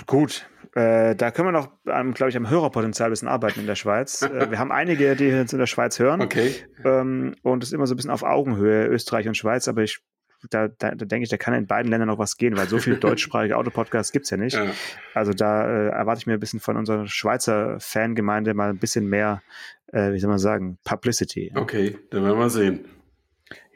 Gut. 0.07 0.47
Äh, 0.75 1.15
da 1.17 1.31
können 1.31 1.49
wir 1.49 1.53
noch, 1.53 1.71
glaube 1.85 2.31
ich, 2.31 2.37
am 2.37 2.49
Hörerpotenzial 2.49 3.11
ein 3.11 3.13
bisschen 3.13 3.29
arbeiten 3.29 3.61
in 3.61 3.67
der 3.67 3.75
Schweiz. 3.75 4.23
Äh, 4.23 4.51
wir 4.51 4.59
haben 4.59 4.73
einige, 4.73 5.17
die 5.17 5.31
uns 5.33 5.53
in 5.53 5.59
der 5.59 5.67
Schweiz 5.67 5.99
hören. 5.99 6.23
Okay. 6.23 6.55
Ähm, 6.85 7.35
und 7.43 7.63
es 7.63 7.69
ist 7.69 7.75
immer 7.75 7.87
so 7.87 7.95
ein 7.95 7.97
bisschen 7.97 8.11
auf 8.11 8.23
Augenhöhe, 8.23 8.87
Österreich 8.87 9.29
und 9.29 9.37
Schweiz, 9.37 9.69
aber 9.69 9.83
ich, 9.83 10.01
da, 10.49 10.69
da, 10.69 10.95
da 10.95 11.05
denke 11.05 11.25
ich, 11.25 11.29
da 11.29 11.37
kann 11.37 11.53
in 11.53 11.67
beiden 11.67 11.91
Ländern 11.91 12.09
noch 12.09 12.19
was 12.19 12.39
gehen, 12.39 12.57
weil 12.57 12.69
so 12.69 12.79
viel 12.79 12.97
deutschsprachige 13.01 13.59
Autopodcasts 13.59 14.13
gibt's 14.13 14.31
ja 14.31 14.39
nicht. 14.39 14.57
Ja. 14.57 14.73
Also 15.13 15.33
da 15.33 15.67
äh, 15.67 15.89
erwarte 15.89 16.21
ich 16.21 16.27
mir 16.27 16.35
ein 16.35 16.41
bisschen 16.41 16.61
von 16.61 16.79
unserer 16.79 17.07
Schweizer 17.07 17.79
Fangemeinde 17.79 18.55
mal 18.55 18.71
ein 18.71 18.79
bisschen 18.79 19.07
mehr, 19.07 19.43
äh, 19.89 20.13
wie 20.13 20.19
soll 20.21 20.31
man 20.31 20.39
sagen, 20.39 20.79
Publicity. 20.85 21.53
Okay, 21.55 21.99
dann 22.11 22.25
werden 22.25 22.39
wir 22.39 22.49
sehen. 22.49 22.87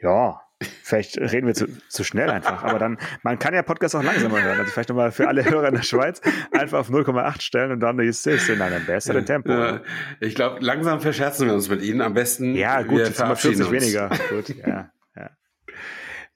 Ja, 0.01 0.41
vielleicht 0.61 1.17
reden 1.17 1.47
wir 1.47 1.53
zu, 1.53 1.67
zu 1.89 2.03
schnell 2.03 2.29
einfach. 2.29 2.63
Aber 2.63 2.79
dann, 2.79 2.97
man 3.23 3.37
kann 3.39 3.53
ja 3.53 3.61
Podcasts 3.61 3.95
auch 3.95 4.03
langsamer 4.03 4.41
hören. 4.41 4.59
Also 4.59 4.71
vielleicht 4.71 4.89
nochmal 4.89 5.11
für 5.11 5.27
alle 5.27 5.45
Hörer 5.45 5.67
in 5.69 5.75
der 5.75 5.83
Schweiz 5.83 6.21
einfach 6.51 6.79
auf 6.79 6.89
0,8 6.89 7.41
stellen 7.41 7.71
und 7.71 7.79
dann 7.79 7.97
die 7.97 8.07
Assist 8.07 8.49
in 8.49 8.61
einem 8.61 8.85
besseren 8.85 9.25
Tempo. 9.25 9.51
Ja, 9.51 9.81
ich 10.19 10.35
glaube, 10.35 10.59
langsam 10.61 10.99
verscherzen 10.99 11.47
wir 11.47 11.53
uns 11.53 11.69
mit 11.69 11.81
Ihnen. 11.81 12.01
Am 12.01 12.13
besten. 12.13 12.55
Ja, 12.55 12.81
gut, 12.81 12.97
wir 12.97 13.05
jetzt 13.05 13.17
sind 13.17 13.29
wir 13.29 13.35
40 13.35 13.57
verabschieden 13.57 13.63
uns. 13.63 13.71
weniger. 13.71 14.09
Gut, 14.29 14.49
ja, 14.49 14.91
ja. 15.15 15.29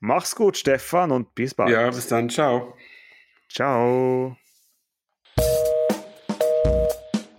Mach's 0.00 0.34
gut, 0.34 0.56
Stefan, 0.56 1.10
und 1.12 1.34
bis 1.34 1.54
bald. 1.54 1.70
Ja, 1.70 1.88
bis 1.90 2.08
dann. 2.08 2.28
Ciao. 2.28 2.74
Ciao. 3.48 4.36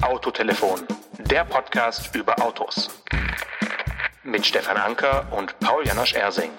Autotelefon, 0.01 0.81
der 1.19 1.45
Podcast 1.45 2.15
über 2.15 2.41
Autos. 2.41 3.03
Mit 4.23 4.45
Stefan 4.45 4.77
Anker 4.77 5.27
und 5.31 5.57
Paul 5.59 5.85
Janosch 5.85 6.13
Ersing. 6.13 6.51